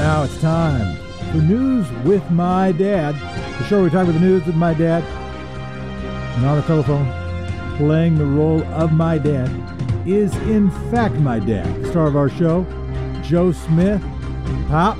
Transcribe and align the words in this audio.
now 0.00 0.22
it's 0.22 0.40
time 0.40 0.96
for 1.30 1.42
News 1.42 1.86
with 2.06 2.30
My 2.30 2.72
Dad. 2.72 3.14
The 3.58 3.64
show 3.64 3.76
where 3.76 3.84
we 3.84 3.90
talk 3.90 4.04
about 4.04 4.14
the 4.14 4.20
news 4.20 4.46
with 4.46 4.54
my 4.54 4.72
dad. 4.72 5.04
And 5.04 6.46
on 6.46 6.56
the 6.56 6.62
telephone, 6.62 7.06
playing 7.76 8.14
the 8.14 8.24
role 8.24 8.64
of 8.72 8.94
my 8.94 9.18
dad, 9.18 9.50
is 10.08 10.34
in 10.48 10.70
fact 10.90 11.16
my 11.16 11.38
dad. 11.38 11.66
the 11.82 11.90
Star 11.90 12.06
of 12.06 12.16
our 12.16 12.30
show, 12.30 12.64
Joe 13.22 13.52
Smith. 13.52 14.00
Pop, 14.68 14.96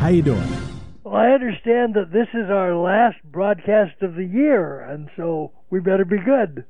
how 0.00 0.08
you 0.08 0.20
doing? 0.20 0.52
Well, 1.02 1.16
I 1.16 1.30
understand 1.30 1.94
that 1.94 2.12
this 2.12 2.28
is 2.34 2.50
our 2.50 2.76
last 2.76 3.16
broadcast 3.24 4.02
of 4.02 4.16
the 4.16 4.26
year, 4.26 4.82
and 4.82 5.08
so 5.16 5.52
we 5.70 5.80
better 5.80 6.04
be 6.04 6.18
good. 6.18 6.66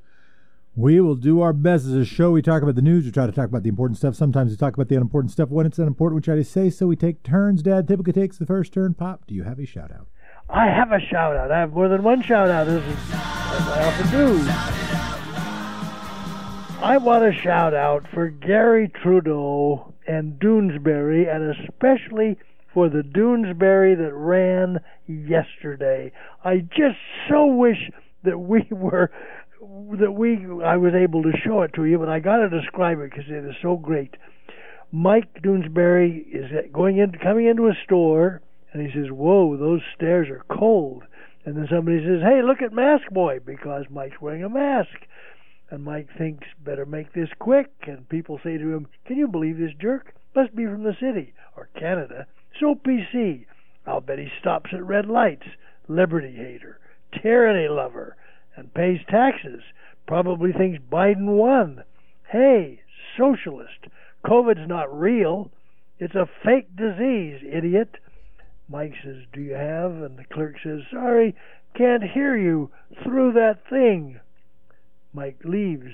We 0.76 1.00
will 1.00 1.14
do 1.14 1.40
our 1.40 1.52
best 1.52 1.86
as 1.86 1.92
a 1.92 2.04
show. 2.04 2.32
We 2.32 2.42
talk 2.42 2.62
about 2.62 2.74
the 2.74 2.82
news. 2.82 3.04
We 3.04 3.12
try 3.12 3.26
to 3.26 3.32
talk 3.32 3.48
about 3.48 3.62
the 3.62 3.68
important 3.68 3.96
stuff. 3.96 4.16
Sometimes 4.16 4.50
we 4.50 4.56
talk 4.56 4.74
about 4.74 4.88
the 4.88 4.96
unimportant 4.96 5.30
stuff. 5.30 5.48
When 5.48 5.66
it's 5.66 5.78
unimportant, 5.78 6.16
we 6.16 6.22
try 6.22 6.34
to 6.34 6.42
say 6.42 6.68
so. 6.68 6.88
We 6.88 6.96
take 6.96 7.22
turns. 7.22 7.62
Dad 7.62 7.86
typically 7.86 8.12
takes 8.12 8.38
the 8.38 8.46
first 8.46 8.72
turn. 8.72 8.94
Pop, 8.94 9.24
do 9.28 9.34
you 9.34 9.44
have 9.44 9.60
a 9.60 9.66
shout 9.66 9.92
out? 9.92 10.08
I 10.50 10.66
have 10.66 10.90
a 10.90 10.98
shout 10.98 11.36
out. 11.36 11.52
I 11.52 11.60
have 11.60 11.72
more 11.72 11.88
than 11.88 12.02
one 12.02 12.22
shout 12.22 12.48
out, 12.48 12.66
as, 12.66 12.82
as 12.82 13.68
I 13.68 13.84
often 13.84 14.10
do. 14.10 14.44
I 16.84 16.96
want 16.98 17.22
to 17.22 17.40
shout 17.40 17.72
out 17.72 18.06
for 18.12 18.28
Garry 18.28 18.88
Trudeau 18.88 19.94
and 20.08 20.40
Doonesbury, 20.40 21.32
and 21.32 21.56
especially 21.56 22.36
for 22.72 22.88
the 22.88 23.02
Doonesbury 23.02 23.96
that 23.96 24.12
ran 24.12 24.80
yesterday. 25.06 26.10
I 26.44 26.58
just 26.58 26.98
so 27.28 27.46
wish 27.46 27.92
that 28.24 28.38
we 28.38 28.66
were 28.70 29.12
that 29.98 30.12
we 30.12 30.36
I 30.64 30.76
was 30.76 30.94
able 30.94 31.22
to 31.22 31.32
show 31.44 31.62
it 31.62 31.72
to 31.74 31.84
you, 31.84 31.98
but 31.98 32.08
I 32.08 32.20
got 32.20 32.36
to 32.36 32.48
describe 32.48 32.98
it 33.00 33.10
because 33.10 33.28
it 33.28 33.44
is 33.44 33.54
so 33.62 33.76
great. 33.76 34.16
Mike 34.92 35.42
Doonesbury 35.42 36.26
is 36.32 36.70
going 36.72 36.98
in, 36.98 37.12
coming 37.12 37.46
into 37.46 37.68
a 37.68 37.74
store, 37.84 38.42
and 38.72 38.86
he 38.86 38.92
says, 38.92 39.10
"Whoa, 39.10 39.56
those 39.56 39.82
stares 39.94 40.28
are 40.28 40.44
cold." 40.48 41.04
And 41.44 41.56
then 41.56 41.66
somebody 41.68 42.04
says, 42.04 42.22
"Hey, 42.22 42.42
look 42.42 42.62
at 42.62 42.72
Mask 42.72 43.08
Boy," 43.10 43.38
because 43.44 43.90
Mike's 43.90 44.20
wearing 44.20 44.44
a 44.44 44.48
mask. 44.48 45.06
And 45.70 45.82
Mike 45.82 46.08
thinks, 46.16 46.46
"Better 46.62 46.86
make 46.86 47.12
this 47.12 47.32
quick." 47.38 47.70
And 47.86 48.08
people 48.08 48.38
say 48.38 48.58
to 48.58 48.72
him, 48.74 48.86
"Can 49.04 49.16
you 49.16 49.28
believe 49.28 49.58
this 49.58 49.74
jerk? 49.74 50.14
Must 50.34 50.54
be 50.54 50.66
from 50.66 50.82
the 50.82 50.94
city 50.94 51.32
or 51.56 51.68
Canada. 51.74 52.26
So 52.58 52.74
PC. 52.74 53.46
I'll 53.86 54.00
bet 54.00 54.18
he 54.18 54.30
stops 54.38 54.72
at 54.72 54.84
red 54.84 55.06
lights. 55.06 55.46
Liberty 55.88 56.32
hater, 56.32 56.78
tyranny 57.12 57.68
lover." 57.68 58.16
And 58.56 58.74
pays 58.74 59.00
taxes. 59.08 59.62
Probably 60.06 60.52
thinks 60.52 60.78
Biden 60.90 61.26
won. 61.36 61.84
Hey, 62.30 62.80
socialist, 63.16 63.86
COVID's 64.24 64.68
not 64.68 64.96
real. 64.96 65.50
It's 65.98 66.14
a 66.14 66.28
fake 66.44 66.74
disease, 66.76 67.40
idiot. 67.50 67.96
Mike 68.68 68.94
says, 69.02 69.22
Do 69.32 69.40
you 69.40 69.54
have? 69.54 69.92
And 69.92 70.18
the 70.18 70.24
clerk 70.24 70.56
says, 70.62 70.80
Sorry, 70.90 71.34
can't 71.76 72.02
hear 72.02 72.36
you 72.36 72.70
through 73.02 73.32
that 73.34 73.60
thing. 73.68 74.20
Mike 75.12 75.40
leaves. 75.44 75.92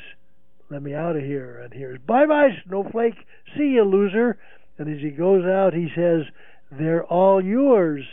Let 0.71 0.83
me 0.83 0.95
out 0.95 1.17
of 1.17 1.23
here. 1.23 1.61
And 1.63 1.73
hears, 1.73 1.99
Bye 2.07 2.27
bye, 2.27 2.51
snowflake. 2.67 3.27
See 3.57 3.71
you, 3.71 3.85
loser. 3.85 4.39
And 4.79 4.89
as 4.89 5.03
he 5.03 5.11
goes 5.11 5.45
out, 5.45 5.75
he 5.75 5.89
says, 5.95 6.23
They're 6.71 7.05
all 7.05 7.45
yours 7.45 8.05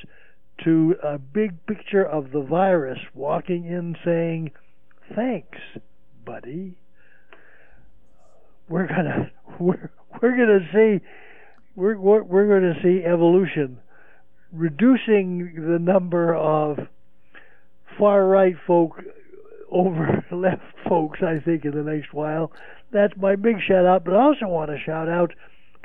to 0.63 0.95
a 1.03 1.17
big 1.17 1.65
picture 1.65 2.03
of 2.03 2.31
the 2.31 2.41
virus 2.41 2.99
walking 3.13 3.65
in 3.65 3.95
saying, 4.03 4.51
"Thanks, 5.15 5.59
buddy." 6.25 6.77
We're 8.69 8.87
gonna 8.87 9.31
we're 9.59 9.89
we're 10.21 10.37
gonna 10.37 10.67
see 10.73 11.03
we're 11.75 11.97
we're, 11.97 12.59
to 12.59 12.73
see 12.81 13.03
evolution, 13.05 13.79
reducing 14.51 15.53
the 15.55 15.79
number 15.79 16.33
of 16.33 16.79
far 17.97 18.25
right 18.25 18.55
folk 18.65 19.03
over 19.71 20.25
left 20.31 20.63
folks. 20.89 21.19
I 21.21 21.39
think 21.39 21.65
in 21.65 21.71
the 21.71 21.83
next 21.83 22.13
while. 22.13 22.51
That's 22.91 23.13
my 23.17 23.35
big 23.35 23.57
shout 23.67 23.85
out. 23.85 24.05
But 24.05 24.15
I 24.15 24.23
also 24.23 24.47
want 24.47 24.71
to 24.71 24.79
shout 24.79 25.07
out 25.07 25.33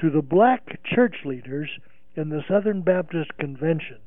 to 0.01 0.09
the 0.09 0.23
black 0.23 0.81
church 0.85 1.17
leaders 1.25 1.69
in 2.17 2.29
the 2.29 2.43
Southern 2.49 2.83
Baptist 2.83 3.37
Convention 3.39 3.99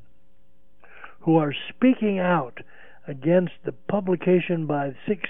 who 1.26 1.36
are 1.38 1.52
speaking 1.68 2.20
out 2.20 2.60
against 3.08 3.52
the 3.64 3.72
publication 3.72 4.64
by 4.64 4.94
six 5.08 5.28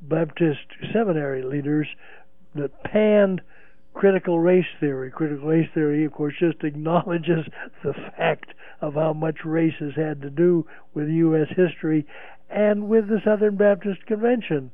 Baptist 0.00 0.60
seminary 0.92 1.42
leaders 1.42 1.88
that 2.54 2.84
panned 2.84 3.40
critical 3.92 4.38
race 4.38 4.66
theory. 4.78 5.10
Critical 5.10 5.48
race 5.48 5.68
theory, 5.74 6.04
of 6.04 6.12
course, 6.12 6.34
just 6.38 6.62
acknowledges 6.62 7.44
the 7.82 7.92
fact 8.16 8.54
of 8.80 8.94
how 8.94 9.12
much 9.12 9.38
race 9.44 9.74
has 9.80 9.94
had 9.96 10.22
to 10.22 10.30
do 10.30 10.64
with 10.94 11.08
U.S. 11.08 11.48
history 11.56 12.06
and 12.48 12.88
with 12.88 13.08
the 13.08 13.20
Southern 13.24 13.56
Baptist 13.56 14.06
Convention. 14.06 14.70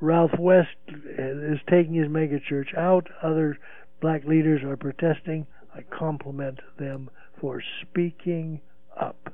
Ralph 0.00 0.36
West 0.40 0.76
is 0.88 1.60
taking 1.68 1.94
his 1.94 2.08
megachurch 2.08 2.76
out. 2.76 3.06
Other 3.22 3.58
black 4.00 4.24
leaders 4.24 4.64
are 4.64 4.76
protesting. 4.76 5.46
I 5.72 5.82
compliment 5.82 6.58
them 6.78 7.10
for 7.40 7.62
speaking 7.82 8.60
up? 9.00 9.32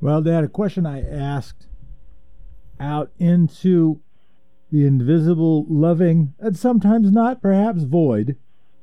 Well, 0.00 0.22
Dad, 0.22 0.44
a 0.44 0.48
question 0.48 0.86
I 0.86 1.02
asked 1.02 1.66
out 2.78 3.10
into 3.18 4.00
the 4.70 4.86
invisible, 4.86 5.64
loving, 5.68 6.34
and 6.38 6.56
sometimes 6.56 7.10
not, 7.10 7.40
perhaps 7.40 7.84
void. 7.84 8.36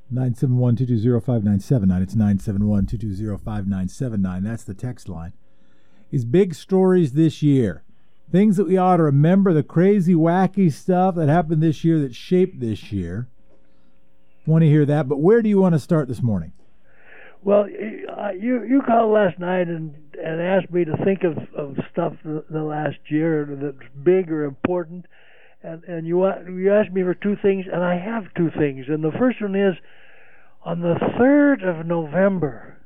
971 0.09 0.75
220 0.75 1.55
It's 1.55 2.15
971 2.15 2.85
220 2.85 4.41
That's 4.47 4.63
the 4.63 4.73
text 4.73 5.09
line. 5.09 5.33
Is 6.11 6.25
big 6.25 6.53
stories 6.53 7.13
this 7.13 7.41
year. 7.41 7.83
Things 8.31 8.57
that 8.57 8.67
we 8.67 8.77
ought 8.77 8.97
to 8.97 9.03
remember, 9.03 9.53
the 9.53 9.63
crazy, 9.63 10.13
wacky 10.13 10.71
stuff 10.71 11.15
that 11.15 11.29
happened 11.29 11.61
this 11.61 11.83
year 11.83 11.99
that 11.99 12.15
shaped 12.15 12.59
this 12.59 12.91
year. 12.91 13.27
Want 14.45 14.63
to 14.63 14.67
hear 14.69 14.85
that, 14.85 15.07
but 15.07 15.19
where 15.19 15.41
do 15.41 15.49
you 15.49 15.59
want 15.59 15.73
to 15.73 15.79
start 15.79 16.07
this 16.07 16.21
morning? 16.21 16.51
Well, 17.45 17.65
uh, 17.65 18.31
you 18.39 18.63
you 18.63 18.81
called 18.87 19.11
last 19.11 19.37
night 19.37 19.67
and 19.67 19.93
and 20.13 20.41
asked 20.41 20.71
me 20.71 20.85
to 20.85 20.95
think 21.03 21.23
of 21.23 21.37
of 21.53 21.75
stuff 21.91 22.13
the, 22.23 22.45
the 22.49 22.63
last 22.63 22.97
year 23.09 23.45
that's 23.61 23.89
big 24.01 24.31
or 24.31 24.45
important, 24.45 25.05
and 25.61 25.83
and 25.83 26.07
you 26.07 26.23
uh, 26.23 26.39
you 26.47 26.73
asked 26.73 26.93
me 26.93 27.03
for 27.03 27.13
two 27.13 27.35
things, 27.41 27.65
and 27.71 27.83
I 27.83 27.97
have 27.97 28.33
two 28.37 28.49
things, 28.57 28.85
and 28.87 29.03
the 29.03 29.11
first 29.19 29.41
one 29.41 29.55
is 29.55 29.75
on 30.63 30.79
the 30.79 30.95
third 31.17 31.63
of 31.63 31.85
November. 31.85 32.77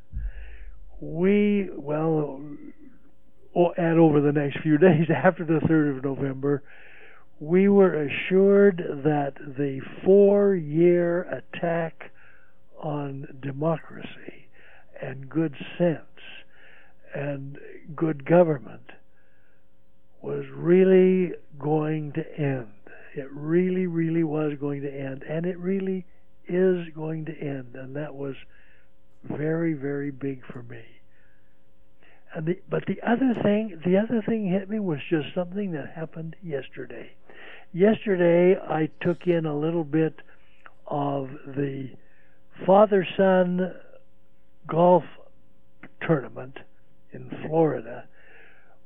We 1.00 1.70
well, 1.78 2.42
and 3.78 4.00
over 4.00 4.22
the 4.22 4.32
next 4.32 4.62
few 4.64 4.78
days 4.80 5.08
after 5.16 5.46
the 5.46 5.60
third 5.68 5.98
of 5.98 6.04
November, 6.04 6.64
we 7.40 7.70
were 7.70 7.94
assured 7.94 8.78
that 9.04 9.36
the 9.36 9.82
four-year 10.04 11.44
attack 11.44 12.10
on 12.82 13.28
democracy 13.40 14.47
and 15.02 15.30
good 15.30 15.56
sense 15.78 16.02
and 17.14 17.58
good 17.96 18.26
government 18.26 18.92
was 20.22 20.46
really 20.54 21.34
going 21.60 22.12
to 22.14 22.38
end. 22.38 22.68
It 23.16 23.32
really, 23.32 23.88
really 23.88 24.24
was 24.24 24.54
going 24.60 24.82
to 24.82 24.92
end, 24.94 25.24
and 25.24 25.46
it 25.46 25.58
really 25.58 26.06
is 26.48 26.88
going 26.96 27.26
to 27.26 27.40
end, 27.40 27.76
and 27.76 27.96
that 27.96 28.14
was 28.14 28.36
very, 29.24 29.74
very 29.74 30.12
big 30.12 30.42
for 30.52 30.64
me. 30.64 30.84
And 32.36 32.46
the, 32.46 32.60
but 32.70 32.84
the 32.88 33.02
other 33.02 33.34
thing, 33.42 33.80
the 33.86 33.98
other 33.98 34.22
thing 34.28 34.48
hit 34.48 34.70
me 34.70 34.80
was 34.80 35.00
just 35.10 35.28
something 35.34 35.72
that 35.72 35.94
happened 35.96 36.36
yesterday. 36.44 37.12
Yesterday, 37.74 38.60
I 38.60 38.90
took 39.02 39.26
in 39.26 39.46
a 39.46 39.58
little 39.58 39.84
bit 39.84 40.16
of 40.88 41.30
the 41.46 41.90
father-son 42.66 43.74
golf 44.68 45.04
tournament 46.02 46.58
in 47.12 47.30
Florida 47.48 48.06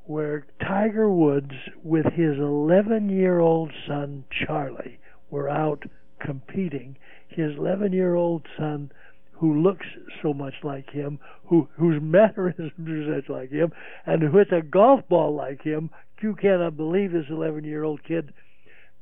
where 0.04 0.46
Tiger 0.60 1.10
Woods 1.10 1.52
with 1.82 2.06
his 2.06 2.36
11 2.38 3.08
year 3.08 3.38
old 3.38 3.72
son 3.86 4.24
Charlie 4.30 4.98
were 5.30 5.48
out 5.48 5.84
competing. 6.20 6.96
His 7.28 7.56
11 7.56 7.92
year 7.92 8.14
old 8.14 8.46
son, 8.58 8.90
who 9.32 9.62
looks 9.62 9.86
so 10.22 10.34
much 10.34 10.54
like 10.62 10.90
him, 10.90 11.18
who 11.46 11.68
whose 11.76 12.02
mannerisms 12.02 12.88
are 12.88 13.20
such 13.20 13.28
like 13.28 13.50
him, 13.50 13.72
and 14.06 14.22
who 14.22 14.38
hits 14.38 14.52
a 14.52 14.62
golf 14.62 15.08
ball 15.08 15.34
like 15.34 15.62
him, 15.62 15.90
you 16.20 16.34
cannot 16.34 16.76
believe 16.76 17.12
this 17.12 17.26
11 17.30 17.64
year 17.64 17.82
old 17.82 18.04
kid. 18.04 18.32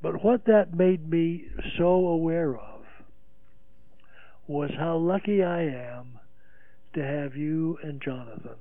But 0.02 0.24
what 0.24 0.46
that 0.46 0.74
made 0.74 1.10
me 1.10 1.46
so 1.76 2.06
aware 2.06 2.56
of 2.56 2.80
was 4.46 4.70
how 4.78 4.96
lucky 4.96 5.42
I 5.42 5.62
am 5.62 6.19
to 6.94 7.04
have 7.04 7.36
you 7.36 7.78
and 7.82 8.00
Jonathan. 8.00 8.56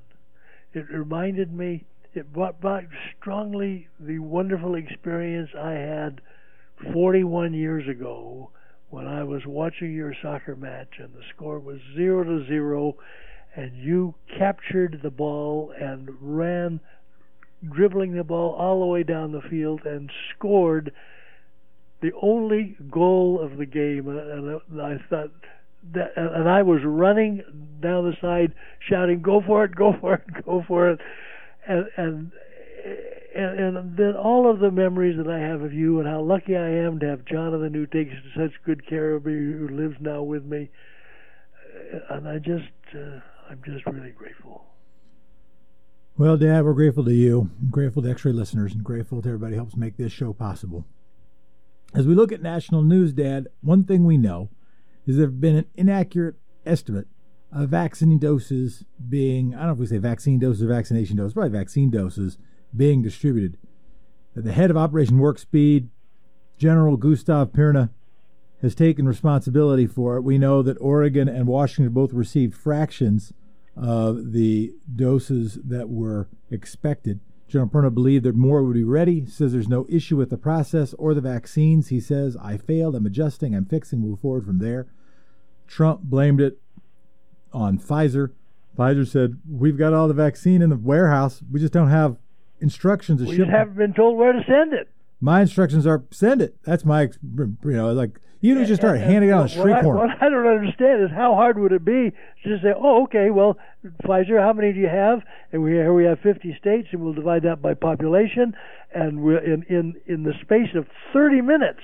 It 0.73 0.89
reminded 0.89 1.53
me, 1.53 1.85
it 2.13 2.31
brought 2.33 2.61
back 2.61 2.87
strongly 3.17 3.87
the 3.99 4.19
wonderful 4.19 4.75
experience 4.75 5.49
I 5.57 5.71
had 5.71 6.21
41 6.93 7.53
years 7.53 7.87
ago 7.87 8.49
when 8.89 9.07
I 9.07 9.23
was 9.23 9.45
watching 9.45 9.93
your 9.93 10.13
soccer 10.21 10.55
match 10.55 10.95
and 10.97 11.13
the 11.13 11.23
score 11.35 11.59
was 11.59 11.79
zero 11.95 12.23
to 12.23 12.45
zero, 12.47 12.95
and 13.55 13.75
you 13.75 14.15
captured 14.37 14.99
the 15.03 15.11
ball 15.11 15.71
and 15.79 16.09
ran, 16.19 16.79
dribbling 17.67 18.15
the 18.15 18.23
ball 18.23 18.53
all 18.53 18.79
the 18.79 18.85
way 18.85 19.03
down 19.03 19.31
the 19.31 19.41
field 19.41 19.85
and 19.85 20.11
scored 20.35 20.91
the 22.01 22.11
only 22.21 22.77
goal 22.89 23.39
of 23.39 23.57
the 23.57 23.65
game. 23.65 24.07
And 24.07 24.81
I 24.81 24.97
thought 25.09 25.31
that, 25.93 26.13
and 26.15 26.49
I 26.49 26.61
was 26.61 26.81
running 26.83 27.43
down 27.81 28.09
the 28.09 28.17
side 28.21 28.53
shouting, 28.87 29.21
"Go 29.21 29.41
for 29.45 29.63
it! 29.65 29.75
Go 29.75 29.95
for 29.99 30.15
it! 30.15 30.45
Go 30.45 30.63
for 30.67 30.91
it!" 30.91 30.99
And 31.67 31.85
and 31.97 32.31
and, 33.35 33.59
and 33.59 33.97
then 33.97 34.15
all 34.15 34.49
of 34.49 34.59
the 34.59 34.71
memories 34.71 35.17
that 35.17 35.27
I 35.27 35.39
have 35.39 35.61
of 35.61 35.73
you 35.73 35.99
and 35.99 36.07
how 36.07 36.21
lucky 36.21 36.55
I 36.55 36.69
am 36.69 36.99
to 36.99 37.07
have 37.07 37.25
Jonathan 37.25 37.73
who 37.73 37.85
takes 37.85 38.13
such 38.35 38.51
good 38.65 38.87
care 38.87 39.13
of 39.13 39.25
me, 39.25 39.33
who 39.33 39.67
lives 39.71 39.95
now 39.99 40.23
with 40.23 40.43
me, 40.43 40.69
uh, 41.93 42.15
and 42.15 42.27
I 42.27 42.37
just 42.39 42.71
uh, 42.95 43.19
I'm 43.49 43.61
just 43.65 43.85
really 43.85 44.11
grateful. 44.11 44.65
Well, 46.17 46.35
Dad, 46.37 46.65
we're 46.65 46.73
grateful 46.73 47.05
to 47.05 47.13
you, 47.13 47.49
grateful 47.71 48.01
to 48.03 48.11
X-ray 48.11 48.33
listeners, 48.33 48.73
and 48.73 48.83
grateful 48.83 49.21
to 49.21 49.29
everybody 49.29 49.53
who 49.53 49.59
helps 49.59 49.77
make 49.77 49.95
this 49.95 50.11
show 50.11 50.33
possible. 50.33 50.85
As 51.95 52.05
we 52.05 52.13
look 52.13 52.31
at 52.31 52.41
national 52.41 52.83
news, 52.83 53.13
Dad, 53.13 53.47
one 53.61 53.85
thing 53.85 54.03
we 54.03 54.17
know 54.17 54.49
there 55.17 55.27
have 55.27 55.41
been 55.41 55.55
an 55.57 55.65
inaccurate 55.75 56.35
estimate 56.65 57.07
of 57.51 57.69
vaccine 57.69 58.19
doses 58.19 58.85
being, 59.07 59.55
I 59.55 59.59
don't 59.59 59.67
know 59.67 59.73
if 59.73 59.79
we 59.79 59.85
say 59.87 59.97
vaccine 59.97 60.39
doses 60.39 60.63
or 60.63 60.67
vaccination 60.67 61.17
doses, 61.17 61.33
probably 61.33 61.57
vaccine 61.57 61.89
doses 61.89 62.37
being 62.75 63.01
distributed. 63.01 63.57
The 64.35 64.51
head 64.51 64.69
of 64.69 64.77
Operation 64.77 65.17
Warp 65.17 65.39
Speed, 65.39 65.89
General 66.57 66.95
Gustav 66.95 67.51
Perna, 67.51 67.89
has 68.61 68.75
taken 68.75 69.07
responsibility 69.07 69.87
for 69.87 70.17
it. 70.17 70.21
We 70.21 70.37
know 70.37 70.61
that 70.61 70.77
Oregon 70.79 71.27
and 71.27 71.47
Washington 71.47 71.93
both 71.93 72.13
received 72.13 72.55
fractions 72.55 73.33
of 73.75 74.33
the 74.33 74.73
doses 74.93 75.57
that 75.63 75.89
were 75.89 76.27
expected. 76.51 77.21
General 77.47 77.69
Perna 77.69 77.93
believed 77.93 78.25
that 78.25 78.35
more 78.35 78.63
would 78.63 78.75
be 78.75 78.83
ready, 78.83 79.25
says 79.25 79.53
there's 79.53 79.67
no 79.67 79.87
issue 79.89 80.17
with 80.17 80.29
the 80.29 80.37
process 80.37 80.93
or 80.99 81.13
the 81.13 81.21
vaccines. 81.21 81.87
He 81.87 81.99
says, 81.99 82.37
I 82.37 82.57
failed, 82.57 82.95
I'm 82.95 83.07
adjusting, 83.07 83.55
I'm 83.55 83.65
fixing, 83.65 83.99
move 83.99 84.19
forward 84.19 84.45
from 84.45 84.59
there. 84.59 84.87
Trump 85.69 86.01
blamed 86.01 86.41
it 86.41 86.59
on 87.53 87.77
Pfizer. 87.77 88.31
Pfizer 88.77 89.07
said, 89.07 89.39
We've 89.49 89.77
got 89.77 89.93
all 89.93 90.07
the 90.07 90.13
vaccine 90.13 90.61
in 90.61 90.69
the 90.69 90.75
warehouse. 90.77 91.41
We 91.51 91.59
just 91.59 91.71
don't 91.73 91.89
have 91.89 92.17
instructions 92.59 93.21
to 93.21 93.27
we 93.27 93.35
ship. 93.35 93.45
just 93.45 93.51
haven't 93.55 93.77
been 93.77 93.93
told 93.93 94.17
where 94.17 94.33
to 94.33 94.43
send 94.47 94.73
it. 94.73 94.89
My 95.21 95.41
instructions 95.41 95.85
are 95.85 96.03
send 96.11 96.41
it. 96.41 96.55
That's 96.63 96.83
my, 96.85 97.03
you 97.37 97.55
know, 97.63 97.93
like 97.93 98.19
you 98.41 98.55
don't 98.55 98.65
just 98.65 98.81
start 98.81 98.95
And- 98.97 99.05
handing 99.05 99.29
it 99.29 99.33
and 99.33 99.33
out 99.33 99.41
on 99.41 99.45
the 99.47 99.49
street 99.49 99.71
what 99.71 99.79
I, 99.79 99.81
corner. 99.83 99.99
What 100.07 100.23
I 100.23 100.29
don't 100.29 100.47
understand 100.47 101.03
is 101.03 101.09
how 101.11 101.35
hard 101.35 101.59
would 101.59 101.71
it 101.73 101.83
be 101.85 102.11
to 102.43 102.49
just 102.49 102.63
say, 102.63 102.73
"Oh, 102.75 103.03
okay, 103.03 103.29
well, 103.29 103.57
Pfizer, 104.03 104.39
how 104.39 104.53
many 104.53 104.71
do 104.73 104.79
you 104.79 104.87
have?" 104.87 105.21
And 105.51 105.61
we 105.61 105.71
here 105.71 105.93
we 105.93 106.05
have 106.05 106.19
50 106.21 106.55
states, 106.59 106.87
and 106.93 107.01
we'll 107.01 107.13
divide 107.13 107.43
that 107.43 107.61
by 107.61 107.73
population, 107.73 108.55
and 108.93 109.21
we're 109.21 109.39
in 109.39 109.63
in 109.63 109.95
in 110.07 110.23
the 110.23 110.33
space 110.41 110.73
of 110.73 110.87
30 111.13 111.41
minutes, 111.41 111.81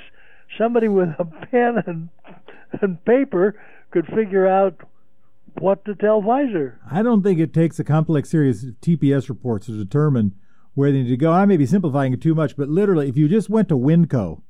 somebody 0.57 0.87
with 0.87 1.09
a 1.19 1.25
pen 1.25 1.83
and 1.85 2.09
and 2.81 3.03
paper 3.05 3.55
could 3.95 4.13
figure 4.13 4.45
out 4.45 4.81
what 5.59 5.85
to 5.85 5.95
tell 5.95 6.21
Pfizer. 6.21 6.75
I 6.91 7.01
don't 7.01 7.23
think 7.23 7.39
it 7.39 7.53
takes 7.53 7.79
a 7.79 7.83
complex 7.85 8.29
series 8.29 8.65
of 8.65 8.81
TPS 8.81 9.29
reports 9.29 9.67
to 9.67 9.71
determine 9.71 10.35
where 10.73 10.91
they 10.91 11.03
need 11.03 11.09
to 11.09 11.15
go. 11.15 11.31
I 11.31 11.45
may 11.45 11.55
be 11.55 11.65
simplifying 11.65 12.11
it 12.11 12.21
too 12.21 12.35
much, 12.35 12.57
but 12.57 12.67
literally, 12.67 13.07
if 13.07 13.15
you 13.15 13.29
just 13.29 13.49
went 13.49 13.69
to 13.69 13.77
Winco, 13.77 14.41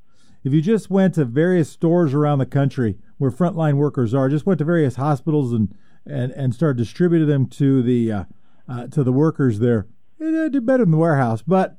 if 0.44 0.51
you 0.51 0.63
just 0.63 0.89
went 0.89 1.13
to 1.13 1.25
various 1.25 1.69
stores 1.69 2.15
around 2.15 2.39
the 2.39 2.47
country 2.47 2.97
where 3.19 3.30
frontline 3.30 3.75
workers 3.75 4.15
are, 4.15 4.30
just 4.30 4.47
went 4.47 4.57
to 4.57 4.65
various 4.65 4.95
hospitals 4.95 5.53
and 5.53 5.75
and 6.07 6.31
and 6.31 6.56
started 6.56 6.77
distributing 6.77 7.27
them 7.27 7.45
to 7.48 7.83
the 7.83 8.12
uh, 8.12 8.24
uh, 8.68 8.88
to 8.88 9.03
the 9.03 9.13
workers 9.13 9.59
there, 9.59 9.88
it'd 10.19 10.53
do 10.53 10.62
better 10.62 10.83
than 10.83 10.91
the 10.91 10.98
warehouse, 10.98 11.44
but. 11.44 11.77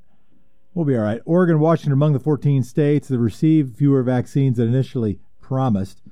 We'll 0.74 0.84
be 0.84 0.94
all 0.94 1.04
right. 1.04 1.22
Oregon, 1.24 1.58
Washington, 1.58 1.94
among 1.94 2.12
the 2.12 2.20
14 2.20 2.62
states 2.62 3.08
that 3.08 3.18
received 3.18 3.78
fewer 3.78 4.02
vaccines 4.02 4.58
than 4.58 4.68
initially 4.68 5.18
promised. 5.40 6.02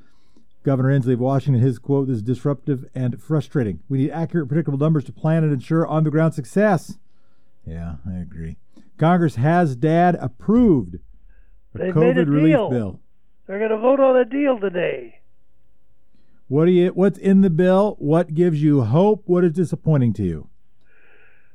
Governor 0.64 0.98
Inslee 0.98 1.12
of 1.12 1.20
Washington, 1.20 1.62
his 1.62 1.78
quote 1.78 2.08
is 2.08 2.22
disruptive 2.22 2.86
and 2.94 3.22
frustrating. 3.22 3.80
We 3.88 3.98
need 3.98 4.10
accurate, 4.10 4.48
predictable 4.48 4.78
numbers 4.78 5.04
to 5.04 5.12
plan 5.12 5.44
and 5.44 5.52
ensure 5.52 5.86
on 5.86 6.04
the 6.04 6.10
ground 6.10 6.34
success. 6.34 6.98
Yeah, 7.66 7.96
I 8.08 8.14
agree. 8.18 8.56
Congress 8.98 9.36
has 9.36 9.76
dad 9.76 10.16
approved 10.20 10.96
a 11.74 11.78
They 11.78 11.90
COVID 11.90 12.16
made 12.16 12.18
a 12.18 12.30
relief 12.30 12.54
deal. 12.54 12.70
bill. 12.70 13.00
They're 13.46 13.58
going 13.58 13.70
to 13.70 13.78
vote 13.78 14.00
on 14.00 14.16
a 14.16 14.24
deal 14.24 14.58
today. 14.58 15.20
What 16.48 16.64
do 16.64 16.72
you 16.72 16.88
what's 16.88 17.18
in 17.18 17.42
the 17.42 17.50
bill? 17.50 17.96
What 17.98 18.34
gives 18.34 18.62
you 18.62 18.82
hope? 18.82 19.22
What 19.26 19.44
is 19.44 19.52
disappointing 19.52 20.12
to 20.14 20.22
you? 20.24 20.48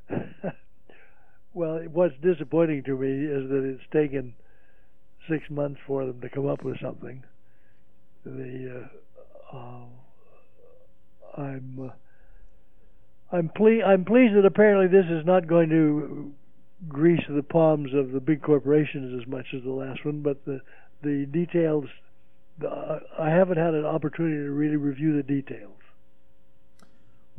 Well, 1.51 1.79
what's 1.91 2.15
disappointing 2.21 2.83
to 2.83 2.95
me 2.95 3.25
is 3.25 3.50
that 3.50 3.63
it's 3.65 3.83
taken 3.91 4.35
six 5.27 5.50
months 5.50 5.81
for 5.85 6.06
them 6.06 6.21
to 6.21 6.29
come 6.29 6.45
up 6.47 6.63
with 6.63 6.79
something. 6.79 7.23
The 8.25 8.88
uh, 9.54 9.57
uh, 9.57 9.86
I'm 11.38 11.80
uh, 11.89 13.36
I'm 13.36 13.50
ple- 13.50 13.83
I'm 13.86 14.06
pleased 14.06 14.36
that 14.36 14.45
apparently 14.45 14.88
this 14.88 15.10
is 15.10 15.25
not 15.25 15.48
going 15.48 15.69
to 15.69 16.33
grease 16.88 17.24
the 17.30 17.44
palms 17.44 17.94
of 17.94 18.12
the 18.12 18.19
big 18.19 18.42
corporations 18.42 19.21
as 19.21 19.27
much 19.27 19.48
as 19.56 19.63
the 19.63 19.71
last 19.71 20.06
one, 20.06 20.21
but 20.21 20.45
the 20.45 20.62
the 21.01 21.25
details. 21.25 21.86
The, 22.60 23.01
I 23.18 23.30
haven't 23.30 23.57
had 23.57 23.74
an 23.74 23.86
opportunity 23.86 24.36
to 24.36 24.51
really 24.51 24.75
review 24.75 25.16
the 25.16 25.24
details. 25.24 25.80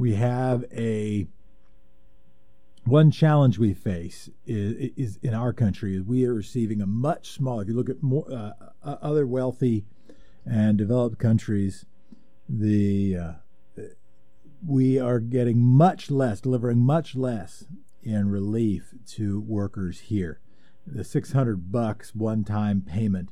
we 0.00 0.14
have 0.14 0.64
a 0.72 1.26
one 2.84 3.10
challenge 3.10 3.58
we 3.58 3.74
face 3.74 4.30
is, 4.46 4.90
is 4.96 5.18
in 5.22 5.34
our 5.34 5.52
country 5.52 5.94
is 5.94 6.02
we 6.02 6.24
are 6.24 6.32
receiving 6.32 6.80
a 6.80 6.86
much 6.86 7.32
smaller. 7.32 7.62
If 7.62 7.68
you 7.68 7.74
look 7.74 7.90
at 7.90 8.02
more 8.02 8.24
uh, 8.32 8.52
uh, 8.82 8.96
other 9.02 9.26
wealthy 9.26 9.84
and 10.46 10.78
developed 10.78 11.18
countries, 11.18 11.84
the 12.48 13.16
uh, 13.16 13.32
we 14.66 14.98
are 14.98 15.20
getting 15.20 15.60
much 15.60 16.10
less, 16.10 16.40
delivering 16.40 16.78
much 16.78 17.14
less 17.14 17.64
in 18.02 18.30
relief 18.30 18.94
to 19.06 19.40
workers 19.40 20.00
here. 20.00 20.40
The 20.86 21.04
six 21.04 21.32
hundred 21.32 21.70
bucks 21.70 22.14
one 22.14 22.44
time 22.44 22.82
payment 22.82 23.30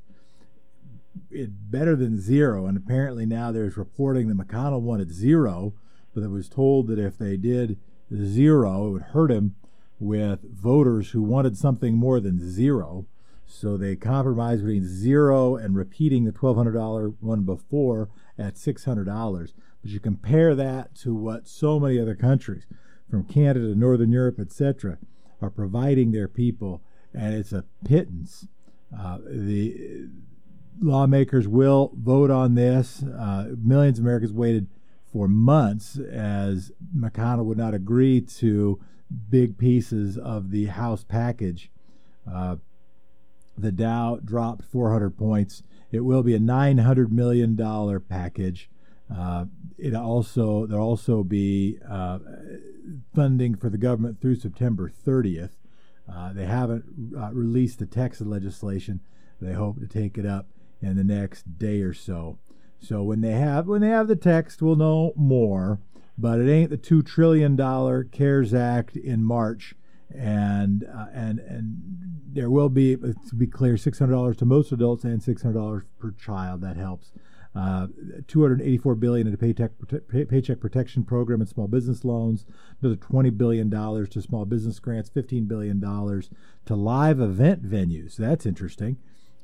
it 1.30 1.70
better 1.70 1.96
than 1.96 2.20
zero. 2.20 2.66
And 2.66 2.76
apparently 2.76 3.26
now 3.26 3.52
there's 3.52 3.76
reporting 3.76 4.28
that 4.28 4.38
McConnell 4.38 4.80
wanted 4.80 5.12
zero, 5.12 5.74
but 6.14 6.22
it 6.22 6.30
was 6.30 6.48
told 6.48 6.88
that 6.88 6.98
if 6.98 7.18
they 7.18 7.36
did 7.36 7.78
zero, 8.14 8.86
it 8.86 8.90
would 8.90 9.02
hurt 9.02 9.30
him 9.30 9.54
with 9.98 10.40
voters 10.42 11.10
who 11.10 11.22
wanted 11.22 11.56
something 11.56 11.94
more 11.96 12.20
than 12.20 12.38
zero. 12.40 13.06
So 13.50 13.76
they 13.76 13.96
compromised 13.96 14.62
between 14.62 14.86
zero 14.86 15.56
and 15.56 15.74
repeating 15.74 16.24
the 16.24 16.32
$1,200 16.32 17.14
one 17.20 17.42
before 17.42 18.10
at 18.38 18.54
$600. 18.54 19.52
But 19.82 19.90
you 19.90 19.98
compare 19.98 20.54
that 20.54 20.94
to 20.96 21.14
what 21.14 21.48
so 21.48 21.80
many 21.80 21.98
other 21.98 22.14
countries, 22.14 22.66
from 23.10 23.24
Canada, 23.24 23.74
Northern 23.74 24.12
Europe, 24.12 24.38
etc., 24.38 24.98
are 25.40 25.50
providing 25.50 26.12
their 26.12 26.28
people, 26.28 26.82
and 27.14 27.34
it's 27.34 27.52
a 27.52 27.64
pittance. 27.84 28.46
Uh, 28.96 29.18
the 29.26 30.08
lawmakers 30.80 31.48
will 31.48 31.92
vote 31.96 32.30
on 32.30 32.54
this. 32.54 33.02
Uh, 33.02 33.54
millions 33.62 33.98
of 33.98 34.04
Americans 34.04 34.32
waited 34.32 34.68
for 35.10 35.26
months 35.26 35.98
as 35.98 36.70
McConnell 36.94 37.46
would 37.46 37.58
not 37.58 37.72
agree 37.72 38.20
to 38.20 38.78
big 39.30 39.56
pieces 39.56 40.18
of 40.18 40.50
the 40.50 40.66
House 40.66 41.02
package. 41.02 41.70
Uh, 42.30 42.56
the 43.60 43.72
Dow 43.72 44.18
dropped 44.24 44.64
400 44.64 45.16
points. 45.16 45.62
It 45.90 46.00
will 46.00 46.22
be 46.22 46.34
a 46.34 46.40
900 46.40 47.12
million 47.12 47.56
dollar 47.56 48.00
package. 48.00 48.70
Uh, 49.14 49.46
it 49.78 49.94
also 49.94 50.66
there'll 50.66 50.86
also 50.86 51.22
be 51.22 51.78
uh, 51.88 52.18
funding 53.14 53.54
for 53.54 53.70
the 53.70 53.78
government 53.78 54.20
through 54.20 54.36
September 54.36 54.90
30th. 54.90 55.52
Uh, 56.10 56.32
they 56.32 56.44
haven't 56.46 57.14
uh, 57.16 57.30
released 57.32 57.78
the 57.78 57.86
text 57.86 58.20
of 58.20 58.26
legislation. 58.26 59.00
They 59.40 59.52
hope 59.52 59.78
to 59.80 59.86
take 59.86 60.18
it 60.18 60.26
up 60.26 60.48
in 60.80 60.96
the 60.96 61.04
next 61.04 61.58
day 61.58 61.80
or 61.80 61.92
so. 61.94 62.38
So 62.80 63.02
when 63.02 63.20
they 63.20 63.32
have 63.32 63.66
when 63.66 63.80
they 63.80 63.88
have 63.88 64.08
the 64.08 64.16
text, 64.16 64.62
we'll 64.62 64.76
know 64.76 65.12
more. 65.16 65.80
But 66.16 66.40
it 66.40 66.50
ain't 66.50 66.70
the 66.70 66.76
two 66.76 67.02
trillion 67.02 67.54
dollar 67.54 68.02
CARES 68.04 68.52
Act 68.52 68.96
in 68.96 69.22
March, 69.22 69.74
and 70.14 70.84
uh, 70.84 71.06
and 71.12 71.38
and 71.38 71.76
there 72.32 72.50
will 72.50 72.68
be 72.68 72.96
to 72.96 73.34
be 73.36 73.46
clear, 73.46 73.76
six 73.76 73.98
hundred 73.98 74.12
dollars 74.12 74.36
to 74.38 74.44
most 74.44 74.72
adults 74.72 75.04
and 75.04 75.22
six 75.22 75.42
hundred 75.42 75.58
dollars 75.58 75.84
per 75.98 76.12
child. 76.12 76.60
That 76.62 76.76
helps. 76.76 77.12
Uh, 77.56 77.88
284 78.28 78.94
billion 78.94 79.26
in 79.26 79.32
the 79.32 79.38
paycheck, 79.38 79.72
pay, 80.08 80.24
paycheck 80.24 80.60
protection 80.60 81.02
program 81.02 81.40
and 81.40 81.48
small 81.48 81.66
business 81.66 82.04
loans. 82.04 82.44
Another 82.80 82.94
20 82.94 83.30
billion 83.30 83.68
dollars 83.68 84.08
to 84.10 84.22
small 84.22 84.44
business 84.44 84.78
grants. 84.78 85.08
15 85.08 85.46
billion 85.46 85.80
dollars 85.80 86.30
to 86.66 86.76
live 86.76 87.20
event 87.20 87.64
venues. 87.64 88.16
That's 88.16 88.46
interesting. 88.46 88.98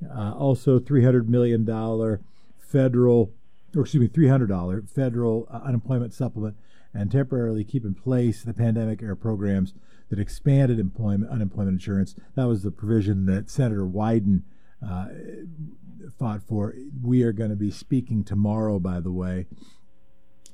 Uh, 0.08 0.32
also, 0.32 0.78
300 0.78 1.28
million 1.28 1.64
dollar 1.64 2.20
federal, 2.58 3.32
or 3.74 3.82
excuse 3.82 4.00
me, 4.00 4.08
$300 4.08 4.88
federal 4.88 5.48
uh, 5.50 5.60
unemployment 5.64 6.12
supplement 6.12 6.56
and 6.92 7.10
temporarily 7.10 7.64
keep 7.64 7.84
in 7.84 7.94
place 7.94 8.42
the 8.42 8.54
pandemic 8.54 9.02
era 9.02 9.16
programs 9.16 9.74
that 10.10 10.18
expanded 10.18 10.78
employment 10.78 11.30
unemployment 11.30 11.74
insurance. 11.74 12.14
That 12.34 12.46
was 12.46 12.62
the 12.62 12.70
provision 12.70 13.26
that 13.26 13.50
Senator 13.50 13.86
Wyden 13.86 14.42
uh, 14.86 15.06
fought 16.18 16.42
for. 16.42 16.74
We 17.02 17.22
are 17.22 17.32
going 17.32 17.50
to 17.50 17.56
be 17.56 17.70
speaking 17.70 18.24
tomorrow, 18.24 18.78
by 18.78 19.00
the 19.00 19.12
way. 19.12 19.46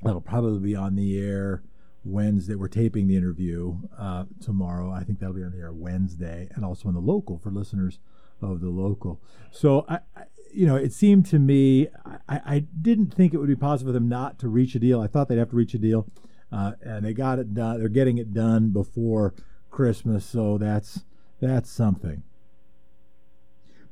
That'll 0.02 0.20
probably 0.20 0.60
be 0.60 0.76
on 0.76 0.94
the 0.94 1.18
air 1.18 1.62
Wednesday. 2.04 2.54
We're 2.54 2.68
taping 2.68 3.06
the 3.06 3.16
interview 3.16 3.78
uh, 3.98 4.24
tomorrow. 4.40 4.90
I 4.92 5.04
think 5.04 5.18
that'll 5.18 5.34
be 5.34 5.44
on 5.44 5.52
the 5.52 5.58
air 5.58 5.72
Wednesday, 5.72 6.48
and 6.54 6.64
also 6.64 6.88
on 6.88 6.94
the 6.94 7.00
local 7.00 7.38
for 7.38 7.50
listeners 7.50 7.98
of 8.40 8.60
the 8.60 8.70
local. 8.70 9.20
So 9.50 9.84
I, 9.88 10.00
I 10.16 10.22
you 10.52 10.66
know, 10.66 10.76
it 10.76 10.92
seemed 10.92 11.26
to 11.26 11.38
me 11.38 11.88
I, 12.28 12.40
I, 12.44 12.58
didn't 12.80 13.14
think 13.14 13.32
it 13.32 13.38
would 13.38 13.48
be 13.48 13.54
possible 13.54 13.90
for 13.90 13.92
them 13.92 14.08
not 14.08 14.38
to 14.40 14.48
reach 14.48 14.74
a 14.74 14.78
deal. 14.78 15.00
I 15.00 15.06
thought 15.06 15.28
they'd 15.28 15.38
have 15.38 15.50
to 15.50 15.56
reach 15.56 15.74
a 15.74 15.78
deal, 15.78 16.06
uh, 16.52 16.72
and 16.82 17.04
they 17.04 17.12
got 17.12 17.38
it 17.38 17.54
done. 17.54 17.78
They're 17.78 17.88
getting 17.88 18.18
it 18.18 18.32
done 18.32 18.70
before 18.70 19.34
Christmas, 19.70 20.24
so 20.24 20.58
that's 20.58 21.04
that's 21.40 21.70
something. 21.70 22.22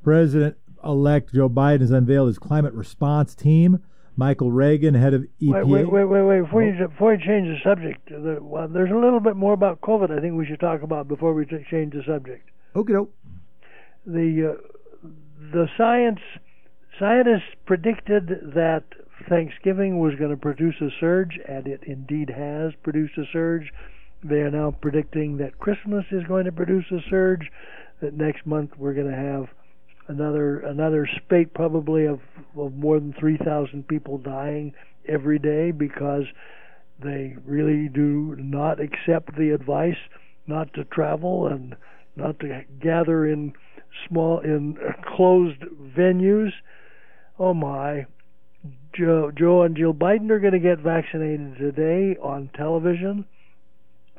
President-elect 0.03 1.33
Joe 1.33 1.49
Biden 1.49 1.81
has 1.81 1.91
unveiled 1.91 2.27
his 2.27 2.39
climate 2.39 2.73
response 2.73 3.35
team. 3.35 3.83
Michael 4.15 4.51
Regan, 4.51 4.95
head 4.95 5.13
of 5.13 5.21
EPA. 5.41 5.65
Wait, 5.65 5.85
wait, 5.85 5.85
wait, 5.85 6.03
wait, 6.05 6.21
wait. 6.23 6.41
Before, 6.41 6.61
oh. 6.61 6.65
you, 6.65 6.87
before 6.89 7.13
you 7.13 7.19
change 7.19 7.47
the 7.47 7.57
subject, 7.63 8.09
the, 8.09 8.39
well, 8.41 8.67
there's 8.67 8.91
a 8.91 8.95
little 8.95 9.21
bit 9.21 9.37
more 9.37 9.53
about 9.53 9.79
COVID 9.79 10.15
I 10.15 10.19
think 10.19 10.35
we 10.35 10.45
should 10.45 10.59
talk 10.59 10.81
about 10.81 11.07
before 11.07 11.33
we 11.33 11.45
change 11.45 11.93
the 11.93 12.03
subject. 12.05 12.49
Okay, 12.75 12.93
doke. 12.93 13.13
The, 14.05 14.57
uh, 14.57 15.09
the 15.53 15.67
science 15.77 16.19
scientists 16.99 17.55
predicted 17.65 18.27
that 18.55 18.83
Thanksgiving 19.27 19.99
was 19.99 20.15
going 20.15 20.31
to 20.31 20.37
produce 20.37 20.75
a 20.81 20.89
surge, 20.99 21.39
and 21.47 21.67
it 21.67 21.83
indeed 21.83 22.29
has 22.29 22.73
produced 22.83 23.17
a 23.17 23.25
surge. 23.31 23.71
They 24.23 24.41
are 24.41 24.51
now 24.51 24.71
predicting 24.71 25.37
that 25.37 25.59
Christmas 25.59 26.05
is 26.11 26.23
going 26.27 26.45
to 26.45 26.51
produce 26.51 26.85
a 26.91 26.99
surge. 27.09 27.51
That 28.01 28.13
next 28.13 28.45
month 28.45 28.71
we're 28.77 28.93
going 28.93 29.11
to 29.11 29.15
have 29.15 29.47
another 30.07 30.59
another 30.59 31.07
spate 31.17 31.53
probably 31.53 32.05
of, 32.05 32.19
of 32.57 32.73
more 32.73 32.99
than 32.99 33.13
3,000 33.19 33.87
people 33.87 34.17
dying 34.17 34.73
every 35.07 35.37
day 35.37 35.71
because 35.71 36.23
they 37.01 37.35
really 37.45 37.87
do 37.87 38.35
not 38.37 38.79
accept 38.79 39.35
the 39.37 39.51
advice 39.51 39.97
not 40.47 40.73
to 40.73 40.83
travel 40.85 41.47
and 41.47 41.75
not 42.15 42.39
to 42.39 42.63
gather 42.81 43.25
in 43.25 43.53
small 44.07 44.39
in 44.39 44.77
closed 45.15 45.61
venues. 45.95 46.51
Oh 47.37 47.53
my. 47.53 48.05
Joe, 48.93 49.31
Joe 49.31 49.63
and 49.63 49.75
Jill 49.75 49.93
Biden 49.93 50.29
are 50.31 50.39
going 50.39 50.53
to 50.53 50.59
get 50.59 50.79
vaccinated 50.79 51.57
today 51.57 52.17
on 52.21 52.49
television, 52.55 53.25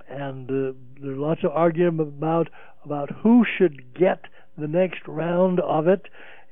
and 0.09 0.49
uh, 0.49 0.73
there's 1.03 1.19
lots 1.19 1.45
of 1.45 1.51
argument 1.53 2.01
about 2.01 2.49
about 2.85 3.11
who 3.23 3.45
should 3.59 3.95
get 3.95 4.25
the 4.57 4.69
next 4.69 5.01
round 5.07 5.61
of 5.61 5.87
it, 5.89 6.07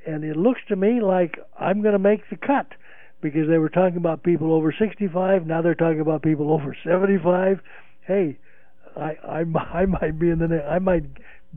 and 0.06 0.24
it 0.24 0.36
looks 0.36 0.60
to 0.68 0.76
me 0.76 1.00
like 1.00 1.38
I'm 1.58 1.80
going 1.80 1.92
to 1.92 1.98
make 1.98 2.28
the 2.28 2.36
cut 2.36 2.66
because 3.20 3.48
they 3.48 3.58
were 3.58 3.68
talking 3.68 3.96
about 3.96 4.22
people 4.22 4.52
over 4.52 4.74
65. 4.76 5.46
Now 5.46 5.62
they're 5.62 5.74
talking 5.74 6.00
about 6.00 6.22
people 6.22 6.52
over 6.52 6.76
75. 6.84 7.60
Hey, 8.06 8.38
I 8.96 9.16
I, 9.24 9.44
I 9.72 9.86
might 9.86 10.18
be 10.18 10.30
in 10.30 10.38
the 10.38 10.64
I 10.68 10.78
might 10.78 11.04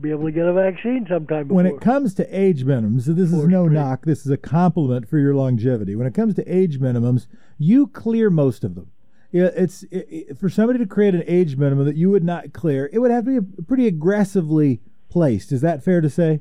be 0.00 0.10
able 0.10 0.24
to 0.24 0.32
get 0.32 0.46
a 0.46 0.52
vaccine 0.52 1.06
sometime. 1.08 1.48
Before. 1.48 1.56
When 1.56 1.66
it 1.66 1.80
comes 1.80 2.14
to 2.14 2.26
age 2.36 2.64
minimums, 2.64 3.04
this 3.04 3.32
is 3.32 3.44
no 3.44 3.66
knock. 3.66 4.04
This 4.04 4.24
is 4.24 4.30
a 4.30 4.36
compliment 4.36 5.08
for 5.08 5.18
your 5.18 5.34
longevity. 5.34 5.94
When 5.94 6.06
it 6.06 6.14
comes 6.14 6.34
to 6.34 6.44
age 6.46 6.80
minimums, 6.80 7.26
you 7.58 7.86
clear 7.86 8.30
most 8.30 8.64
of 8.64 8.74
them. 8.74 8.90
It's 9.32 9.82
it, 9.84 10.06
it, 10.10 10.38
for 10.38 10.50
somebody 10.50 10.78
to 10.78 10.86
create 10.86 11.14
an 11.14 11.24
age 11.26 11.56
minimum 11.56 11.86
that 11.86 11.96
you 11.96 12.10
would 12.10 12.24
not 12.24 12.52
clear. 12.52 12.90
It 12.92 12.98
would 12.98 13.10
have 13.10 13.24
to 13.24 13.40
be 13.40 13.62
pretty 13.62 13.86
aggressively 13.86 14.80
placed. 15.08 15.52
Is 15.52 15.62
that 15.62 15.82
fair 15.82 16.00
to 16.00 16.10
say? 16.10 16.40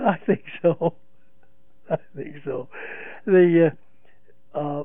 I 0.00 0.16
think 0.18 0.44
so. 0.62 0.94
I 1.90 1.98
think 2.14 2.36
so. 2.44 2.68
The 3.26 3.72
uh, 4.54 4.58
uh, 4.58 4.84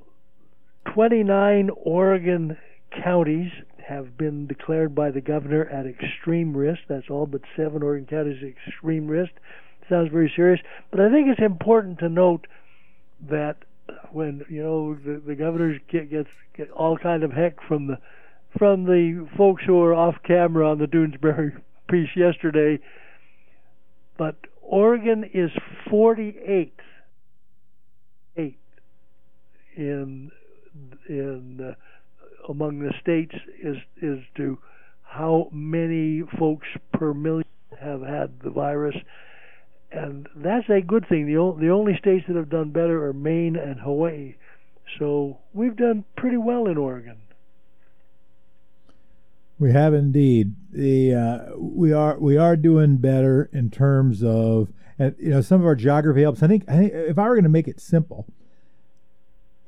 29 0.93 1.69
Oregon 1.75 2.57
counties 3.03 3.51
have 3.91 4.17
been 4.17 4.47
declared 4.47 4.95
by 4.95 5.11
the 5.11 5.21
governor 5.21 5.65
at 5.65 5.85
extreme 5.85 6.55
risk. 6.55 6.79
That's 6.87 7.09
all 7.09 7.25
but 7.25 7.41
seven 7.57 7.83
Oregon 7.83 8.07
counties 8.09 8.41
at 8.41 8.49
extreme 8.49 9.07
risk. 9.07 9.31
Sounds 9.89 10.09
very 10.11 10.31
serious, 10.33 10.61
but 10.89 11.01
I 11.01 11.11
think 11.11 11.27
it's 11.27 11.41
important 11.41 11.99
to 11.99 12.07
note 12.07 12.47
that 13.29 13.57
when 14.11 14.45
you 14.47 14.63
know 14.63 14.95
the, 14.95 15.21
the 15.25 15.35
governor 15.35 15.77
get, 15.91 16.09
gets 16.09 16.29
get 16.55 16.71
all 16.71 16.97
kind 16.97 17.23
of 17.23 17.31
heck 17.31 17.57
from 17.67 17.87
the 17.87 17.97
from 18.57 18.85
the 18.85 19.27
folks 19.37 19.63
who 19.65 19.81
are 19.81 19.93
off 19.93 20.15
camera 20.25 20.69
on 20.69 20.77
the 20.77 20.85
Doonesbury 20.85 21.61
piece 21.89 22.09
yesterday, 22.15 22.79
but 24.17 24.35
Oregon 24.61 25.29
is 25.33 25.51
48th 25.89 26.71
eighth 28.37 28.55
in 29.75 30.31
in 31.09 31.59
uh, 31.61 31.73
among 32.49 32.79
the 32.79 32.93
states 33.01 33.35
is 33.61 33.77
is 34.01 34.19
to 34.37 34.57
how 35.03 35.49
many 35.51 36.23
folks 36.39 36.67
per 36.93 37.13
million 37.13 37.45
have 37.79 38.01
had 38.01 38.39
the 38.41 38.49
virus, 38.49 38.95
and 39.91 40.27
that's 40.35 40.69
a 40.69 40.81
good 40.81 41.07
thing. 41.07 41.25
The 41.25 41.37
o- 41.37 41.57
the 41.59 41.69
only 41.69 41.97
states 41.97 42.25
that 42.27 42.35
have 42.35 42.49
done 42.49 42.69
better 42.71 43.05
are 43.05 43.13
Maine 43.13 43.55
and 43.55 43.79
Hawaii, 43.79 44.35
so 44.99 45.39
we've 45.53 45.75
done 45.75 46.05
pretty 46.15 46.37
well 46.37 46.67
in 46.67 46.77
Oregon. 46.77 47.17
We 49.59 49.71
have 49.73 49.93
indeed. 49.93 50.55
The 50.71 51.13
uh, 51.13 51.57
we 51.57 51.93
are 51.93 52.17
we 52.19 52.37
are 52.37 52.55
doing 52.55 52.97
better 52.97 53.49
in 53.53 53.69
terms 53.69 54.23
of 54.23 54.71
and 54.97 55.15
you 55.19 55.29
know 55.29 55.41
some 55.41 55.61
of 55.61 55.65
our 55.65 55.75
geography 55.75 56.21
helps. 56.21 56.43
I 56.43 56.47
think, 56.47 56.63
I 56.67 56.77
think 56.77 56.93
if 56.93 57.17
I 57.17 57.27
were 57.27 57.35
going 57.35 57.43
to 57.43 57.49
make 57.49 57.67
it 57.67 57.79
simple, 57.79 58.27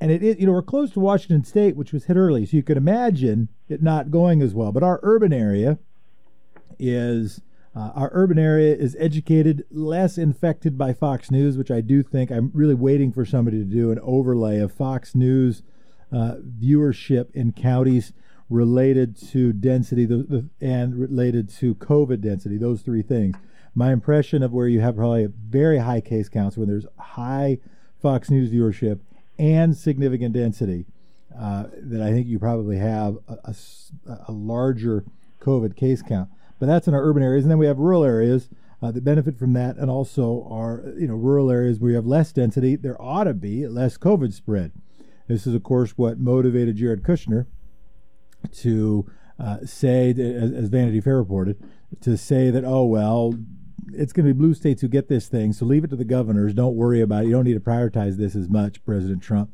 and 0.04 0.12
it 0.12 0.22
is 0.22 0.38
you 0.38 0.46
know 0.46 0.52
we're 0.52 0.62
close 0.62 0.92
to 0.92 1.00
Washington 1.00 1.46
State, 1.46 1.78
which 1.78 1.94
was 1.94 2.06
hit 2.06 2.18
early, 2.18 2.46
so 2.46 2.58
you 2.58 2.62
could 2.62 2.76
imagine 2.76 3.48
it 3.70 3.82
not 3.82 4.12
going 4.12 4.42
as 4.42 4.54
well. 4.54 4.74
But 4.74 4.84
our 4.84 5.00
urban 5.02 5.32
area 5.32 5.80
is 6.78 7.40
uh, 7.74 7.92
our 7.96 8.10
urban 8.12 8.38
area 8.38 8.76
is 8.76 8.98
educated, 9.00 9.64
less 9.72 10.18
infected 10.18 10.78
by 10.78 10.92
Fox 10.92 11.32
News, 11.32 11.58
which 11.58 11.72
I 11.72 11.80
do 11.80 12.04
think 12.04 12.32
I'm 12.32 12.52
really 12.54 12.74
waiting 12.74 13.14
for 13.14 13.24
somebody 13.24 13.60
to 13.60 13.64
do 13.64 13.92
an 13.92 14.00
overlay 14.04 14.60
of 14.60 14.74
Fox 14.74 15.16
News 15.16 15.64
uh, 16.12 16.36
viewership 16.62 17.32
in 17.34 17.54
counties 17.54 18.12
related 18.50 19.16
to 19.30 19.54
density 19.54 20.06
the, 20.06 20.18
the, 20.18 20.50
and 20.60 20.98
related 20.98 21.48
to 21.60 21.76
COVID 21.76 22.20
density, 22.20 22.58
those 22.58 22.82
three 22.82 23.04
things. 23.04 23.38
My 23.74 23.94
impression 23.94 24.44
of 24.44 24.52
where 24.52 24.68
you 24.68 24.82
have 24.82 24.98
probably 24.98 25.30
very 25.48 25.78
high 25.78 26.02
case 26.02 26.28
counts, 26.28 26.58
when 26.58 26.68
there's 26.68 26.86
high 27.00 27.60
Fox 28.02 28.30
News 28.30 28.52
viewership 28.52 29.00
and 29.38 29.76
significant 29.76 30.34
density, 30.34 30.86
uh, 31.38 31.66
that 31.76 32.02
I 32.02 32.12
think 32.12 32.28
you 32.28 32.40
probably 32.40 32.78
have 32.78 33.18
a, 33.28 33.38
a, 33.46 33.56
a, 34.28 34.32
larger 34.32 35.04
COVID 35.42 35.76
case 35.76 36.02
count. 36.02 36.30
But 36.60 36.68
that's 36.68 36.88
in 36.88 36.94
our 36.94 37.04
urban 37.04 37.24
areas, 37.24 37.44
and 37.44 37.52
then 37.52 37.58
we 37.58 37.66
have 37.66 37.80
rural 37.80 38.04
areas 38.04 38.50
uh, 38.82 38.92
that 38.92 39.04
benefit 39.04 39.38
from 39.38 39.54
that, 39.54 39.78
and 39.78 39.90
also 39.90 40.48
our 40.50 40.84
you 40.98 41.08
know 41.08 41.16
rural 41.16 41.50
areas 41.50 41.80
where 41.80 41.92
you 41.92 41.96
have 41.96 42.06
less 42.06 42.32
density. 42.32 42.76
There 42.76 43.02
ought 43.02 43.24
to 43.26 43.34
be 43.34 43.68
less 43.68 43.98
COVID 43.98 44.34
spread. 44.34 44.72
This 45.28 45.48
is, 45.48 45.56
of 45.56 45.64
course, 45.64 45.92
what 45.92 46.20
motivated 46.20 46.76
Jared 46.76 47.04
Kushner 47.04 47.48
to 48.52 49.10
uh, 49.40 49.60
say, 49.66 50.10
as, 50.10 50.70
Vanity 50.70 51.02
Fair 51.02 51.18
reported, 51.18 51.64
to 52.02 52.18
say 52.18 52.50
that, 52.50 52.64
oh, 52.66 52.86
well, 52.86 53.36
it's 53.96 54.14
going 54.14 54.26
to 54.28 54.34
be 54.34 54.38
blue 54.38 54.54
states 54.54 54.82
who 54.82 54.88
get 54.88 55.08
this 55.08 55.28
thing, 55.28 55.54
so 55.54 55.66
leave 55.66 55.84
it 55.84 55.90
to 55.90 55.96
the 55.96 56.04
governors. 56.04 56.54
Don't 56.54 56.76
worry 56.76 57.02
about 57.02 57.24
it. 57.24 57.28
You 57.28 57.34
don't 57.34 57.46
need 57.46 57.54
to 57.54 57.60
prioritize 57.60 58.18
this 58.18 58.36
as 58.36 58.50
much, 58.50 58.84
President 58.86 59.22
Trump, 59.22 59.52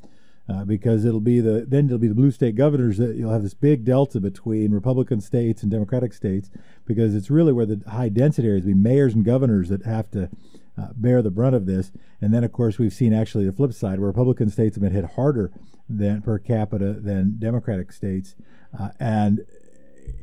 uh, 0.48 0.66
because 0.66 1.06
it'll 1.06 1.20
be 1.20 1.40
the 1.40 1.66
then 1.68 1.86
it'll 1.86 1.98
be 1.98 2.08
the 2.08 2.16
blue 2.16 2.32
state 2.32 2.56
governors 2.56 2.98
that 2.98 3.16
you'll 3.16 3.32
have 3.32 3.44
this 3.44 3.54
big 3.54 3.86
delta 3.86 4.20
between 4.20 4.72
Republican 4.72 5.22
states 5.22 5.62
and 5.62 5.72
Democratic 5.72 6.14
states, 6.14 6.50
because 6.86 7.16
it's 7.16 7.30
really 7.30 7.54
where 7.54 7.66
the 7.66 7.82
high 7.90 8.10
density 8.10 8.48
areas 8.48 8.66
be 8.66 8.74
mayors 8.74 9.14
and 9.14 9.26
governors 9.26 9.70
that 9.70 9.86
have 9.86 10.10
to 10.12 10.30
uh, 10.78 10.88
bear 10.96 11.22
the 11.22 11.32
brunt 11.32 11.56
of 11.56 11.66
this. 11.66 11.92
And 12.22 12.34
then, 12.34 12.44
of 12.44 12.52
course, 12.52 12.80
we've 12.80 12.94
seen 12.94 13.14
actually 13.14 13.46
the 13.46 13.54
flip 13.54 13.74
side, 13.74 14.00
where 14.00 14.08
Republican 14.08 14.50
states 14.50 14.76
have 14.76 14.84
been 14.84 14.94
hit 14.94 15.12
harder 15.16 15.52
than 15.88 16.22
per 16.22 16.38
capita 16.38 16.94
than 16.94 17.38
Democratic 17.40 17.92
states. 17.92 18.36
Uh, 18.78 18.90
and 19.00 19.46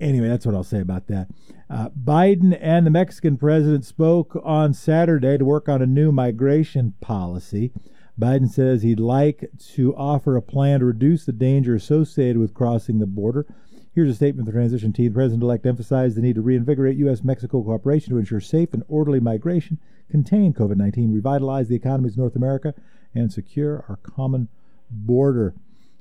anyway, 0.01 0.29
that's 0.29 0.47
what 0.47 0.55
I'll 0.55 0.65
say 0.65 0.81
about 0.81 1.07
that. 1.09 1.29
Uh, 1.69 1.89
Biden 1.91 2.57
and 2.61 2.87
the 2.87 2.91
Mexican 2.91 3.37
president 3.37 3.85
spoke 3.85 4.41
on 4.45 4.73
Saturday 4.73 5.39
to 5.39 5.45
work 5.45 5.69
on 5.69 5.83
a 5.83 5.87
new 5.87 6.13
migration 6.13 6.95
policy. 7.01 7.73
Biden 8.19 8.49
says 8.49 8.83
he'd 8.83 9.01
like 9.01 9.51
to 9.75 9.95
offer 9.95 10.37
a 10.37 10.43
plan 10.43 10.81
to 10.81 10.87
reduce 10.87 11.25
the 11.25 11.33
danger 11.33 11.75
associated 11.75 12.39
with 12.39 12.55
crossing 12.55 12.99
the 12.99 13.07
border. 13.07 13.47
Here's 13.95 14.11
a 14.11 14.15
statement 14.15 14.47
from 14.47 14.55
the 14.55 14.59
transition 14.59 14.93
team. 14.93 15.13
The 15.13 15.15
president 15.15 15.43
elect 15.43 15.67
emphasized 15.67 16.17
the 16.17 16.23
need 16.23 16.35
to 16.37 16.43
reinvigorate 16.43 16.97
U.S. 16.99 17.25
Mexico 17.25 17.63
cooperation 17.63 18.13
to 18.13 18.19
ensure 18.19 18.41
safe 18.41 18.73
and 18.73 18.85
orderly 18.89 19.21
migration, 19.21 19.79
contain 20.11 20.53
COVID 20.53 20.77
19, 20.77 21.13
revitalize 21.13 21.69
the 21.69 21.77
economies 21.77 22.13
of 22.13 22.19
North 22.19 22.37
America, 22.37 22.75
and 23.15 23.33
secure 23.33 23.85
our 23.89 23.97
common 23.97 24.49
border. 24.91 25.55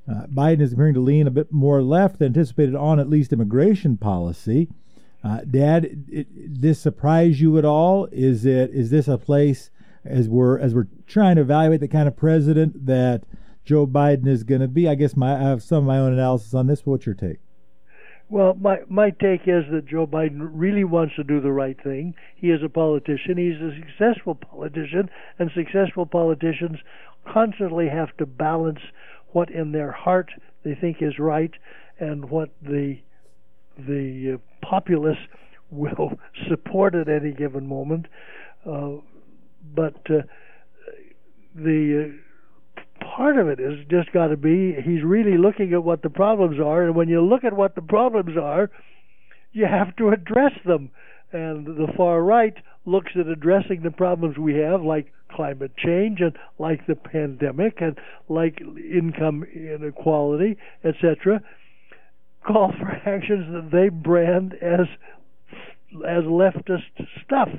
Uh, 0.09 0.27
Biden 0.27 0.61
is 0.61 0.73
appearing 0.73 0.93
to 0.93 0.99
lean 0.99 1.27
a 1.27 1.31
bit 1.31 1.51
more 1.51 1.81
left 1.81 2.19
than 2.19 2.27
anticipated 2.27 2.75
on 2.75 2.99
at 2.99 3.09
least 3.09 3.33
immigration 3.33 3.97
policy. 3.97 4.69
Uh, 5.23 5.39
Dad, 5.49 5.85
it, 5.85 5.97
it, 6.11 6.61
this 6.61 6.79
surprise 6.79 7.41
you 7.41 7.57
at 7.57 7.65
all? 7.65 8.07
Is 8.11 8.45
it 8.45 8.69
is 8.71 8.91
this 8.91 9.07
a 9.07 9.17
place 9.17 9.71
as 10.03 10.29
we're 10.29 10.59
as 10.59 10.75
we're 10.75 10.87
trying 11.07 11.37
to 11.37 11.41
evaluate 11.41 11.79
the 11.79 11.87
kind 11.87 12.07
of 12.07 12.15
president 12.15 12.85
that 12.85 13.23
Joe 13.63 13.87
Biden 13.87 14.27
is 14.27 14.43
going 14.43 14.61
to 14.61 14.67
be? 14.67 14.87
I 14.87 14.93
guess 14.93 15.15
my 15.15 15.33
I 15.35 15.49
have 15.49 15.63
some 15.63 15.79
of 15.79 15.83
my 15.85 15.97
own 15.97 16.13
analysis 16.13 16.53
on 16.53 16.67
this. 16.67 16.85
What's 16.85 17.07
your 17.07 17.15
take? 17.15 17.39
Well, 18.29 18.55
my 18.59 18.81
my 18.87 19.09
take 19.09 19.41
is 19.47 19.65
that 19.71 19.87
Joe 19.87 20.05
Biden 20.05 20.47
really 20.51 20.83
wants 20.83 21.15
to 21.15 21.23
do 21.23 21.41
the 21.41 21.51
right 21.51 21.81
thing. 21.81 22.13
He 22.35 22.51
is 22.51 22.61
a 22.63 22.69
politician. 22.69 23.37
He's 23.37 23.59
a 23.59 23.75
successful 23.79 24.35
politician, 24.35 25.09
and 25.39 25.49
successful 25.55 26.05
politicians 26.05 26.77
constantly 27.25 27.89
have 27.89 28.15
to 28.17 28.27
balance 28.27 28.79
what 29.35 29.51
in 29.51 29.73
their 29.73 29.91
heart 29.91 30.31
they 30.63 30.73
think 30.73 31.01
is 31.01 31.19
right 31.19 31.51
and 31.99 32.29
what 32.29 32.49
the 32.61 32.97
the 33.77 34.35
uh, 34.35 34.65
populace 34.65 35.17
will 35.69 36.13
support 36.47 36.95
at 36.95 37.09
any 37.09 37.33
given 37.33 37.67
moment. 37.67 38.05
Uh, 38.65 38.91
but 39.75 39.97
uh, 40.09 40.21
the 41.53 42.13
uh, 42.77 42.81
part 43.03 43.37
of 43.37 43.49
it 43.49 43.59
is 43.59 43.79
just 43.91 44.13
got 44.13 44.27
to 44.27 44.37
be 44.37 44.73
he's 44.85 45.03
really 45.03 45.37
looking 45.37 45.73
at 45.73 45.83
what 45.83 46.01
the 46.01 46.09
problems 46.09 46.57
are, 46.57 46.83
and 46.83 46.95
when 46.95 47.09
you 47.09 47.21
look 47.21 47.43
at 47.43 47.53
what 47.53 47.75
the 47.75 47.81
problems 47.81 48.37
are, 48.41 48.71
you 49.51 49.65
have 49.65 49.93
to 49.97 50.09
address 50.09 50.53
them. 50.65 50.91
And 51.33 51.65
the 51.65 51.87
far 51.97 52.21
right 52.21 52.55
looks 52.85 53.11
at 53.19 53.27
addressing 53.27 53.81
the 53.81 53.91
problems 53.91 54.37
we 54.37 54.55
have, 54.55 54.83
like 54.83 55.11
climate 55.29 55.71
change 55.77 56.21
and 56.21 56.37
like 56.59 56.85
the 56.87 56.95
pandemic 56.95 57.81
and 57.81 57.97
like 58.29 58.61
income 58.61 59.43
inequality, 59.53 60.57
etc 60.83 61.41
call 62.45 62.71
for 62.79 62.89
actions 63.05 63.51
that 63.53 63.71
they 63.71 63.89
brand 63.89 64.53
as 64.61 64.87
as 66.05 66.23
leftist 66.23 66.83
stuff. 67.23 67.49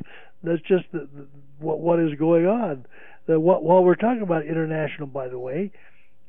That's 0.42 0.62
just 0.62 0.84
the, 0.92 1.08
the, 1.14 1.26
what 1.58 1.80
what 1.80 2.00
is 2.00 2.18
going 2.18 2.46
on. 2.46 2.86
The, 3.26 3.40
what, 3.40 3.64
while 3.64 3.82
we're 3.82 3.96
talking 3.96 4.22
about 4.22 4.46
international, 4.46 5.08
by 5.08 5.28
the 5.28 5.38
way, 5.38 5.72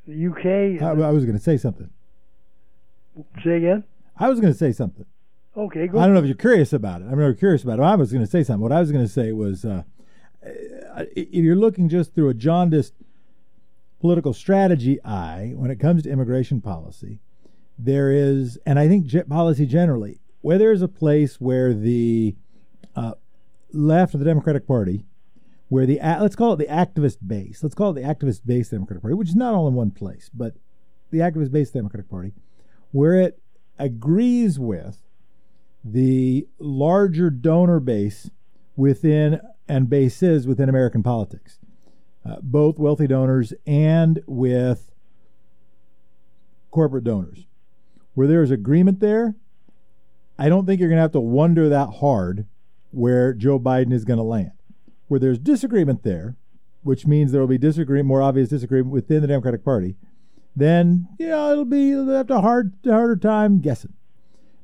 the 0.06 0.26
UK. 0.26 0.82
I, 0.82 1.08
I 1.08 1.10
was 1.10 1.24
going 1.24 1.36
to 1.36 1.42
say 1.42 1.56
something. 1.56 1.90
Say 3.44 3.56
again. 3.58 3.84
I 4.18 4.28
was 4.28 4.40
going 4.40 4.52
to 4.52 4.58
say 4.58 4.72
something. 4.72 5.04
Okay, 5.56 5.88
go. 5.88 5.98
I 5.98 6.04
don't 6.04 6.14
know 6.14 6.20
if 6.20 6.26
you're 6.26 6.36
curious 6.36 6.72
about 6.72 7.02
it. 7.02 7.06
I'm 7.10 7.18
not 7.18 7.38
curious 7.38 7.64
about 7.64 7.78
it. 7.78 7.82
I 7.82 7.96
was 7.96 8.12
going 8.12 8.24
to 8.24 8.30
say 8.30 8.44
something. 8.44 8.62
What 8.62 8.72
I 8.72 8.80
was 8.80 8.92
going 8.92 9.04
to 9.04 9.12
say 9.12 9.32
was, 9.32 9.64
uh, 9.64 9.82
if 10.42 11.28
you're 11.32 11.56
looking 11.56 11.88
just 11.88 12.14
through 12.14 12.28
a 12.28 12.34
jaundiced 12.34 12.94
political 14.00 14.32
strategy 14.32 15.02
eye 15.04 15.52
when 15.56 15.70
it 15.70 15.80
comes 15.80 16.04
to 16.04 16.10
immigration 16.10 16.60
policy, 16.60 17.20
there 17.78 18.12
is, 18.12 18.58
and 18.66 18.78
I 18.78 18.88
think 18.88 19.10
policy 19.28 19.66
generally, 19.66 20.20
where 20.40 20.58
there 20.58 20.72
is 20.72 20.82
a 20.82 20.88
place 20.88 21.40
where 21.40 21.74
the 21.74 22.36
uh, 22.94 23.14
left 23.72 24.14
of 24.14 24.20
the 24.20 24.26
Democratic 24.26 24.66
Party, 24.66 25.04
where 25.68 25.86
the 25.86 25.98
let's 26.20 26.36
call 26.36 26.52
it 26.52 26.56
the 26.56 26.66
activist 26.66 27.18
base, 27.26 27.62
let's 27.62 27.74
call 27.74 27.90
it 27.90 27.94
the 28.00 28.06
activist 28.06 28.46
base 28.46 28.70
Democratic 28.70 29.02
Party, 29.02 29.14
which 29.14 29.28
is 29.28 29.36
not 29.36 29.54
all 29.54 29.68
in 29.68 29.74
one 29.74 29.90
place, 29.90 30.30
but 30.32 30.54
the 31.10 31.18
activist 31.18 31.50
base 31.50 31.70
Democratic 31.70 32.08
Party, 32.08 32.32
where 32.92 33.14
it 33.14 33.40
agrees 33.78 34.58
with 34.58 34.98
the 35.92 36.46
larger 36.58 37.30
donor 37.30 37.80
base 37.80 38.30
within 38.76 39.40
and 39.68 39.88
bases 39.88 40.46
within 40.46 40.68
American 40.68 41.02
politics, 41.02 41.58
uh, 42.24 42.36
both 42.42 42.78
wealthy 42.78 43.06
donors 43.06 43.52
and 43.66 44.22
with 44.26 44.92
corporate 46.70 47.04
donors 47.04 47.46
where 48.18 48.26
there's 48.26 48.50
agreement 48.50 48.98
there, 48.98 49.36
I 50.40 50.48
don't 50.48 50.66
think 50.66 50.80
you're 50.80 50.88
going 50.88 50.98
to 50.98 51.02
have 51.02 51.12
to 51.12 51.20
wonder 51.20 51.68
that 51.68 51.98
hard 52.00 52.46
where 52.90 53.32
Joe 53.32 53.60
Biden 53.60 53.92
is 53.92 54.04
going 54.04 54.16
to 54.16 54.24
land. 54.24 54.50
Where 55.06 55.20
there's 55.20 55.38
disagreement 55.38 56.02
there, 56.02 56.34
which 56.82 57.06
means 57.06 57.30
there 57.30 57.40
will 57.40 57.46
be 57.46 57.58
disagreement, 57.58 58.08
more 58.08 58.20
obvious 58.20 58.48
disagreement 58.48 58.92
within 58.92 59.20
the 59.20 59.28
Democratic 59.28 59.64
Party, 59.64 59.94
then 60.56 61.06
you 61.18 61.28
know 61.28 61.52
it'll 61.52 61.64
be 61.64 61.90
have 61.90 62.28
a 62.28 62.40
hard 62.40 62.74
harder 62.84 63.14
time 63.14 63.60
guessing. 63.60 63.92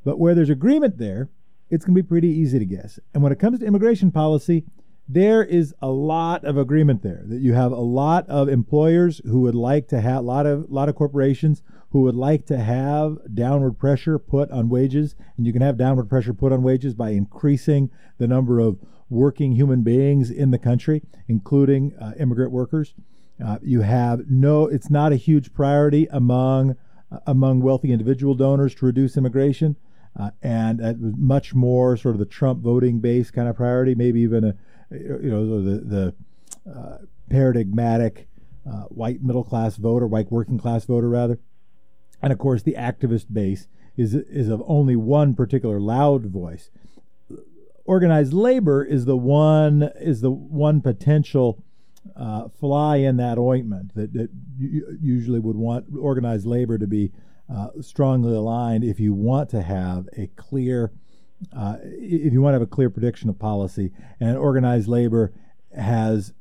But 0.04 0.18
where 0.18 0.34
there's 0.34 0.50
agreement 0.50 0.98
there, 0.98 1.30
it's 1.70 1.84
going 1.84 1.96
to 1.96 2.02
be 2.02 2.06
pretty 2.06 2.28
easy 2.28 2.58
to 2.58 2.64
guess. 2.64 2.98
And 3.12 3.22
when 3.22 3.32
it 3.32 3.38
comes 3.38 3.58
to 3.58 3.66
immigration 3.66 4.10
policy, 4.10 4.64
there 5.08 5.42
is 5.42 5.74
a 5.82 5.88
lot 5.88 6.44
of 6.44 6.56
agreement 6.56 7.02
there 7.02 7.22
that 7.26 7.40
you 7.40 7.52
have 7.52 7.72
a 7.72 7.76
lot 7.76 8.26
of 8.28 8.48
employers 8.48 9.20
who 9.24 9.40
would 9.40 9.54
like 9.54 9.88
to 9.88 10.00
have 10.00 10.18
a 10.18 10.26
lot 10.26 10.46
of 10.46 10.70
lot 10.70 10.88
of 10.88 10.94
corporations 10.94 11.62
who 11.90 12.02
would 12.02 12.14
like 12.14 12.46
to 12.46 12.58
have 12.58 13.18
downward 13.34 13.78
pressure 13.78 14.18
put 14.18 14.50
on 14.50 14.68
wages. 14.68 15.14
And 15.36 15.46
you 15.46 15.52
can 15.52 15.62
have 15.62 15.76
downward 15.76 16.08
pressure 16.08 16.32
put 16.32 16.52
on 16.52 16.62
wages 16.62 16.94
by 16.94 17.10
increasing 17.10 17.90
the 18.18 18.26
number 18.26 18.58
of 18.58 18.78
working 19.10 19.52
human 19.52 19.82
beings 19.82 20.30
in 20.30 20.50
the 20.50 20.58
country 20.58 21.02
including 21.28 21.94
uh, 22.00 22.12
immigrant 22.18 22.50
workers. 22.50 22.94
Uh, 23.44 23.58
you 23.62 23.82
have 23.82 24.22
no 24.30 24.66
it's 24.66 24.90
not 24.90 25.12
a 25.12 25.16
huge 25.16 25.52
priority 25.52 26.06
among 26.10 26.76
uh, 27.12 27.18
among 27.26 27.60
wealthy 27.60 27.92
individual 27.92 28.34
donors 28.34 28.74
to 28.76 28.86
reduce 28.86 29.16
immigration 29.18 29.76
uh, 30.18 30.30
and 30.42 31.18
much 31.18 31.54
more 31.54 31.96
sort 31.96 32.14
of 32.14 32.18
the 32.18 32.24
Trump 32.24 32.62
voting 32.62 33.00
base 33.00 33.30
kind 33.30 33.48
of 33.48 33.56
priority 33.56 33.94
maybe 33.94 34.20
even 34.20 34.44
a 34.44 34.54
you 34.90 35.30
know 35.30 35.62
the 35.62 35.80
the 35.80 36.70
uh, 36.70 36.98
paradigmatic 37.28 38.28
uh, 38.66 38.84
white 38.84 39.22
middle 39.22 39.44
class 39.44 39.76
voter, 39.76 40.06
white 40.06 40.30
working 40.30 40.58
class 40.58 40.84
voter 40.84 41.08
rather, 41.08 41.38
and 42.22 42.32
of 42.32 42.38
course 42.38 42.62
the 42.62 42.74
activist 42.74 43.26
base 43.32 43.66
is 43.96 44.14
is 44.14 44.48
of 44.48 44.62
only 44.66 44.96
one 44.96 45.34
particular 45.34 45.80
loud 45.80 46.26
voice. 46.26 46.70
Organized 47.84 48.32
labor 48.32 48.82
is 48.82 49.04
the 49.04 49.16
one 49.16 49.90
is 50.00 50.20
the 50.20 50.30
one 50.30 50.80
potential 50.80 51.62
uh, 52.16 52.48
fly 52.48 52.96
in 52.96 53.16
that 53.18 53.38
ointment 53.38 53.94
that, 53.94 54.12
that 54.14 54.30
usually 54.58 55.40
would 55.40 55.56
want 55.56 55.86
organized 55.98 56.46
labor 56.46 56.78
to 56.78 56.86
be 56.86 57.12
uh, 57.52 57.68
strongly 57.80 58.34
aligned 58.34 58.84
if 58.84 58.98
you 58.98 59.12
want 59.12 59.50
to 59.50 59.62
have 59.62 60.08
a 60.16 60.28
clear 60.36 60.92
uh, 61.54 61.76
if 61.82 62.32
you 62.32 62.40
want 62.40 62.52
to 62.52 62.56
have 62.56 62.62
a 62.62 62.66
clear 62.66 62.88
prediction 62.88 63.28
of 63.28 63.38
policy, 63.38 63.92
and 64.20 64.36
organized 64.36 64.88
labor 64.88 65.32
has 65.76 66.32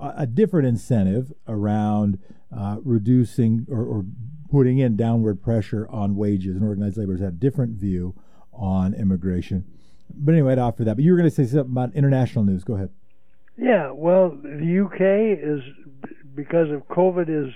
a, 0.00 0.12
a 0.18 0.26
different 0.26 0.66
incentive 0.66 1.32
around 1.46 2.18
uh, 2.56 2.78
reducing 2.82 3.66
or, 3.70 3.84
or, 3.84 4.04
putting 4.50 4.78
in 4.78 4.96
downward 4.96 5.40
pressure 5.40 5.86
on 5.90 6.16
wages, 6.16 6.56
and 6.56 6.64
organized 6.64 6.96
labor 6.96 7.12
has 7.12 7.20
a 7.20 7.30
different 7.30 7.78
view 7.78 8.12
on 8.52 8.92
immigration. 8.94 9.64
But 10.12 10.32
anyway, 10.32 10.54
I'd 10.54 10.58
offer 10.58 10.82
that. 10.82 10.96
But 10.96 11.04
you 11.04 11.12
were 11.12 11.18
going 11.18 11.30
to 11.30 11.34
say 11.34 11.44
something 11.46 11.70
about 11.70 11.94
international 11.94 12.44
news. 12.44 12.64
Go 12.64 12.74
ahead. 12.74 12.90
Yeah, 13.56 13.92
well, 13.92 14.30
the 14.30 14.84
UK 14.84 15.38
is 15.38 15.62
because 16.34 16.72
of 16.72 16.88
COVID 16.88 17.28
is 17.28 17.54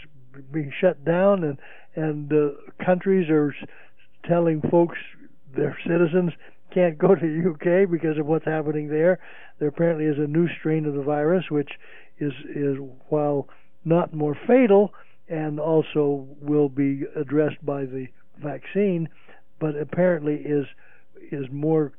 being 0.53 0.73
shut 0.81 1.05
down, 1.05 1.43
and 1.43 1.59
and 1.97 2.33
uh, 2.33 2.85
countries 2.85 3.29
are 3.31 3.55
telling 4.29 4.61
folks, 4.71 4.99
their 5.55 5.77
citizens, 5.87 6.33
can't 6.73 6.99
go 6.99 7.15
to 7.15 7.21
the 7.21 7.51
UK 7.51 7.91
because 7.91 8.19
of 8.19 8.27
what's 8.27 8.45
happening 8.45 8.89
there. 8.89 9.21
There 9.59 9.69
apparently 9.69 10.07
is 10.07 10.19
a 10.19 10.27
new 10.27 10.49
strain 10.59 10.87
of 10.87 10.95
the 10.95 11.03
virus, 11.03 11.45
which 11.51 11.71
is 12.19 12.33
is 12.55 12.77
while 13.09 13.49
not 13.85 14.13
more 14.13 14.37
fatal 14.47 14.93
and 15.29 15.59
also 15.59 16.27
will 16.41 16.69
be 16.69 17.03
addressed 17.17 17.65
by 17.65 17.85
the 17.85 18.07
vaccine, 18.43 19.09
but 19.61 19.77
apparently 19.77 20.35
is 20.35 20.67
is 21.31 21.47
more 21.51 21.93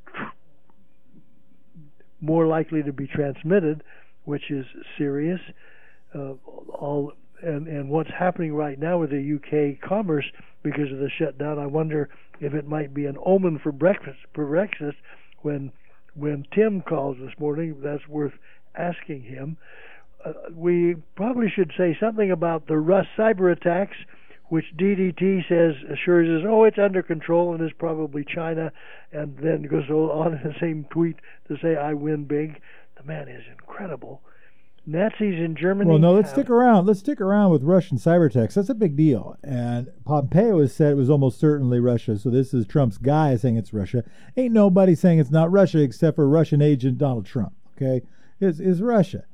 more 2.22 2.48
likely 2.48 2.84
to 2.84 2.94
be 2.94 3.08
transmitted, 3.08 3.84
which 4.26 4.52
is 4.52 4.66
serious. 4.98 5.40
Uh, 6.14 6.34
all 6.70 7.14
and 7.42 7.68
and 7.68 7.90
what's 7.90 8.10
happening 8.18 8.54
right 8.54 8.80
now 8.80 9.00
with 9.00 9.12
the 9.12 9.36
UK 9.36 9.88
commerce 9.88 10.26
because 10.64 10.92
of 10.92 11.00
the 11.00 11.10
shutdown, 11.18 11.60
I 11.60 11.66
wonder 11.66 12.10
if 12.40 12.54
it 12.54 12.68
might 12.68 12.94
be 12.94 13.06
an 13.06 13.18
omen 13.24 13.60
for 13.60 13.72
Brexit 13.72 14.16
for 14.34 14.46
Brexit 14.46 14.96
when 15.42 15.72
when 16.16 16.46
Tim 16.54 16.82
calls 16.82 17.18
this 17.20 17.34
morning. 17.40 17.78
That's 17.84 18.08
worth 18.08 18.34
asking 18.76 19.24
him. 19.24 19.58
Uh, 20.24 20.34
we 20.54 20.96
probably 21.16 21.50
should 21.50 21.72
say 21.78 21.96
something 22.00 22.32
about 22.32 22.68
the 22.68 22.78
Rust 22.78 23.10
cyber 23.18 23.52
attacks, 23.52 23.96
which 24.50 24.66
DDT 24.78 25.48
says 25.48 25.76
assures 25.92 26.42
us, 26.42 26.48
oh, 26.50 26.64
it's 26.64 26.80
under 26.80 27.04
control 27.04 27.54
and 27.54 27.64
is 27.64 27.72
probably 27.78 28.26
China, 28.26 28.72
and 29.12 29.38
then 29.38 29.64
goes 29.64 29.90
on 29.90 30.34
in 30.44 30.44
the 30.44 30.56
same 30.60 30.86
tweet 30.90 31.18
to 31.48 31.58
say, 31.62 31.76
I 31.76 31.94
win 31.94 32.26
big. 32.26 32.60
The 32.98 33.04
man 33.04 33.28
is 33.28 33.44
incredible. 33.52 34.22
Nazis 34.88 35.40
in 35.40 35.56
Germany. 35.56 35.90
Well, 35.90 36.00
no, 36.00 36.14
let's 36.14 36.30
stick 36.30 36.50
around. 36.50 36.86
Let's 36.86 37.00
stick 37.00 37.20
around 37.20 37.52
with 37.52 37.64
Russian 37.64 37.98
cyber 37.98 38.28
attacks. 38.28 38.56
That's 38.56 38.70
a 38.70 38.76
big 38.76 38.96
deal. 38.96 39.36
And 39.44 39.90
Pompeo 40.06 40.62
has 40.62 40.76
said 40.76 40.92
it 40.92 40.96
was 40.96 41.10
almost 41.10 41.40
certainly 41.40 41.80
Russia. 41.80 42.18
So 42.20 42.30
this 42.30 42.54
is 42.54 42.68
Trump's 42.68 42.98
guy 42.98 43.36
saying 43.36 43.58
it's 43.58 43.74
Russia. 43.74 44.04
Ain't 44.38 44.54
nobody 44.54 44.94
saying 44.94 45.20
it's 45.20 45.32
not 45.32 45.52
Russia 45.52 45.80
except 45.80 46.16
for 46.16 46.28
Russian 46.28 46.62
agent 46.62 47.00
Donald 47.00 47.26
Trump. 47.26 47.54
Okay, 47.76 48.06
is, 48.40 48.60
is 48.60 48.82
Russia. 48.82 49.26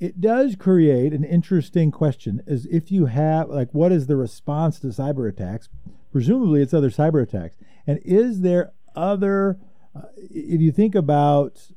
It 0.00 0.20
does 0.20 0.56
create 0.56 1.12
an 1.12 1.24
interesting 1.24 1.90
question: 1.90 2.42
is 2.46 2.66
if 2.66 2.90
you 2.90 3.06
have 3.06 3.48
like, 3.48 3.72
what 3.72 3.92
is 3.92 4.06
the 4.06 4.16
response 4.16 4.80
to 4.80 4.88
cyber 4.88 5.28
attacks? 5.28 5.68
Presumably, 6.10 6.62
it's 6.62 6.74
other 6.74 6.90
cyber 6.90 7.22
attacks, 7.22 7.56
and 7.86 8.00
is 8.04 8.40
there 8.40 8.72
other? 8.96 9.58
Uh, 9.94 10.02
if 10.16 10.60
you 10.60 10.72
think 10.72 10.94
about 10.94 11.68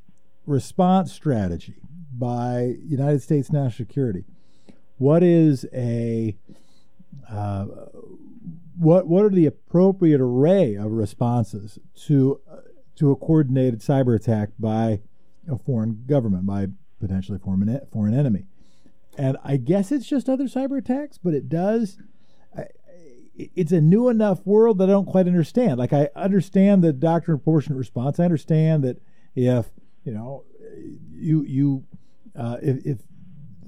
response 0.46 1.12
strategy 1.12 1.76
by 2.18 2.76
United 2.84 3.22
States 3.22 3.50
national 3.50 3.86
security, 3.86 4.24
what 4.98 5.22
is 5.22 5.66
a 5.72 6.36
uh, 7.28 7.66
what 8.76 9.06
what 9.06 9.24
are 9.24 9.30
the 9.30 9.46
appropriate 9.46 10.20
array 10.20 10.74
of 10.74 10.92
responses 10.92 11.78
to 12.06 12.40
uh, 12.50 12.56
to 12.96 13.10
a 13.10 13.16
coordinated 13.16 13.80
cyber 13.80 14.14
attack 14.14 14.50
by 14.58 15.00
a 15.48 15.58
foreign 15.58 16.04
government, 16.06 16.46
by 16.46 16.68
potentially 17.00 17.38
foreign 17.38 17.80
foreign 17.92 18.14
enemy? 18.14 18.44
And 19.16 19.36
I 19.44 19.56
guess 19.56 19.92
it's 19.92 20.06
just 20.06 20.28
other 20.28 20.44
cyber 20.44 20.78
attacks, 20.78 21.18
but 21.18 21.34
it 21.34 21.48
does. 21.48 21.98
It's 23.36 23.72
a 23.72 23.80
new 23.80 24.08
enough 24.08 24.46
world 24.46 24.78
that 24.78 24.88
I 24.88 24.92
don't 24.92 25.06
quite 25.06 25.26
understand. 25.26 25.76
Like 25.76 25.92
I 25.92 26.08
understand 26.14 26.84
the 26.84 26.92
doctrine 26.92 27.34
of 27.34 27.40
proportionate 27.40 27.78
response. 27.78 28.20
I 28.20 28.24
understand 28.24 28.84
that 28.84 29.02
if 29.34 29.70
you 30.04 30.12
know 30.12 30.44
you 31.12 31.42
you 31.42 31.84
uh, 32.36 32.58
if, 32.62 32.84
if 32.84 32.98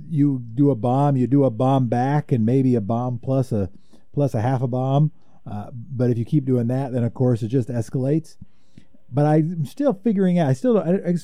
you 0.09 0.43
do 0.55 0.71
a 0.71 0.77
bomb, 0.77 1.17
you 1.17 1.27
do 1.27 1.45
a 1.45 1.51
bomb 1.51 1.89
back, 1.89 2.33
and 2.33 2.45
maybe 2.45 2.75
a 2.75 2.81
bomb 2.81 3.19
plus 3.19 3.53
a 3.53 3.71
plus 4.13 4.35
a 4.35 4.41
half 4.41 4.63
a 4.63 4.67
bomb. 4.67 5.13
Uh, 5.47 5.71
but 5.73 6.11
if 6.11 6.19
you 6.19 6.25
keep 6.25 6.45
doing 6.45 6.67
that, 6.69 6.93
then 6.93 7.05
of 7.05 7.15
course 7.15 7.43
it 7.43 7.49
just 7.49 7.69
escalates. 7.69 8.37
But 9.13 9.27
I'm 9.27 9.65
still 9.67 9.95
figuring 9.95 10.39
out. 10.39 10.49
I 10.49 10.53
still 10.53 10.79
I, 10.79 11.15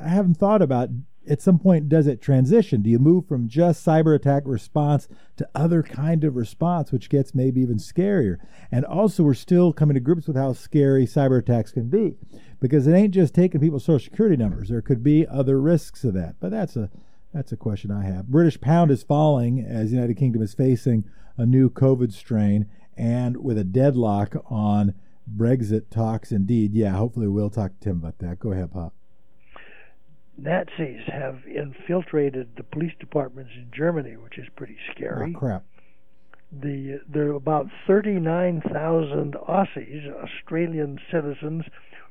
I 0.00 0.08
haven't 0.08 0.34
thought 0.34 0.62
about 0.62 0.90
at 1.28 1.40
some 1.40 1.58
point 1.58 1.88
does 1.88 2.06
it 2.06 2.20
transition? 2.20 2.82
Do 2.82 2.90
you 2.90 2.98
move 2.98 3.26
from 3.26 3.48
just 3.48 3.84
cyber 3.84 4.14
attack 4.14 4.42
response 4.46 5.08
to 5.36 5.48
other 5.54 5.82
kind 5.82 6.24
of 6.24 6.36
response, 6.36 6.92
which 6.92 7.08
gets 7.08 7.34
maybe 7.34 7.60
even 7.60 7.76
scarier? 7.76 8.38
And 8.70 8.84
also, 8.84 9.22
we're 9.22 9.34
still 9.34 9.72
coming 9.72 9.94
to 9.94 10.00
grips 10.00 10.26
with 10.26 10.36
how 10.36 10.52
scary 10.52 11.06
cyber 11.06 11.38
attacks 11.38 11.72
can 11.72 11.88
be, 11.88 12.16
because 12.64 12.86
it 12.86 12.94
ain't 12.94 13.12
just 13.12 13.34
taking 13.34 13.60
people's 13.60 13.84
social 13.84 14.10
security 14.10 14.38
numbers. 14.38 14.70
There 14.70 14.80
could 14.80 15.02
be 15.02 15.26
other 15.26 15.60
risks 15.60 16.02
of 16.02 16.14
that. 16.14 16.36
But 16.40 16.50
that's 16.50 16.76
a 16.76 16.88
that's 17.34 17.52
a 17.52 17.58
question 17.58 17.90
I 17.90 18.04
have. 18.04 18.28
British 18.28 18.58
pound 18.58 18.90
is 18.90 19.02
falling 19.02 19.60
as 19.60 19.90
the 19.90 19.96
United 19.96 20.16
Kingdom 20.16 20.40
is 20.40 20.54
facing 20.54 21.04
a 21.36 21.44
new 21.44 21.68
COVID 21.68 22.10
strain 22.10 22.64
and 22.96 23.44
with 23.44 23.58
a 23.58 23.64
deadlock 23.64 24.36
on 24.46 24.94
Brexit 25.30 25.90
talks. 25.90 26.32
Indeed, 26.32 26.72
yeah. 26.72 26.92
Hopefully, 26.92 27.28
we'll 27.28 27.50
talk 27.50 27.72
to 27.72 27.80
Tim 27.80 27.98
about 27.98 28.16
that. 28.20 28.38
Go 28.38 28.52
ahead, 28.52 28.72
Pop. 28.72 28.94
Nazis 30.38 31.02
have 31.08 31.40
infiltrated 31.46 32.56
the 32.56 32.62
police 32.62 32.94
departments 32.98 33.52
in 33.54 33.70
Germany, 33.76 34.16
which 34.16 34.38
is 34.38 34.46
pretty 34.56 34.78
scary. 34.90 35.34
Oh, 35.36 35.38
crap. 35.38 35.64
The 36.50 37.02
there 37.06 37.26
are 37.26 37.34
about 37.34 37.66
39,000 37.86 39.34
Aussies, 39.34 40.10
Australian 40.14 40.98
citizens, 41.12 41.64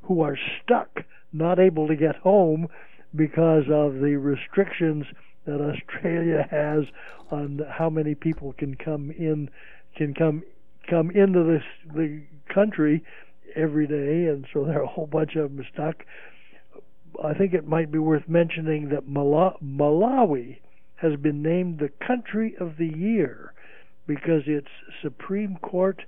who 0.04 0.22
are 0.22 0.38
stuck, 0.64 1.00
not 1.32 1.60
able 1.60 1.88
to 1.88 1.96
get 1.96 2.16
home 2.18 2.68
because 3.16 3.66
of 3.72 3.96
the 3.96 4.16
restrictions 4.18 5.06
that 5.46 5.62
Australia 5.62 6.48
has 6.52 6.86
on 7.32 7.62
how 7.70 7.90
many 7.90 8.16
people 8.16 8.54
can 8.54 8.76
come 8.76 9.12
in 9.12 9.50
can 9.96 10.14
come 10.14 10.44
come 10.90 11.12
into 11.12 11.44
this 11.44 11.64
the 11.96 12.22
country 12.54 13.04
every 13.56 13.88
day, 13.88 14.32
and 14.32 14.46
so 14.54 14.66
there 14.66 14.80
are 14.80 14.84
a 14.84 14.88
whole 14.88 15.08
bunch 15.08 15.36
of 15.36 15.56
them 15.56 15.66
stuck. 15.74 16.04
I 17.24 17.34
think 17.34 17.54
it 17.54 17.68
might 17.68 17.92
be 17.92 18.00
worth 18.00 18.28
mentioning 18.28 18.90
that 18.90 19.08
Malawi 19.08 20.58
has 20.96 21.16
been 21.20 21.44
named 21.44 21.80
the 21.80 21.92
country 22.06 22.56
of 22.60 22.78
the 22.78 22.88
year 22.88 23.54
because 24.08 24.44
its 24.48 24.70
Supreme 25.02 25.58
Court 25.62 26.02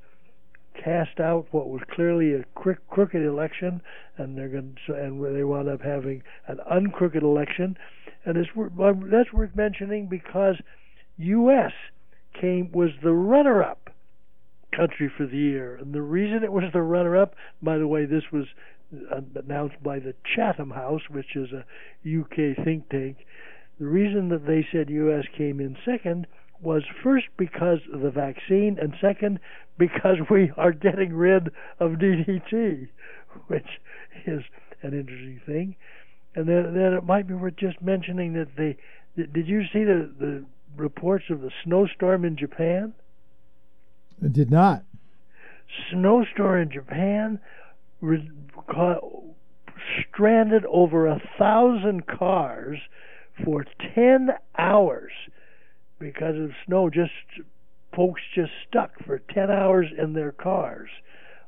cast 0.84 1.20
out 1.20 1.48
what 1.52 1.70
was 1.70 1.82
clearly 1.92 2.34
a 2.34 2.44
crooked 2.54 3.22
election, 3.22 3.82
and 4.18 4.38
they're 4.38 4.50
going 4.50 4.76
to, 4.88 4.94
and 4.94 5.24
they 5.36 5.44
wound 5.44 5.70
up 5.70 5.82
having 5.82 6.24
an 6.48 6.60
uncrooked 6.70 7.16
election, 7.16 7.78
and 8.26 8.38
it's 8.38 8.50
that's 9.12 9.34
worth 9.34 9.56
mentioning 9.56 10.08
because 10.08 10.56
U.S. 11.18 11.72
came 12.40 12.72
was 12.72 12.90
the 13.04 13.14
runner-up 13.14 13.90
country 14.76 15.10
for 15.16 15.26
the 15.26 15.38
year, 15.38 15.76
and 15.76 15.94
the 15.94 16.02
reason 16.02 16.44
it 16.44 16.52
was 16.52 16.66
the 16.74 16.82
runner-up, 16.82 17.36
by 17.62 17.78
the 17.78 17.88
way, 17.88 18.06
this 18.06 18.24
was 18.32 18.46
uh, 19.12 19.22
announced 19.36 19.82
by 19.82 20.00
the 20.00 20.14
Chatham 20.36 20.72
House, 20.72 21.02
which 21.10 21.36
is 21.36 21.50
a 21.52 21.66
UK 22.06 22.64
think 22.64 22.90
tank. 22.90 23.18
The 23.80 23.86
reason 23.86 24.30
that 24.30 24.46
they 24.46 24.66
said 24.72 24.90
U.S. 24.90 25.26
came 25.38 25.60
in 25.60 25.78
second 25.86 26.28
was 26.62 26.84
first 27.04 27.26
because 27.38 27.80
of 27.94 28.02
the 28.02 28.12
vaccine, 28.12 28.78
and 28.82 28.94
second 29.00 29.40
because 29.78 30.18
we 30.30 30.52
are 30.58 30.72
getting 30.72 31.14
rid 31.14 31.50
of 31.80 31.94
DDT, 31.94 32.88
which 33.48 33.68
is 34.26 34.42
an 34.82 34.94
interesting 34.94 35.42
thing. 35.46 35.76
And 36.36 36.48
then, 36.48 36.74
then 36.74 36.94
it 36.94 37.04
might 37.04 37.28
be 37.28 37.34
worth 37.34 37.56
just 37.56 37.82
mentioning 37.82 38.34
that 38.34 38.56
the 38.56 38.76
did 39.16 39.48
you 39.48 39.64
see 39.72 39.84
the 39.84 40.12
the 40.20 40.46
reports 40.76 41.26
of 41.30 41.42
the 41.42 41.52
snowstorm 41.64 42.26
in 42.26 42.36
Japan? 42.36 42.94
It 44.22 44.34
did 44.34 44.52
not. 44.52 44.84
Snowstorm 45.90 46.64
in 46.64 46.72
Japan 46.72 47.40
stranded 50.10 50.66
over 50.66 51.08
a 51.08 51.22
thousand 51.38 52.08
cars 52.08 52.80
for 53.44 53.66
ten 53.94 54.32
hours 54.58 55.12
because 56.00 56.36
of 56.38 56.52
snow. 56.66 56.90
Just 56.90 57.12
folks 57.96 58.22
just 58.34 58.52
stuck 58.68 58.92
for 59.06 59.20
ten 59.34 59.50
hours 59.50 59.88
in 59.98 60.14
their 60.14 60.32
cars 60.32 60.90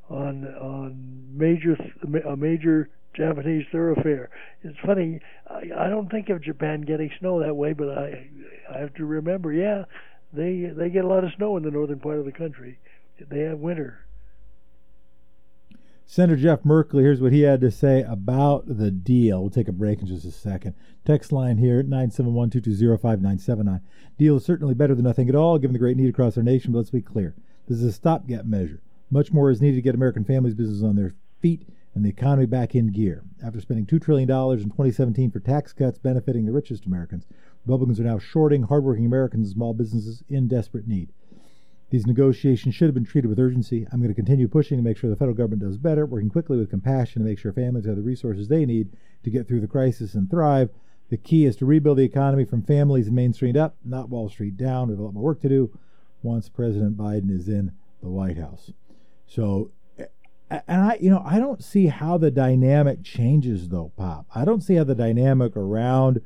on 0.10 0.46
on 0.46 1.28
major 1.34 1.78
a 2.28 2.36
major 2.36 2.90
Japanese 3.16 3.66
thoroughfare. 3.72 4.30
It's 4.64 4.78
funny. 4.86 5.20
I, 5.50 5.86
I 5.86 5.90
don't 5.90 6.10
think 6.10 6.30
of 6.30 6.42
Japan 6.42 6.82
getting 6.82 7.12
snow 7.20 7.40
that 7.42 7.56
way, 7.56 7.74
but 7.74 7.90
I 7.90 8.30
I 8.74 8.80
have 8.80 8.94
to 8.96 9.06
remember. 9.06 9.52
Yeah, 9.52 9.86
they 10.34 10.72
they 10.76 10.90
get 10.90 11.06
a 11.06 11.08
lot 11.08 11.24
of 11.24 11.32
snow 11.36 11.58
in 11.58 11.64
the 11.64 11.72
northern 11.72 12.00
part 12.00 12.20
of 12.20 12.26
the 12.26 12.32
country. 12.32 12.80
They 13.30 13.40
have 13.42 13.60
winter. 13.60 14.07
Senator 16.10 16.38
Jeff 16.38 16.64
Merkley, 16.64 17.02
here's 17.02 17.20
what 17.20 17.34
he 17.34 17.42
had 17.42 17.60
to 17.60 17.70
say 17.70 18.02
about 18.02 18.78
the 18.78 18.90
deal. 18.90 19.42
We'll 19.42 19.50
take 19.50 19.68
a 19.68 19.74
break 19.74 20.00
in 20.00 20.08
just 20.08 20.24
a 20.24 20.32
second. 20.32 20.74
Text 21.04 21.34
line 21.34 21.58
here, 21.58 21.84
971-220-5979. 21.84 23.82
Deal 24.18 24.38
is 24.38 24.46
certainly 24.46 24.74
better 24.74 24.96
than 24.96 25.04
nothing 25.04 25.28
at 25.28 25.36
all, 25.36 25.60
given 25.60 25.74
the 25.74 25.80
great 25.80 25.98
need 25.98 26.08
across 26.08 26.38
our 26.38 26.44
nation, 26.44 26.72
but 26.72 26.78
let's 26.78 26.92
be 26.92 27.02
clear. 27.02 27.36
This 27.68 27.80
is 27.80 27.84
a 27.84 27.92
stopgap 27.92 28.46
measure. 28.46 28.82
Much 29.12 29.34
more 29.34 29.52
is 29.52 29.62
needed 29.62 29.76
to 29.76 29.82
get 29.82 29.96
American 29.96 30.24
families' 30.24 30.56
business 30.56 30.82
on 30.82 30.96
their 30.96 31.14
feet 31.42 31.68
and 31.94 32.06
the 32.06 32.10
economy 32.10 32.46
back 32.46 32.74
in 32.74 32.88
gear. 32.88 33.26
After 33.46 33.60
spending 33.60 33.86
$2 33.86 34.02
trillion 34.02 34.32
in 34.32 34.70
2017 34.70 35.30
for 35.30 35.42
tax 35.42 35.74
cuts 35.74 35.98
benefiting 36.00 36.46
the 36.46 36.54
richest 36.54 36.86
Americans, 36.86 37.28
Republicans 37.66 38.00
are 38.00 38.06
now 38.06 38.18
shorting 38.18 38.64
hardworking 38.64 39.06
Americans 39.06 39.48
and 39.48 39.56
small 39.56 39.74
businesses 39.74 40.24
in 40.30 40.48
desperate 40.48 40.88
need. 40.88 41.10
These 41.90 42.06
negotiations 42.06 42.76
should 42.76 42.88
have 42.88 42.94
been 42.94 43.06
treated 43.06 43.30
with 43.30 43.40
urgency. 43.40 43.88
I'm 43.92 44.00
going 44.00 44.10
to 44.10 44.16
continue 44.16 44.48
pushing 44.50 44.78
to 44.78 44.84
make 44.84 44.98
sure 44.98 45.10
the 45.10 45.16
federal 45.16 45.38
government 45.38 45.62
does 45.62 45.78
better, 45.78 46.06
working 46.06 46.30
quickly 46.30 46.58
with 46.58 46.70
compassion 46.70 47.22
to 47.22 47.28
make 47.28 47.40
sure 47.40 47.54
families 47.54 47.86
have 47.86 47.96
the 47.96 48.02
resources 48.02 48.48
they 48.48 48.66
need 48.66 48.90
to 49.24 49.30
get 49.30 49.48
through 49.48 49.62
the 49.62 49.68
crisis 49.68 50.14
and 50.14 50.30
thrive. 50.30 50.70
The 51.10 51.18
key 51.18 51.46
is 51.46 51.56
to 51.58 51.66
rebuild 51.66 51.98
the 51.98 52.04
economy 52.04 52.44
from 52.44 52.64
families 52.64 53.08
and 53.08 53.16
Main 53.16 53.32
Street 53.32 53.56
up, 53.56 53.78
not 53.86 54.10
Wall 54.10 54.28
Street 54.28 54.58
down. 54.58 54.88
We 54.88 54.94
have 54.94 55.00
a 55.00 55.04
lot 55.04 55.14
more 55.14 55.24
work 55.24 55.42
to 55.42 55.50
do 55.50 55.78
once 56.22 56.50
President 56.50 56.98
Biden 56.98 57.32
is 57.32 57.48
in 57.48 57.72
the 58.02 58.10
White 58.10 58.38
House. 58.38 58.72
So, 59.26 59.72
and 60.50 60.62
I, 60.82 60.98
you 61.00 61.10
know, 61.10 61.24
I 61.26 61.40
don't 61.40 61.64
see 61.64 61.88
how 61.88 62.18
the 62.18 62.32
dynamic 62.32 63.04
changes 63.04 63.70
though, 63.70 63.94
Pop. 63.96 64.26
I 64.36 64.44
don't 64.44 64.62
see 64.62 64.76
how 64.76 64.84
the 64.84 64.96
dynamic 64.96 65.56
around 65.56 66.20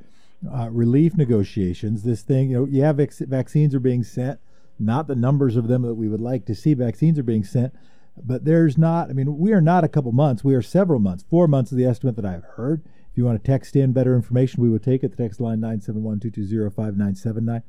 uh, 0.52 0.70
relief 0.72 1.16
negotiations, 1.16 2.02
this 2.02 2.24
thing, 2.24 2.50
you 2.50 2.60
know, 2.62 2.68
yeah, 2.68 2.92
vac- 2.94 3.14
vaccines 3.14 3.76
are 3.76 3.80
being 3.80 4.04
sent 4.04 4.40
not 4.82 5.08
the 5.08 5.16
numbers 5.16 5.56
of 5.56 5.68
them 5.68 5.84
that 5.84 5.96
we 5.96 6.08
would 6.08 6.22
like 6.22 6.46
to 6.46 6.56
see. 6.56 6.74
Vaccines 6.74 7.20
are 7.20 7.24
being 7.24 7.44
sent, 7.44 7.74
but 8.18 8.46
there's 8.46 8.78
not, 8.78 9.10
I 9.10 9.14
mean, 9.14 9.38
we 9.38 9.54
are 9.54 9.62
not 9.62 9.84
a 9.84 9.90
couple 9.90 10.12
months, 10.12 10.44
we 10.44 10.56
are 10.56 10.62
several 10.62 11.00
months. 11.00 11.24
Four 11.30 11.48
months 11.48 11.72
is 11.72 11.78
the 11.78 11.86
estimate 11.86 12.16
that 12.16 12.26
I've 12.26 12.44
heard. 12.56 12.84
If 13.12 13.18
you 13.18 13.26
want 13.26 13.44
to 13.44 13.52
text 13.52 13.76
in 13.76 13.92
better 13.92 14.16
information, 14.16 14.64
we 14.64 14.70
would 14.70 14.84
take 14.84 15.04
it. 15.04 15.12
The 15.12 15.24
text 15.24 15.42
line 15.42 15.60
971 15.60 16.20
220 16.22 16.70
5979. 16.70 17.64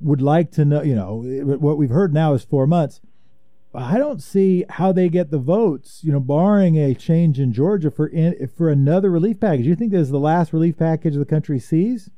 Would 0.00 0.20
like 0.20 0.50
to 0.52 0.64
know, 0.64 0.82
you 0.82 0.94
know, 0.94 1.22
what 1.56 1.78
we've 1.78 1.90
heard 1.90 2.12
now 2.12 2.34
is 2.34 2.44
four 2.44 2.66
months. 2.66 3.00
I 3.74 3.98
don't 3.98 4.22
see 4.22 4.64
how 4.68 4.92
they 4.92 5.08
get 5.08 5.30
the 5.30 5.38
votes, 5.38 6.00
you 6.04 6.12
know, 6.12 6.20
barring 6.20 6.76
a 6.76 6.94
change 6.94 7.40
in 7.40 7.52
Georgia 7.52 7.90
for 7.90 8.06
in, 8.06 8.48
for 8.48 8.68
another 8.70 9.10
relief 9.10 9.40
package. 9.40 9.66
You 9.66 9.74
think 9.74 9.90
this 9.90 10.02
is 10.02 10.10
the 10.10 10.20
last 10.20 10.52
relief 10.52 10.76
package 10.76 11.14
the 11.16 11.24
country 11.24 11.58
sees? 11.58 12.10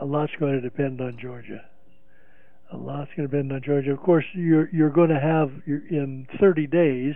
A 0.00 0.04
lot's 0.04 0.32
going 0.38 0.52
to 0.52 0.60
depend 0.60 1.00
on 1.00 1.18
Georgia. 1.20 1.64
A 2.72 2.76
lot's 2.76 3.10
going 3.16 3.28
to 3.28 3.36
depend 3.36 3.52
on 3.52 3.62
Georgia. 3.64 3.92
Of 3.92 4.00
course, 4.00 4.24
you're 4.34 4.68
you're 4.70 4.90
going 4.90 5.08
to 5.08 5.20
have 5.20 5.50
in 5.66 6.26
30 6.38 6.66
days, 6.66 7.14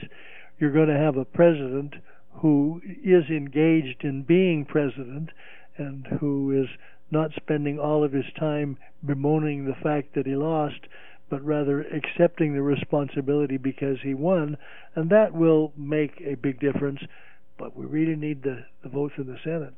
you're 0.59 0.73
going 0.73 0.89
to 0.89 0.99
have 0.99 1.17
a 1.17 1.25
president 1.25 1.95
who 2.37 2.81
is 3.05 3.25
engaged 3.29 4.05
in 4.05 4.23
being 4.23 4.65
president 4.65 5.31
and 5.77 6.07
who 6.21 6.51
is 6.63 6.69
not 7.11 7.31
spending 7.37 7.79
all 7.79 8.03
of 8.03 8.13
his 8.13 8.25
time 8.39 8.79
bemoaning 9.05 9.67
the 9.67 9.75
fact 9.83 10.15
that 10.15 10.27
he 10.27 10.35
lost, 10.35 10.81
but 11.29 11.45
rather 11.45 11.83
accepting 11.83 12.55
the 12.55 12.63
responsibility 12.63 13.59
because 13.59 13.99
he 14.03 14.15
won, 14.15 14.57
and 14.95 15.11
that 15.11 15.35
will 15.35 15.73
make 15.77 16.21
a 16.23 16.35
big 16.35 16.59
difference. 16.59 17.01
But 17.59 17.77
we 17.77 17.85
really 17.85 18.17
need 18.17 18.43
the, 18.43 18.65
the 18.83 18.89
votes 18.89 19.15
in 19.19 19.27
the 19.27 19.39
Senate. 19.45 19.75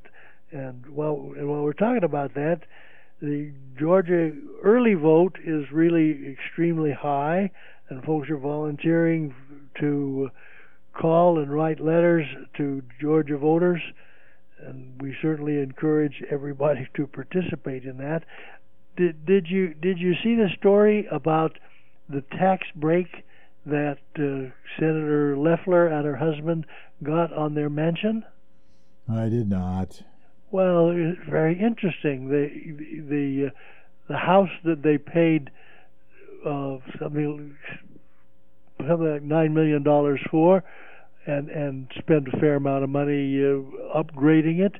And 0.53 0.87
while, 0.87 1.33
and 1.37 1.49
while 1.49 1.63
we're 1.63 1.73
talking 1.73 2.05
about 2.05 2.35
that, 2.35 2.61
the 3.21 3.53
Georgia 3.79 4.33
early 4.63 4.95
vote 4.95 5.39
is 5.45 5.71
really 5.73 6.33
extremely 6.33 6.93
high, 6.93 7.51
and 7.89 8.03
folks 8.05 8.31
are 8.31 8.37
volunteering 8.37 9.35
to 9.81 10.31
call 10.93 11.39
and 11.39 11.53
write 11.53 11.81
letters 11.81 12.27
to 12.57 12.83
Georgia 13.01 13.37
voters, 13.37 13.81
and 14.61 15.01
we 15.01 15.17
certainly 15.21 15.59
encourage 15.59 16.23
everybody 16.31 16.89
to 16.95 17.07
participate 17.07 17.85
in 17.85 17.99
that. 17.99 18.25
Did 18.97 19.27
did 19.27 19.49
you 19.49 19.75
did 19.75 19.99
you 19.99 20.15
see 20.23 20.37
the 20.37 20.49
story 20.57 21.07
about 21.11 21.59
the 22.09 22.21
tax 22.21 22.67
break 22.77 23.25
that 23.67 23.99
uh, 24.17 24.53
Senator 24.79 25.37
Loeffler 25.37 25.89
and 25.89 26.05
her 26.05 26.17
husband 26.17 26.67
got 27.03 27.33
on 27.33 27.55
their 27.55 27.71
mansion? 27.71 28.25
I 29.11 29.29
did 29.29 29.49
not. 29.49 30.03
Well, 30.55 30.91
it's 30.95 31.19
very 31.29 31.59
interesting. 31.59 32.29
The 32.29 32.47
the 33.11 33.51
the 34.07 34.17
house 34.17 34.51
that 34.65 34.85
they 34.85 34.99
paid 34.99 35.51
uh, 36.47 36.77
something 36.97 37.57
something 38.79 39.13
like 39.15 39.25
nine 39.25 39.53
million 39.53 39.83
dollars 39.83 40.21
for, 40.31 40.63
and 41.27 41.49
and 41.49 41.89
spent 41.99 42.29
a 42.33 42.39
fair 42.39 42.55
amount 42.55 42.85
of 42.85 42.91
money 42.91 43.37
uh, 43.43 43.99
upgrading 44.01 44.61
it. 44.61 44.75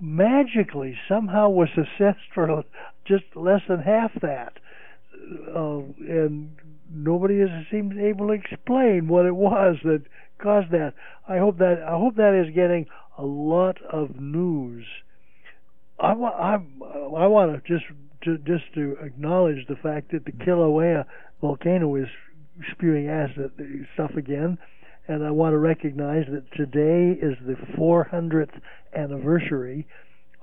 Magically, 0.00 0.96
somehow 1.10 1.50
was 1.50 1.68
assessed 1.76 2.32
for 2.32 2.64
just 3.04 3.24
less 3.34 3.60
than 3.68 3.80
half 3.80 4.12
that, 4.22 4.54
uh, 5.54 5.80
and 6.08 6.56
nobody 6.94 7.40
has 7.40 7.50
seemed 7.70 7.98
able 7.98 8.28
to 8.28 8.32
explain 8.32 9.08
what 9.08 9.26
it 9.26 9.34
was 9.34 9.76
that 9.84 10.02
caused 10.38 10.70
that. 10.70 10.94
I 11.28 11.38
hope 11.38 11.58
that 11.58 11.82
I 11.82 11.92
hope 11.92 12.16
that 12.16 12.34
is 12.34 12.54
getting 12.54 12.86
a 13.18 13.24
lot 13.24 13.76
of 13.82 14.20
news. 14.20 14.84
I 15.98 16.12
want 16.14 16.34
I, 16.34 16.54
I 16.54 17.26
want 17.26 17.52
to 17.52 17.72
just 17.72 17.84
to, 18.24 18.38
just 18.38 18.72
to 18.74 18.96
acknowledge 19.02 19.66
the 19.68 19.76
fact 19.76 20.12
that 20.12 20.24
the 20.24 20.32
Kilauea 20.32 21.04
volcano 21.40 21.94
is 21.96 22.08
spewing 22.72 23.08
acid 23.08 23.52
stuff 23.94 24.12
again, 24.16 24.58
and 25.08 25.24
I 25.24 25.30
want 25.30 25.52
to 25.52 25.58
recognize 25.58 26.26
that 26.30 26.50
today 26.52 27.18
is 27.20 27.36
the 27.46 27.56
400th 27.76 28.60
anniversary 28.96 29.86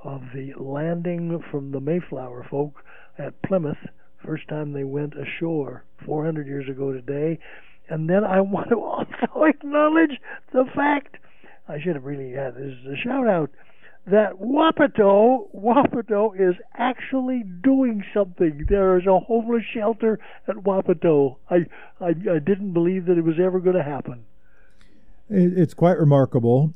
of 0.04 0.22
the 0.34 0.54
landing 0.58 1.42
from 1.52 1.72
the 1.72 1.80
Mayflower 1.80 2.46
folk 2.50 2.84
at 3.18 3.42
Plymouth. 3.44 3.78
First 4.26 4.48
time 4.48 4.74
they 4.74 4.84
went 4.84 5.14
ashore 5.16 5.84
400 6.06 6.48
years 6.48 6.70
ago 6.70 6.92
today. 6.92 7.40
And 7.90 8.10
then 8.10 8.24
I 8.24 8.42
want 8.42 8.70
to 8.70 8.76
also 8.76 9.44
acknowledge 9.44 10.20
the 10.54 10.66
fact 10.76 11.18
I 11.68 11.80
should 11.80 11.96
have 11.96 12.06
really 12.06 12.32
had 12.32 12.56
this 12.56 12.74
as 12.86 12.94
a 12.94 12.98
shout 12.98 13.28
out 13.28 13.50
that 14.08 14.34
Wapato 14.40 15.48
Wapato 15.56 16.34
is 16.34 16.56
actually 16.76 17.44
doing 17.44 18.04
something. 18.14 18.66
There 18.68 18.98
is 18.98 19.06
a 19.06 19.20
homeless 19.20 19.64
shelter 19.74 20.20
at 20.48 20.56
Wapato. 20.56 21.38
I 21.50 21.66
I, 22.00 22.10
I 22.10 22.40
didn't 22.40 22.74
believe 22.74 23.06
that 23.06 23.18
it 23.18 23.24
was 23.24 23.36
ever 23.40 23.60
going 23.60 23.76
to 23.76 23.84
happen. 23.84 24.26
It's 25.30 25.74
quite 25.74 25.98
remarkable. 25.98 26.74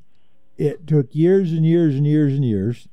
It 0.58 0.88
took 0.88 1.14
years 1.14 1.52
and 1.52 1.66
years 1.66 1.96
and 1.96 2.06
years 2.06 2.34
and 2.34 2.46
years. 2.46 2.88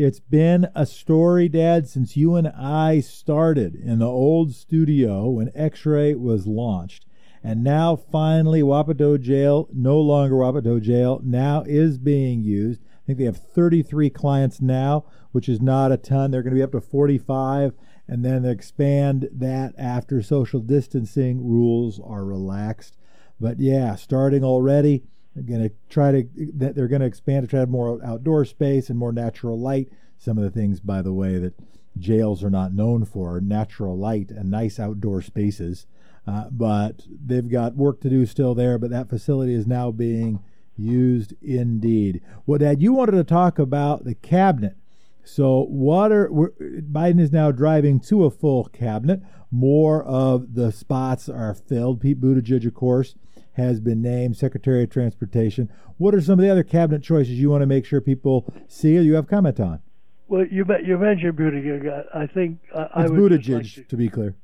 It's 0.00 0.20
been 0.20 0.68
a 0.76 0.86
story, 0.86 1.48
Dad, 1.48 1.88
since 1.88 2.16
you 2.16 2.36
and 2.36 2.46
I 2.46 3.00
started 3.00 3.74
in 3.74 3.98
the 3.98 4.06
old 4.06 4.54
studio 4.54 5.28
when 5.28 5.50
X 5.56 5.84
Ray 5.84 6.14
was 6.14 6.46
launched. 6.46 7.04
And 7.42 7.64
now, 7.64 7.96
finally, 7.96 8.62
Wapato 8.62 9.20
Jail, 9.20 9.68
no 9.72 9.98
longer 10.00 10.36
Wapato 10.36 10.80
Jail, 10.80 11.20
now 11.24 11.64
is 11.66 11.98
being 11.98 12.44
used. 12.44 12.80
I 12.80 13.06
think 13.08 13.18
they 13.18 13.24
have 13.24 13.38
33 13.38 14.08
clients 14.10 14.60
now, 14.60 15.04
which 15.32 15.48
is 15.48 15.60
not 15.60 15.90
a 15.90 15.96
ton. 15.96 16.30
They're 16.30 16.44
going 16.44 16.54
to 16.54 16.60
be 16.60 16.62
up 16.62 16.70
to 16.70 16.80
45, 16.80 17.72
and 18.06 18.24
then 18.24 18.44
expand 18.44 19.28
that 19.32 19.74
after 19.76 20.22
social 20.22 20.60
distancing 20.60 21.44
rules 21.44 21.98
are 21.98 22.24
relaxed. 22.24 22.96
But 23.40 23.58
yeah, 23.58 23.96
starting 23.96 24.44
already, 24.44 25.02
going 25.34 25.62
to 25.62 25.70
try 25.88 26.12
to 26.12 26.28
they're 26.34 26.88
going 26.88 27.00
to 27.00 27.06
expand 27.06 27.44
to 27.44 27.48
try 27.48 27.58
to 27.58 27.62
have 27.62 27.68
more 27.68 28.04
outdoor 28.04 28.44
space 28.44 28.90
and 28.90 28.98
more 28.98 29.12
natural 29.12 29.58
light. 29.58 29.88
Some 30.18 30.36
of 30.36 30.44
the 30.44 30.50
things, 30.50 30.80
by 30.80 31.02
the 31.02 31.12
way, 31.12 31.38
that 31.38 31.54
jails 31.96 32.42
are 32.42 32.50
not 32.50 32.74
known 32.74 33.04
for 33.04 33.40
natural 33.40 33.96
light 33.96 34.30
and 34.30 34.50
nice 34.50 34.78
outdoor 34.78 35.22
spaces. 35.22 35.86
Uh, 36.26 36.50
but 36.50 37.06
they've 37.08 37.48
got 37.48 37.76
work 37.76 38.00
to 38.02 38.10
do 38.10 38.26
still 38.26 38.54
there. 38.54 38.78
But 38.78 38.90
that 38.90 39.08
facility 39.08 39.54
is 39.54 39.66
now 39.66 39.90
being 39.90 40.40
used 40.76 41.34
indeed. 41.42 42.20
Well, 42.46 42.58
Dad, 42.58 42.82
you 42.82 42.92
wanted 42.92 43.12
to 43.12 43.24
talk 43.24 43.58
about 43.58 44.04
the 44.04 44.14
cabinet. 44.14 44.76
So, 45.24 45.64
what 45.64 46.10
are 46.10 46.28
Biden 46.28 47.20
is 47.20 47.32
now 47.32 47.50
driving 47.50 48.00
to 48.00 48.24
a 48.24 48.30
full 48.30 48.64
cabinet. 48.64 49.20
More 49.50 50.02
of 50.04 50.54
the 50.54 50.72
spots 50.72 51.28
are 51.28 51.54
filled. 51.54 52.00
Pete 52.00 52.20
Buttigieg, 52.20 52.66
of 52.66 52.74
course, 52.74 53.14
has 53.58 53.80
been 53.80 54.00
named 54.00 54.36
Secretary 54.36 54.84
of 54.84 54.90
Transportation. 54.90 55.70
What 55.98 56.14
are 56.14 56.20
some 56.20 56.38
of 56.38 56.44
the 56.44 56.50
other 56.50 56.62
cabinet 56.62 57.02
choices 57.02 57.32
you 57.32 57.50
want 57.50 57.62
to 57.62 57.66
make 57.66 57.84
sure 57.84 58.00
people 58.00 58.52
see 58.68 58.96
or 58.96 59.02
you 59.02 59.14
have 59.14 59.26
comment 59.26 59.60
on? 59.60 59.80
Well, 60.28 60.46
you 60.46 60.64
you 60.84 60.98
mentioned 60.98 61.36
Buttigieg. 61.36 62.06
I 62.14 62.26
think 62.26 62.60
I, 62.74 62.82
it's 62.82 62.90
I 62.94 63.06
would 63.08 63.32
Buttigieg, 63.32 63.54
like 63.54 63.74
to, 63.74 63.82
to, 63.84 63.96
be 63.96 64.08
clear. 64.08 64.34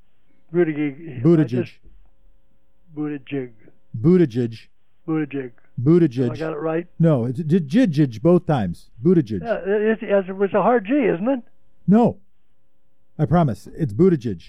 Buttigieg. 0.53 1.23
Buttigieg. 1.23 1.71
Buttigieg. 2.97 3.53
Buttigieg. 4.01 4.69
Buttigieg. 5.07 5.53
Buttigieg. 5.83 6.31
I 6.31 6.37
got 6.37 6.53
it 6.53 6.61
right. 6.61 6.87
No, 6.99 7.27
it's 7.27 7.41
Jijij 7.41 8.23
both 8.23 8.47
times. 8.47 8.91
Buttigieg. 9.03 9.43
Yeah, 9.43 9.61
it's, 9.65 10.03
it's 10.03 10.55
a 10.55 10.63
hard 10.63 10.87
G, 10.87 10.95
isn't 10.95 11.29
it? 11.29 11.41
No, 11.87 12.19
I 13.19 13.27
promise. 13.27 13.69
It's 13.77 13.93
Buttigieg. 13.93 14.43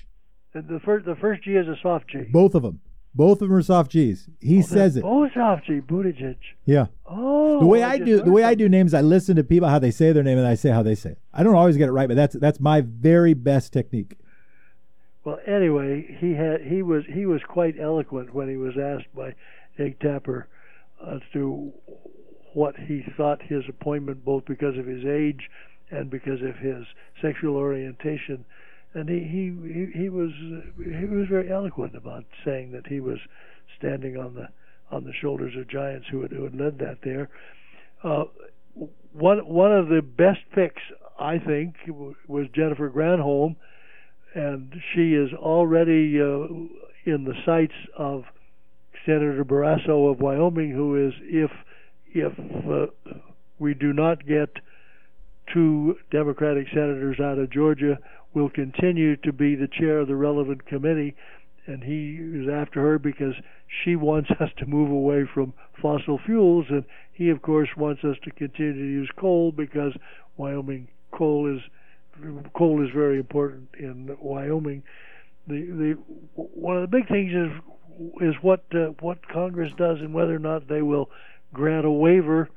The 0.54 0.80
first, 0.86 1.06
the 1.06 1.16
first 1.16 1.44
G 1.44 1.52
is 1.52 1.68
a 1.68 1.76
soft 1.82 2.10
G. 2.10 2.20
Both 2.32 2.56
of 2.56 2.64
them. 2.64 2.80
Both 3.16 3.42
of 3.42 3.48
them 3.48 3.58
are 3.58 3.62
soft 3.62 3.92
G's. 3.92 4.28
He 4.42 4.60
oh, 4.60 4.62
says 4.62 4.98
it. 4.98 5.04
Both 5.04 5.32
soft 5.34 5.66
G, 5.66 5.80
Buttigieg. 5.80 6.36
Yeah. 6.66 6.88
Oh. 7.06 7.60
The 7.62 7.66
way 7.66 7.82
I, 7.82 7.94
I 7.94 7.98
do 7.98 8.22
the 8.22 8.32
way. 8.32 8.44
I 8.44 8.56
do 8.56 8.68
names, 8.68 8.94
I 8.94 9.00
listen 9.00 9.38
to 9.38 9.44
people 9.44 9.70
how 9.70 9.80
they 9.80 9.92
say 9.92 10.12
their 10.12 10.24
name 10.24 10.38
and 10.38 10.46
I 10.46 10.56
say 10.56 10.70
how 10.70 10.84
they 10.84 10.96
say 10.96 11.12
it. 11.12 11.20
I 11.34 11.42
don't 11.42 11.56
always 11.56 11.78
get 11.78 11.88
it 11.88 11.94
right, 11.94 12.10
but 12.10 12.18
that's 12.18 12.36
that's 12.36 12.60
my 12.60 12.82
very 12.82 13.34
best 13.34 13.72
technique. 13.72 14.18
Well, 15.24 15.40
anyway, 15.48 16.18
he 16.20 16.34
had 16.34 16.62
he 16.62 16.82
was 16.82 17.04
he 17.08 17.26
was 17.26 17.42
quite 17.48 17.80
eloquent 17.80 18.34
when 18.34 18.50
he 18.50 18.58
was 18.58 18.74
asked 18.78 19.14
by 19.16 19.36
Jake 19.78 20.00
Tapper 20.00 20.50
as 21.10 21.22
to 21.32 21.72
what 22.54 22.76
he 22.76 23.06
thought 23.16 23.42
his 23.42 23.64
appointment, 23.70 24.26
both 24.26 24.44
because 24.46 24.78
of 24.78 24.86
his 24.86 25.06
age 25.06 25.50
and 25.90 26.10
because 26.10 26.42
of 26.42 26.58
his 26.58 26.86
sexual 27.22 27.56
orientation 27.56 28.44
and 28.96 29.10
he 29.10 29.20
he 29.20 29.74
he, 29.74 30.04
he 30.04 30.10
was 30.10 30.32
he 30.78 31.06
was 31.06 31.28
very 31.30 31.52
eloquent 31.52 31.96
about 31.96 32.24
saying 32.44 32.72
that 32.72 32.88
he 32.88 33.00
was 33.00 33.20
standing 33.78 34.18
on 34.18 34.34
the 34.34 34.48
on 34.90 35.04
the 35.04 35.12
shoulders 35.22 35.54
of 35.58 35.68
giants 35.68 36.08
who 36.10 36.22
had 36.22 36.32
who 36.32 36.46
had 36.46 36.56
led 36.56 36.80
that 36.80 37.00
there. 37.04 37.30
Uh, 38.04 38.24
one 39.12 39.40
one 39.40 39.72
of 39.72 39.90
the 39.90 40.02
best 40.02 40.40
picks, 40.54 40.82
I 41.20 41.38
think, 41.38 41.76
was 42.28 42.48
Jennifer 42.56 42.90
Granholm, 42.90 43.58
and 44.34 44.74
she 44.94 45.14
is 45.14 45.34
already 45.34 46.20
uh, 46.20 46.48
in 47.06 47.26
the 47.26 47.36
sights 47.46 47.76
of 47.98 48.24
Senator 49.06 49.44
Barrasso 49.44 50.12
of 50.12 50.22
Wyoming, 50.22 50.72
who 50.72 51.08
is 51.08 51.14
if 51.24 51.52
if 52.14 52.32
uh, 52.40 53.14
we 53.60 53.74
do 53.74 53.92
not 53.92 54.26
get 54.26 54.50
two 55.54 55.98
Democratic 56.12 56.68
senators 56.70 57.20
out 57.20 57.38
of 57.38 57.52
Georgia, 57.52 57.98
will 58.36 58.50
continue 58.50 59.16
to 59.16 59.32
be 59.32 59.56
the 59.56 59.68
chair 59.68 60.00
of 60.00 60.08
the 60.08 60.16
relevant 60.16 60.66
committee, 60.66 61.16
and 61.66 61.84
he 61.84 62.20
is 62.42 62.48
after 62.48 62.82
her 62.82 63.00
because 63.00 63.34
she 63.84 63.96
wants 63.96 64.30
us 64.40 64.50
to 64.58 64.66
move 64.66 64.92
away 64.92 65.24
from 65.34 65.54
fossil 65.82 66.20
fuels, 66.26 66.66
and 66.70 66.84
he, 67.14 67.30
of 67.30 67.42
course, 67.42 67.70
wants 67.76 68.04
us 68.04 68.18
to 68.24 68.32
continue 68.32 68.74
to 68.74 68.80
use 68.80 69.10
coal 69.18 69.52
because 69.52 69.94
Wyoming 70.38 70.88
coal 71.12 71.56
is 71.56 71.62
coal 72.54 72.84
is 72.84 72.90
very 72.94 73.18
important 73.18 73.70
in 73.80 74.16
Wyoming. 74.20 74.84
The 75.48 75.62
the 75.62 75.92
one 76.36 76.76
of 76.76 76.82
the 76.82 76.98
big 76.98 77.08
things 77.08 77.32
is 77.32 77.52
is 78.22 78.36
what 78.42 78.64
uh, 78.74 78.92
what 79.00 79.28
Congress 79.30 79.72
does 79.78 80.00
and 80.02 80.14
whether 80.14 80.36
or 80.36 80.40
not 80.40 80.68
they 80.68 80.82
will 80.82 81.10
grant 81.54 81.86
a 81.86 81.92
waiver 81.92 82.50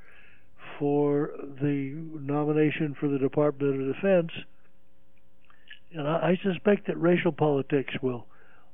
for 0.78 1.30
the 1.60 1.92
nomination 2.20 2.96
for 2.98 3.08
the 3.08 3.18
Department 3.18 3.80
of 3.80 3.94
Defense 3.94 4.30
and 5.92 6.06
I, 6.06 6.30
I 6.30 6.40
suspect 6.42 6.86
that 6.86 7.00
racial 7.00 7.32
politics 7.32 7.94
will 8.02 8.26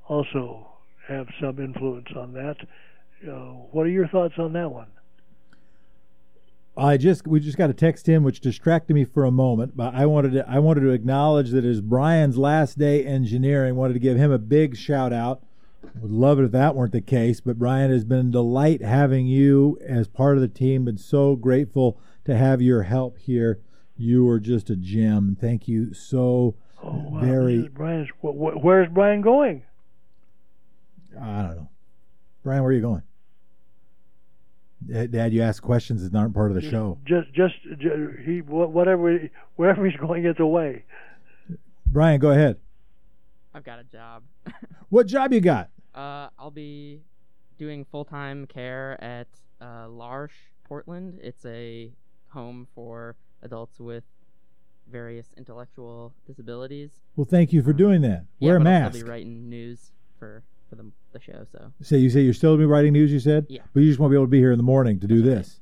also 0.09 0.67
have 1.09 1.27
some 1.41 1.59
influence 1.59 2.09
on 2.17 2.33
that. 2.33 2.57
Uh, 3.27 3.53
what 3.73 3.87
are 3.87 3.91
your 3.91 4.09
thoughts 4.09 4.35
on 4.39 4.53
that 4.55 4.71
one? 4.71 4.89
I 6.77 6.97
just 6.97 7.27
we 7.27 7.39
just 7.39 7.57
got 7.57 7.71
a 7.71 7.75
text 7.75 8.09
in 8.09 8.25
which 8.25 8.41
distracted 8.41 8.95
me 8.95 9.05
for 9.05 9.25
a 9.25 9.31
moment, 9.31 9.77
but 9.77 9.95
I 9.95 10.07
wanted 10.07 10.33
to 10.33 10.49
I 10.49 10.59
wanted 10.59 10.81
to 10.81 10.91
acknowledge 10.91 11.51
that 11.51 11.59
it 11.59 11.65
is 11.65 11.81
Brian's 11.81 12.37
last 12.37 12.79
day 12.79 13.05
engineering. 13.05 13.77
Wanted 13.77 13.95
to 13.95 14.01
give 14.01 14.17
him 14.17 14.33
a 14.33 14.39
big 14.39 14.77
shout 14.77 15.13
out. 15.13 15.43
Would 16.01 16.11
love 16.11 16.41
it 16.41 16.45
if 16.45 16.53
that 16.53 16.75
weren't 16.75 16.93
the 16.93 17.01
case, 17.01 17.41
but 17.41 17.59
Brian 17.59 17.93
has 17.93 18.05
been 18.05 18.29
a 18.29 18.33
delight 18.33 18.83
having 18.83 19.27
you 19.27 19.79
as 19.87 20.09
part 20.09 20.37
of 20.37 20.41
the 20.41 20.49
team. 20.49 20.87
Been 20.87 20.99
so 20.99 21.37
grateful 21.37 22.01
to 22.25 22.37
have 22.37 22.61
your 22.61 22.83
help 22.83 23.19
here. 23.19 23.61
You 23.97 24.29
are 24.29 24.41
just 24.41 24.71
a 24.71 24.77
gem. 24.77 25.37
Thank 25.41 25.69
you 25.69 25.95
so 25.95 26.57
Oh, 26.85 27.09
wow. 27.11 27.21
very. 27.21 27.69
Brian's, 27.69 28.09
wh- 28.21 28.35
wh- 28.35 28.63
where's 28.63 28.89
Brian 28.93 29.21
going? 29.23 29.63
I 31.21 31.43
don't 31.43 31.57
know, 31.57 31.69
Brian. 32.43 32.63
Where 32.63 32.71
are 32.71 32.75
you 32.75 32.81
going? 32.83 33.03
Dad, 34.87 35.13
Dad, 35.13 35.33
you 35.33 35.41
ask 35.43 35.63
questions 35.63 36.03
that 36.09 36.17
aren't 36.17 36.35
part 36.35 36.51
of 36.51 36.55
the 36.57 36.61
show. 36.71 36.99
Just, 37.07 37.33
just, 37.33 37.55
ju- 37.79 38.17
he, 38.25 38.41
whatever, 38.43 39.31
wherever 39.57 39.87
he's 39.87 39.97
going, 39.99 40.27
it's 40.27 40.41
away. 40.41 40.85
Brian, 41.87 42.21
go 42.21 42.31
ahead. 42.33 42.59
I've 43.55 43.65
got 43.65 43.79
a 43.79 43.85
job. 43.85 44.23
What 44.91 45.07
job 45.09 45.33
you 45.33 45.41
got? 45.41 45.71
Uh, 45.93 46.29
I'll 46.39 46.53
be 46.53 47.01
doing 47.59 47.85
full 47.85 48.05
time 48.05 48.47
care 48.47 48.97
at 49.03 49.27
uh, 49.61 49.89
L'Arche, 49.89 50.53
Portland. 50.63 51.19
It's 51.21 51.45
a 51.47 51.91
home 52.29 52.69
for 52.77 53.17
adults 53.43 53.81
with 53.81 54.05
various 54.95 55.27
intellectual 55.37 56.15
disabilities. 56.25 56.91
Well, 57.17 57.27
thank 57.29 57.53
you 57.53 57.63
for 57.65 57.73
um, 57.73 57.77
doing 57.77 58.01
that. 58.03 58.27
Yeah, 58.39 58.47
Wear 58.51 58.57
a 58.59 58.61
mask. 58.61 58.95
I'll 58.97 59.03
be 59.03 59.09
writing 59.11 59.51
news 59.51 59.91
for 60.21 60.45
for 60.71 60.77
the 60.77 60.91
the 61.13 61.21
show. 61.21 61.45
So 61.51 61.73
Say 61.83 61.99
you 61.99 62.11
say 62.11 62.21
you're 62.21 62.33
still 62.33 62.57
be 62.57 62.65
writing 62.65 62.93
news. 62.93 63.13
You 63.13 63.19
said, 63.19 63.47
Yeah. 63.49 63.63
but 63.73 63.81
you 63.81 63.89
just 63.89 63.99
won't 63.99 64.13
be 64.13 64.17
able 64.17 64.27
to 64.27 64.31
be 64.31 64.39
here 64.39 64.53
in 64.53 64.57
the 64.59 64.63
morning 64.65 65.01
to 65.01 65.07
do 65.09 65.21
That's 65.21 65.29
right. 65.29 65.37
this. 65.45 65.61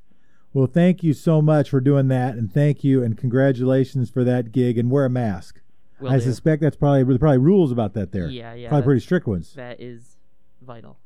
Well, 0.52 0.66
thank 0.66 1.02
you 1.02 1.14
so 1.14 1.40
much 1.40 1.70
for 1.70 1.80
doing 1.80 2.08
that, 2.08 2.34
and 2.34 2.52
thank 2.52 2.84
you 2.84 3.02
and 3.02 3.16
congratulations 3.16 4.10
for 4.10 4.22
that 4.24 4.52
gig. 4.52 4.76
And 4.76 4.90
wear 4.90 5.06
a 5.06 5.10
mask. 5.10 5.60
will 5.98 6.10
I 6.10 6.16
do. 6.18 6.24
suspect 6.24 6.60
that's 6.60 6.76
probably 6.76 7.04
there's 7.04 7.18
probably 7.18 7.38
rules 7.38 7.72
about 7.72 7.94
that 7.94 8.12
there. 8.12 8.28
Yeah, 8.28 8.52
yeah. 8.52 8.68
probably 8.68 8.84
pretty 8.84 9.00
strict 9.00 9.26
ones. 9.26 9.54
that 9.54 9.80
is 9.80 10.16
vital. 10.60 10.98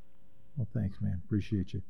Well, 0.57 0.67
thanks, 0.75 1.01
man. 1.01 1.21
Appreciate 1.25 1.73
you. 1.75 1.83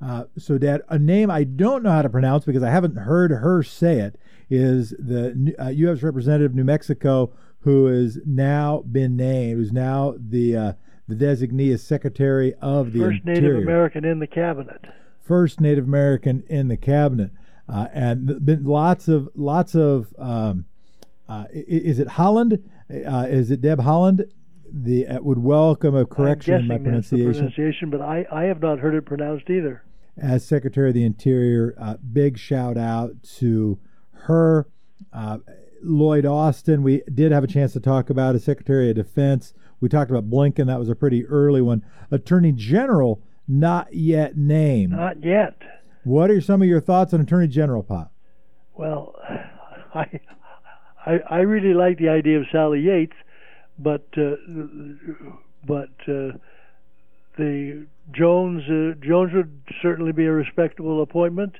Uh, 0.00 0.24
so, 0.36 0.58
Dad, 0.58 0.82
a 0.88 0.98
name 0.98 1.30
I 1.30 1.44
don't 1.44 1.82
know 1.82 1.90
how 1.90 2.02
to 2.02 2.08
pronounce 2.08 2.44
because 2.44 2.62
I 2.62 2.70
haven't 2.70 2.96
heard 2.96 3.30
her 3.30 3.62
say 3.62 4.00
it 4.00 4.18
is 4.48 4.90
the 4.90 5.54
uh, 5.58 5.68
U.S. 5.68 6.02
representative 6.02 6.52
of 6.52 6.56
New 6.56 6.64
Mexico 6.64 7.32
who 7.60 7.86
has 7.86 8.18
now 8.24 8.82
been 8.90 9.16
named, 9.16 9.58
who's 9.58 9.72
now 9.72 10.14
the 10.18 10.56
uh, 10.56 10.72
the 11.08 11.14
designee 11.14 11.72
as 11.72 11.82
Secretary 11.82 12.54
of 12.60 12.92
the 12.92 13.00
First 13.00 13.20
Interior, 13.26 13.40
Native 13.40 13.62
American 13.62 14.04
in 14.04 14.18
the 14.20 14.26
cabinet. 14.26 14.86
first 15.20 15.60
Native 15.60 15.84
American 15.84 16.44
in 16.48 16.68
the 16.68 16.76
cabinet, 16.76 17.30
uh, 17.68 17.88
and 17.92 18.44
been 18.44 18.64
lots 18.64 19.08
of 19.08 19.28
lots 19.34 19.74
of. 19.74 20.14
Um, 20.18 20.66
uh, 21.28 21.44
is 21.52 21.98
it 21.98 22.08
Haaland? 22.08 22.62
Uh, 22.90 23.26
is 23.28 23.50
it 23.50 23.60
Deb 23.60 23.80
Haaland? 23.80 24.30
The 24.70 25.06
uh, 25.06 25.20
would 25.20 25.38
welcome 25.38 25.94
a 25.94 26.06
correction 26.06 26.54
in 26.54 26.68
my 26.68 26.78
guessing 26.78 26.92
that's 26.92 27.10
the 27.10 27.16
pronunciation. 27.16 27.52
pronunciation, 27.52 27.90
but 27.90 28.00
I, 28.00 28.26
I 28.30 28.44
have 28.44 28.62
not 28.62 28.78
heard 28.78 28.94
it 28.94 29.04
pronounced 29.04 29.50
either. 29.50 29.82
As 30.20 30.46
Secretary 30.46 30.88
of 30.88 30.94
the 30.94 31.04
Interior. 31.04 31.74
Uh, 31.80 31.94
big 32.12 32.38
shout 32.38 32.76
out 32.76 33.22
to 33.36 33.78
her. 34.12 34.68
Uh, 35.12 35.38
Lloyd 35.82 36.26
Austin, 36.26 36.82
we 36.82 37.02
did 37.12 37.30
have 37.32 37.44
a 37.44 37.48
chance 37.48 37.72
to 37.72 37.80
talk 37.80 38.10
about 38.10 38.34
as 38.34 38.44
Secretary 38.44 38.90
of 38.90 38.96
Defense. 38.96 39.54
We 39.80 39.88
talked 39.88 40.10
about 40.10 40.28
Blinken, 40.28 40.66
that 40.66 40.78
was 40.78 40.88
a 40.88 40.96
pretty 40.96 41.24
early 41.26 41.62
one. 41.62 41.84
Attorney 42.10 42.52
General, 42.52 43.22
not 43.46 43.94
yet 43.94 44.36
named. 44.36 44.92
Not 44.92 45.22
yet. 45.24 45.54
what 46.04 46.30
are 46.30 46.40
some 46.40 46.62
of 46.62 46.68
your 46.68 46.80
thoughts 46.80 47.14
on 47.14 47.20
Attorney 47.20 47.46
General, 47.46 47.82
Pop? 47.82 48.12
Well, 48.74 49.14
I, 49.94 50.20
I, 51.06 51.18
I 51.30 51.36
really 51.38 51.74
like 51.74 51.98
the 51.98 52.08
idea 52.08 52.38
of 52.40 52.46
Sally 52.50 52.80
Yates, 52.80 53.16
but 53.78 54.06
uh, 54.16 54.34
but 55.64 55.90
uh, 56.08 56.32
the 57.38 57.86
Jones 58.12 58.62
uh, 58.68 58.94
Jones 59.04 59.32
would 59.32 59.62
certainly 59.80 60.12
be 60.12 60.26
a 60.26 60.32
respectable 60.32 61.00
appointment, 61.02 61.54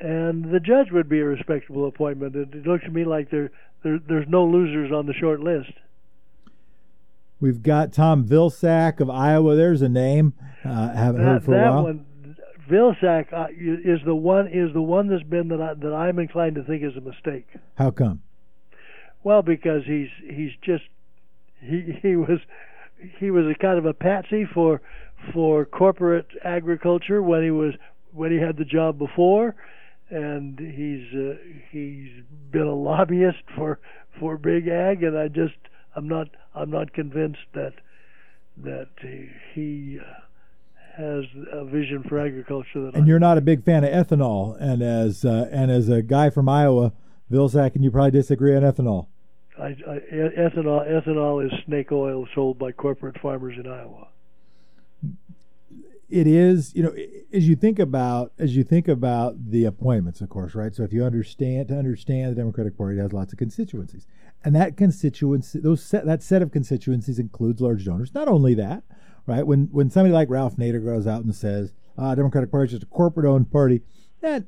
and 0.00 0.52
the 0.52 0.60
judge 0.60 0.90
would 0.92 1.08
be 1.08 1.20
a 1.20 1.24
respectable 1.24 1.86
appointment. 1.86 2.36
It, 2.36 2.54
it 2.54 2.66
looks 2.66 2.84
to 2.84 2.90
me 2.90 3.04
like 3.04 3.30
there, 3.30 3.50
there 3.82 3.98
there's 3.98 4.28
no 4.28 4.44
losers 4.44 4.92
on 4.92 5.06
the 5.06 5.14
short 5.14 5.40
list. 5.40 5.72
We've 7.40 7.62
got 7.62 7.92
Tom 7.92 8.24
Vilsack 8.26 9.00
of 9.00 9.10
Iowa. 9.10 9.54
There's 9.56 9.82
a 9.82 9.88
name. 9.88 10.34
Uh, 10.64 10.92
haven't 10.94 11.20
That, 11.22 11.26
heard 11.28 11.44
for 11.44 11.54
a 11.54 11.58
that 11.58 11.70
while. 11.70 11.82
one, 11.84 12.06
Vilsack 12.70 13.32
uh, 13.32 13.46
is 13.50 14.00
the 14.04 14.14
one 14.14 14.48
is 14.48 14.72
the 14.72 14.82
one 14.82 15.08
that's 15.08 15.22
been 15.22 15.48
that 15.48 15.60
I, 15.60 15.74
that 15.74 15.92
I'm 15.94 16.18
inclined 16.18 16.54
to 16.56 16.62
think 16.64 16.82
is 16.82 16.96
a 16.96 17.00
mistake. 17.00 17.46
How 17.76 17.90
come? 17.90 18.22
Well, 19.22 19.42
because 19.42 19.82
he's 19.86 20.08
he's 20.26 20.52
just 20.62 20.84
he 21.60 21.98
he 22.02 22.16
was 22.16 22.40
he 23.18 23.30
was 23.30 23.44
a 23.46 23.54
kind 23.58 23.78
of 23.78 23.84
a 23.84 23.92
patsy 23.92 24.46
for 24.46 24.80
for 25.32 25.64
corporate 25.64 26.28
agriculture 26.44 27.22
when 27.22 27.42
he 27.42 27.50
was 27.50 27.74
when 28.12 28.30
he 28.30 28.38
had 28.38 28.56
the 28.56 28.64
job 28.64 28.98
before, 28.98 29.54
and 30.10 30.58
he's 30.58 31.14
uh, 31.14 31.34
he's 31.70 32.10
been 32.50 32.66
a 32.66 32.74
lobbyist 32.74 33.42
for 33.56 33.78
for 34.18 34.36
big 34.36 34.68
ag, 34.68 35.02
and 35.02 35.16
I 35.16 35.28
just 35.28 35.54
I'm 35.96 36.08
not 36.08 36.28
I'm 36.54 36.70
not 36.70 36.92
convinced 36.92 37.46
that 37.54 37.74
that 38.58 38.88
he 39.54 39.98
uh, 40.00 40.04
has 40.96 41.24
a 41.52 41.64
vision 41.64 42.04
for 42.08 42.20
agriculture 42.20 42.84
that 42.84 42.94
And 42.94 43.04
I, 43.04 43.06
you're 43.06 43.18
not 43.18 43.38
a 43.38 43.40
big 43.40 43.64
fan 43.64 43.84
of 43.84 43.90
ethanol. 43.90 44.56
And 44.60 44.82
as 44.82 45.24
uh, 45.24 45.48
and 45.50 45.70
as 45.70 45.88
a 45.88 46.02
guy 46.02 46.30
from 46.30 46.48
Iowa, 46.48 46.92
Vilsack, 47.30 47.74
and 47.74 47.82
you 47.82 47.90
probably 47.90 48.12
disagree 48.12 48.54
on 48.56 48.62
ethanol. 48.62 49.06
I, 49.58 49.66
I, 49.66 50.00
ethanol 50.38 50.88
ethanol 50.88 51.44
is 51.44 51.52
snake 51.66 51.92
oil 51.92 52.26
sold 52.34 52.58
by 52.58 52.72
corporate 52.72 53.20
farmers 53.20 53.56
in 53.58 53.66
Iowa. 53.66 54.08
It 56.08 56.26
is 56.26 56.74
you 56.74 56.82
know 56.82 56.94
as 57.32 57.48
you 57.48 57.56
think 57.56 57.78
about 57.78 58.32
as 58.38 58.56
you 58.56 58.62
think 58.62 58.88
about 58.88 59.50
the 59.50 59.64
appointments 59.64 60.20
of 60.20 60.28
course 60.28 60.54
right? 60.54 60.74
So 60.74 60.82
if 60.82 60.92
you 60.92 61.04
understand 61.04 61.68
to 61.68 61.78
understand 61.78 62.32
the 62.32 62.36
democratic 62.36 62.76
party 62.76 62.98
has 62.98 63.12
lots 63.12 63.32
of 63.32 63.38
constituencies. 63.38 64.06
And 64.44 64.54
that 64.54 64.76
constituency 64.76 65.58
those 65.58 65.82
set 65.82 66.06
that 66.06 66.22
set 66.22 66.42
of 66.42 66.52
constituencies 66.52 67.18
includes 67.18 67.60
large 67.60 67.84
donors. 67.84 68.14
Not 68.14 68.28
only 68.28 68.54
that 68.54 68.84
right? 69.26 69.46
When 69.46 69.68
when 69.72 69.90
somebody 69.90 70.12
like 70.12 70.30
ralph 70.30 70.56
nader 70.56 70.84
goes 70.84 71.06
out 71.06 71.24
and 71.24 71.34
says 71.34 71.72
uh, 71.96 72.14
democratic 72.14 72.50
party 72.50 72.66
is 72.66 72.70
just 72.72 72.82
a 72.82 72.94
corporate 72.94 73.26
owned 73.26 73.50
party 73.50 73.82
that 74.20 74.44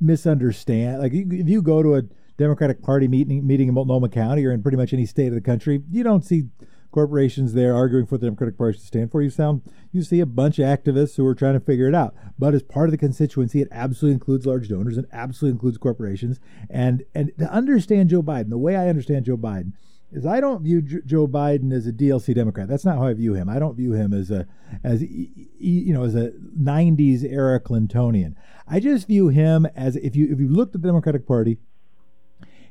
misunderstand 0.00 1.00
like 1.00 1.12
if 1.12 1.48
you 1.48 1.60
go 1.60 1.82
to 1.82 1.96
a 1.96 2.02
democratic 2.38 2.82
party 2.82 3.06
meeting 3.06 3.46
meeting 3.46 3.68
in 3.68 3.74
multnomah 3.74 4.08
county 4.08 4.44
or 4.46 4.52
in 4.52 4.62
pretty 4.62 4.76
much 4.76 4.94
any 4.94 5.04
state 5.04 5.28
of 5.28 5.34
the 5.34 5.40
country 5.40 5.82
you 5.90 6.02
don't 6.02 6.24
see 6.24 6.44
corporations 6.90 7.52
there 7.52 7.74
arguing 7.74 8.06
for 8.06 8.18
the 8.18 8.26
Democratic 8.26 8.58
Party 8.58 8.78
to 8.78 8.84
stand 8.84 9.10
for. 9.10 9.22
You 9.22 9.30
sound 9.30 9.62
you 9.92 10.02
see 10.02 10.20
a 10.20 10.26
bunch 10.26 10.58
of 10.58 10.66
activists 10.66 11.16
who 11.16 11.26
are 11.26 11.34
trying 11.34 11.54
to 11.54 11.60
figure 11.60 11.88
it 11.88 11.94
out. 11.94 12.14
But 12.38 12.54
as 12.54 12.62
part 12.62 12.88
of 12.88 12.92
the 12.92 12.98
constituency, 12.98 13.62
it 13.62 13.68
absolutely 13.70 14.14
includes 14.14 14.46
large 14.46 14.68
donors 14.68 14.96
and 14.96 15.06
absolutely 15.12 15.56
includes 15.56 15.78
corporations. 15.78 16.40
And 16.68 17.04
and 17.14 17.32
to 17.38 17.50
understand 17.50 18.10
Joe 18.10 18.22
Biden, 18.22 18.50
the 18.50 18.58
way 18.58 18.76
I 18.76 18.88
understand 18.88 19.24
Joe 19.24 19.36
Biden 19.36 19.72
is 20.12 20.26
I 20.26 20.40
don't 20.40 20.62
view 20.62 20.82
J- 20.82 21.02
Joe 21.06 21.28
Biden 21.28 21.72
as 21.72 21.86
a 21.86 21.92
DLC 21.92 22.34
Democrat. 22.34 22.68
That's 22.68 22.84
not 22.84 22.98
how 22.98 23.06
I 23.06 23.14
view 23.14 23.34
him. 23.34 23.48
I 23.48 23.58
don't 23.58 23.76
view 23.76 23.92
him 23.92 24.12
as 24.12 24.30
a 24.30 24.46
as 24.82 25.02
you 25.02 25.92
know 25.92 26.04
as 26.04 26.14
a 26.14 26.32
'90s 26.60 27.24
era 27.24 27.60
Clintonian. 27.60 28.34
I 28.66 28.80
just 28.80 29.06
view 29.06 29.28
him 29.28 29.66
as 29.74 29.96
if 29.96 30.16
you 30.16 30.32
if 30.32 30.40
you 30.40 30.48
looked 30.48 30.74
at 30.74 30.82
the 30.82 30.88
Democratic 30.88 31.26
Party, 31.26 31.58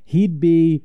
he'd 0.03 0.39
be 0.39 0.83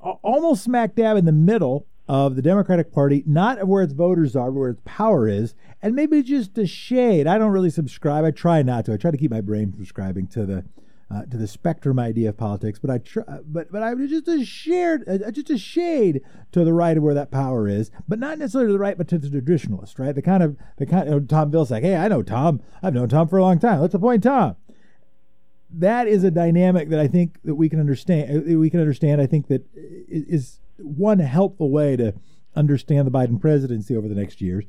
almost 0.00 0.64
smack 0.64 0.94
dab 0.94 1.16
in 1.16 1.24
the 1.24 1.32
middle 1.32 1.86
of 2.06 2.36
the 2.36 2.42
Democratic 2.42 2.92
Party, 2.92 3.22
not 3.26 3.58
of 3.58 3.68
where 3.68 3.82
its 3.82 3.92
voters 3.94 4.36
are, 4.36 4.50
but 4.50 4.58
where 4.58 4.70
its 4.70 4.82
power 4.84 5.26
is, 5.26 5.54
and 5.80 5.94
maybe 5.94 6.22
just 6.22 6.56
a 6.58 6.66
shade. 6.66 7.26
I 7.26 7.38
don't 7.38 7.52
really 7.52 7.70
subscribe. 7.70 8.24
I 8.24 8.30
try 8.30 8.62
not 8.62 8.84
to. 8.86 8.92
I 8.92 8.96
try 8.96 9.10
to 9.10 9.16
keep 9.16 9.30
my 9.30 9.40
brain 9.40 9.72
subscribing 9.76 10.26
to 10.28 10.44
the 10.46 10.64
uh, 11.10 11.24
to 11.26 11.36
the 11.36 11.46
spectrum 11.46 11.98
idea 11.98 12.30
of 12.30 12.36
politics, 12.36 12.78
but 12.78 12.90
I 12.90 12.98
try, 12.98 13.24
but 13.46 13.70
but 13.70 13.82
I 13.82 13.94
was 13.94 14.10
just 14.10 14.26
a 14.26 14.44
shared, 14.44 15.04
uh, 15.08 15.30
just 15.30 15.50
a 15.50 15.58
shade 15.58 16.22
to 16.52 16.64
the 16.64 16.72
right 16.72 16.96
of 16.96 17.02
where 17.02 17.14
that 17.14 17.30
power 17.30 17.68
is, 17.68 17.90
but 18.08 18.18
not 18.18 18.38
necessarily 18.38 18.68
to 18.68 18.72
the 18.72 18.78
right, 18.78 18.98
but 18.98 19.08
to 19.08 19.18
the 19.18 19.28
traditionalist, 19.28 19.98
right? 19.98 20.14
The 20.14 20.22
kind 20.22 20.42
of 20.42 20.56
the 20.78 20.86
kind 20.86 21.08
of 21.08 21.28
Tom 21.28 21.52
Vilsack. 21.52 21.82
Hey, 21.82 21.96
I 21.96 22.08
know 22.08 22.22
Tom. 22.22 22.60
I've 22.82 22.94
known 22.94 23.08
Tom 23.08 23.28
for 23.28 23.38
a 23.38 23.42
long 23.42 23.58
time. 23.58 23.80
Let's 23.80 23.94
appoint 23.94 24.22
Tom 24.24 24.56
that 25.76 26.06
is 26.06 26.22
a 26.22 26.30
dynamic 26.30 26.88
that 26.88 27.00
I 27.00 27.08
think 27.08 27.38
that 27.44 27.56
we 27.56 27.68
can 27.68 27.80
understand. 27.80 28.48
uh, 28.48 28.58
We 28.58 28.70
can 28.70 28.78
understand. 28.78 29.20
I 29.20 29.26
think 29.26 29.48
that 29.48 29.66
is 29.74 30.60
one 30.78 31.18
helpful 31.18 31.70
way 31.70 31.96
to 31.96 32.14
understand 32.56 33.06
the 33.06 33.10
Biden 33.10 33.40
presidency 33.40 33.96
over 33.96 34.08
the 34.08 34.14
next 34.14 34.40
years, 34.40 34.64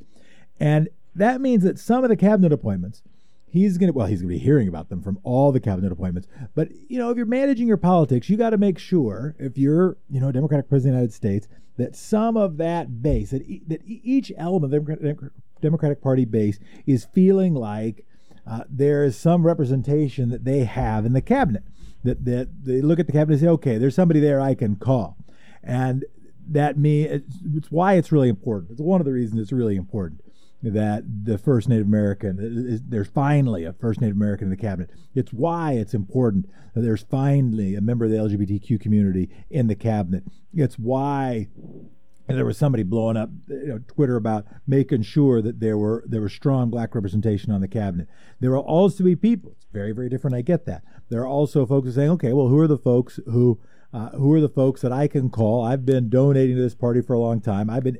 and 0.60 0.90
that 1.16 1.42
means 1.42 1.64
that 1.64 1.80
some 1.80 2.04
of 2.04 2.10
the 2.10 2.18
cabinet 2.18 2.52
appointments, 2.52 3.02
he's 3.48 3.78
going 3.78 3.92
to 3.92 3.98
well, 3.98 4.08
he's 4.08 4.22
going 4.22 4.34
to 4.34 4.40
be 4.40 4.44
hearing 4.44 4.68
about 4.68 4.90
them 4.90 5.02
from 5.02 5.20
all 5.24 5.52
the 5.52 5.60
cabinet 5.60 5.92
appointments. 5.92 6.28
But 6.54 6.70
you 6.90 6.98
know, 6.98 7.10
if 7.10 7.18
you're 7.18 7.26
managing 7.26 7.68
your 7.68 7.78
politics, 7.78 8.30
you 8.30 8.38
got 8.38 8.52
to 8.52 8.58
make 8.58 8.78
sure 8.78 9.36
if 9.40 9.58
you're 9.58 9.98
you 10.10 10.20
know 10.20 10.32
Democratic 10.32 10.70
president 10.70 10.96
of 10.96 11.00
the 11.00 11.02
United 11.02 11.14
States 11.14 11.48
that 11.78 11.96
some 11.96 12.38
of 12.38 12.58
that 12.58 13.02
base, 13.02 13.32
that 13.32 13.44
e- 13.44 13.64
that 13.68 13.82
each 13.86 14.32
element 14.38 14.74
of 14.74 14.84
the 15.02 15.32
Democratic 15.62 16.02
Party 16.02 16.26
base 16.26 16.60
is 16.86 17.06
feeling 17.06 17.54
like 17.54 18.06
uh, 18.48 18.64
there 18.70 19.04
is 19.04 19.18
some 19.18 19.46
representation 19.46 20.30
that 20.30 20.46
they 20.46 20.64
have 20.64 21.06
in 21.06 21.14
the 21.14 21.22
cabinet. 21.22 21.64
That, 22.04 22.24
that 22.26 22.50
they 22.64 22.82
look 22.82 23.00
at 23.00 23.08
the 23.08 23.12
cabinet 23.14 23.34
and 23.34 23.42
say, 23.42 23.48
okay, 23.48 23.78
there's 23.80 23.96
somebody 23.96 24.20
there 24.20 24.40
I 24.40 24.54
can 24.54 24.76
call. 24.76 25.18
And 25.66 26.06
that 26.48 26.78
me 26.78 27.04
it's, 27.04 27.72
why 27.72 27.94
it's 27.94 28.12
really 28.12 28.30
important. 28.30 28.72
It's 28.72 28.82
one 28.82 29.02
of 29.02 29.06
the 29.06 29.14
reasons 29.14 29.42
it's 29.42 29.52
really 29.52 29.76
important 29.76 30.22
that 30.62 31.04
the 31.26 31.38
first 31.38 31.70
Native 31.70 31.86
American 31.86 32.82
there's 32.88 33.08
finally 33.08 33.66
a 33.66 33.74
first 33.74 34.02
Native 34.02 34.16
American 34.16 34.46
in 34.46 34.52
the 34.52 34.58
cabinet. 34.58 34.90
It's 35.14 35.32
why 35.32 35.74
it's 35.74 35.94
important 35.94 36.50
that 36.74 36.82
there's 36.82 37.04
finally 37.04 37.76
a 37.76 37.82
member 37.82 38.06
of 38.06 38.12
the 38.12 38.18
LGBTQ 38.18 38.80
community 38.80 39.30
in 39.50 39.68
the 39.68 39.76
cabinet. 39.76 40.24
It's 40.54 40.80
why 40.80 41.50
there 42.28 42.46
was 42.46 42.58
somebody 42.58 42.84
blowing 42.84 43.18
up 43.18 43.30
you 43.48 43.68
know, 43.68 43.80
Twitter 43.88 44.16
about 44.16 44.46
making 44.66 45.04
sure 45.04 45.42
that 45.42 45.60
there 45.60 45.78
were 45.78 46.04
there 46.08 46.22
was 46.22 46.34
strong 46.34 46.70
black 46.70 46.96
representation 46.96 47.52
on 47.52 47.62
the 47.62 47.68
cabinet. 47.68 48.08
There 48.40 48.52
will 48.52 48.60
also 48.60 49.04
be 49.04 49.16
people. 49.16 49.52
It's 49.58 49.68
very 49.72 49.92
very 49.92 50.10
different. 50.10 50.36
I 50.36 50.42
get 50.42 50.66
that. 50.66 50.84
There 51.10 51.22
are 51.22 51.28
also 51.28 51.66
folks 51.66 51.94
saying, 51.94 52.10
okay, 52.12 52.34
well, 52.34 52.48
who 52.48 52.60
are 52.60 52.68
the 52.68 52.78
folks 52.78 53.20
who 53.26 53.60
uh, 53.96 54.10
who 54.10 54.34
are 54.34 54.42
the 54.42 54.50
folks 54.50 54.82
that 54.82 54.92
I 54.92 55.08
can 55.08 55.30
call? 55.30 55.64
I've 55.64 55.86
been 55.86 56.10
donating 56.10 56.58
to 56.58 56.62
this 56.62 56.76
party 56.76 57.00
for 57.02 57.14
a 57.14 57.20
long 57.20 57.40
time. 57.40 57.70
I've 57.70 57.86
been 57.86 57.98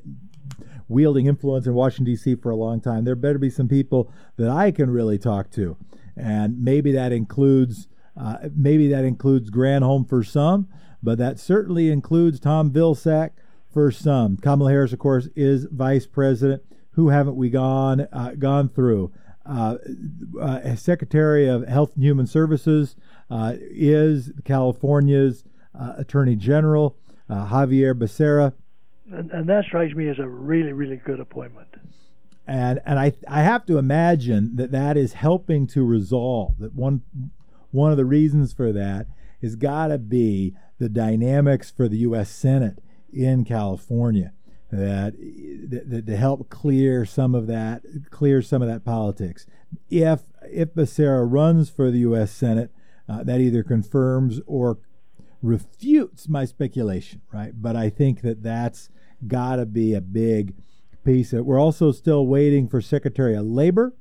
wielding 0.88 1.24
influence 1.24 1.66
in 1.66 1.72
Washington 1.72 2.04
D.C. 2.04 2.34
for 2.34 2.50
a 2.50 2.56
long 2.56 2.82
time. 2.82 3.04
There 3.04 3.16
better 3.16 3.38
be 3.38 3.48
some 3.48 3.66
people 3.66 4.12
that 4.36 4.50
I 4.50 4.72
can 4.72 4.90
really 4.90 5.16
talk 5.16 5.50
to, 5.52 5.78
and 6.14 6.62
maybe 6.62 6.92
that 6.92 7.12
includes 7.12 7.88
uh, 8.14 8.50
maybe 8.54 8.88
that 8.88 9.04
includes 9.04 9.50
Granholm 9.50 10.06
for 10.06 10.22
some, 10.22 10.68
but 11.02 11.16
that 11.16 11.38
certainly 11.38 11.90
includes 11.90 12.40
Tom 12.40 12.70
Vilsack 12.70 13.30
for 13.72 13.90
some. 13.90 14.36
Kamala 14.36 14.70
Harris, 14.70 14.92
of 14.92 14.98
course, 14.98 15.30
is 15.34 15.66
vice 15.70 16.06
president. 16.06 16.62
Who 16.90 17.08
haven't 17.08 17.36
we 17.36 17.48
gone 17.48 18.06
uh, 18.12 18.32
gone 18.38 18.68
through? 18.68 19.12
Uh, 19.46 19.76
uh, 20.42 20.76
Secretary 20.76 21.48
of 21.48 21.66
Health 21.66 21.92
and 21.94 22.04
Human 22.04 22.26
Services 22.26 22.96
uh, 23.30 23.54
is 23.58 24.32
California's 24.44 25.44
Attorney 25.98 26.36
General, 26.36 26.96
uh, 27.28 27.48
Xavier 27.48 27.94
Becerra. 27.94 28.52
And, 29.10 29.30
and, 29.30 29.48
that 29.48 29.64
strikes 29.64 29.94
me 29.94 30.08
as 30.08 30.18
a 30.18 30.26
really, 30.26 30.72
really 30.72 30.96
good 30.96 31.20
appointment. 31.20 31.68
And 32.46 32.80
and 32.84 32.98
I 32.98 33.12
I 33.28 33.42
have 33.42 33.66
to 33.66 33.78
imagine 33.78 34.56
that 34.56 34.70
that 34.70 34.96
is 34.96 35.14
helping 35.14 35.66
to 35.68 35.84
resolve 35.84 36.54
that 36.58 36.74
one 36.74 37.02
one 37.70 37.90
of 37.90 37.96
the 37.96 38.04
reasons 38.04 38.52
for 38.52 38.72
that 38.72 39.06
has 39.42 39.56
got 39.56 39.88
to 39.88 39.98
be 39.98 40.54
the 40.78 40.88
dynamics 40.88 41.70
for 41.70 41.88
the 41.88 41.98
U.S. 41.98 42.30
Senate 42.30 42.78
in 43.12 43.44
California 43.44 44.32
that, 44.70 45.14
that, 45.68 46.06
to 46.06 46.16
help 46.16 46.48
clear 46.50 47.04
some 47.04 47.34
of 47.34 47.46
that 47.46 47.82
clear 48.10 48.42
some 48.42 48.62
of 48.62 48.68
that 48.68 48.84
politics. 48.84 49.46
If 49.90 50.22
if 50.42 50.74
Becerra 50.74 51.26
runs 51.30 51.70
for 51.70 51.90
the 51.90 52.00
U.S. 52.00 52.30
Senate, 52.30 52.70
uh, 53.08 53.22
that 53.24 53.40
either 53.40 53.62
confirms 53.62 54.40
or 54.46 54.78
refutes 55.46 56.28
my 56.28 56.44
speculation, 56.44 57.22
right? 57.32 57.52
But 57.54 57.76
I 57.76 57.88
think 57.88 58.22
that 58.22 58.42
that's 58.42 58.90
got 59.26 59.56
to 59.56 59.66
be 59.66 59.94
a 59.94 60.00
big 60.00 60.54
piece. 61.04 61.32
Of, 61.32 61.46
we're 61.46 61.60
also 61.60 61.92
still 61.92 62.26
waiting 62.26 62.68
for 62.68 62.80
Secretary 62.80 63.34
of 63.34 63.46
Labor. 63.46 63.94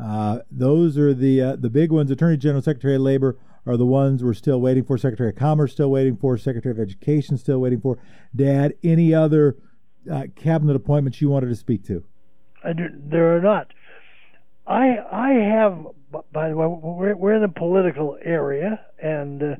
Uh, 0.00 0.40
those 0.50 0.98
are 0.98 1.14
the 1.14 1.40
uh, 1.40 1.56
the 1.56 1.70
big 1.70 1.92
ones. 1.92 2.10
Attorney 2.10 2.36
General, 2.36 2.62
Secretary 2.62 2.96
of 2.96 3.02
Labor 3.02 3.38
are 3.66 3.76
the 3.76 3.86
ones 3.86 4.24
we're 4.24 4.34
still 4.34 4.60
waiting 4.60 4.84
for. 4.84 4.98
Secretary 4.98 5.30
of 5.30 5.36
Commerce 5.36 5.72
still 5.72 5.90
waiting 5.90 6.16
for. 6.16 6.36
Secretary 6.36 6.72
of 6.72 6.80
Education 6.80 7.38
still 7.38 7.58
waiting 7.58 7.80
for. 7.80 7.98
Dad, 8.34 8.74
any 8.82 9.14
other 9.14 9.56
uh, 10.10 10.24
cabinet 10.34 10.74
appointments 10.74 11.20
you 11.20 11.28
wanted 11.28 11.48
to 11.48 11.56
speak 11.56 11.84
to? 11.86 12.04
There 12.64 13.36
are 13.36 13.40
not. 13.40 13.72
I 14.66 14.98
I 15.10 15.32
have. 15.32 15.86
By 16.32 16.48
the 16.48 16.56
way, 16.56 16.66
we're, 16.66 17.14
we're 17.14 17.34
in 17.34 17.42
the 17.42 17.48
political 17.48 18.18
area, 18.22 18.80
and 19.00 19.42
uh, 19.42 19.56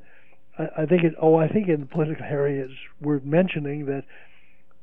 I, 0.61 0.83
I, 0.83 0.87
think 0.87 1.05
it. 1.05 1.15
Oh, 1.21 1.37
I 1.37 1.49
think 1.49 1.69
in 1.69 1.81
the 1.81 1.87
political 1.87 2.25
area 2.25 2.65
it's 2.65 2.75
worth 3.01 3.25
mentioning 3.25 3.87
that 3.87 4.05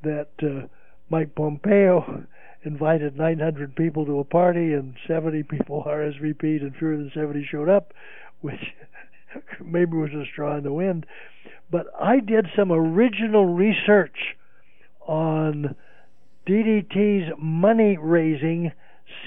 that 0.03 0.29
uh, 0.41 0.67
Mike 1.09 1.35
Pompeo 1.35 2.25
invited 2.63 3.17
900 3.17 3.75
people 3.75 4.05
to 4.05 4.19
a 4.19 4.23
party 4.23 4.73
and 4.73 4.95
70 5.07 5.43
people 5.43 5.83
RSVP'd 5.87 6.61
and 6.61 6.75
fewer 6.75 6.97
than 6.97 7.11
70 7.13 7.47
showed 7.49 7.69
up, 7.69 7.93
which 8.41 8.59
maybe 9.63 9.97
was 9.97 10.11
a 10.11 10.25
straw 10.31 10.57
in 10.57 10.63
the 10.63 10.73
wind. 10.73 11.05
But 11.69 11.87
I 11.99 12.19
did 12.19 12.47
some 12.55 12.71
original 12.71 13.45
research 13.45 14.35
on 15.05 15.75
DDT's 16.47 17.33
money 17.37 17.97
raising 17.97 18.71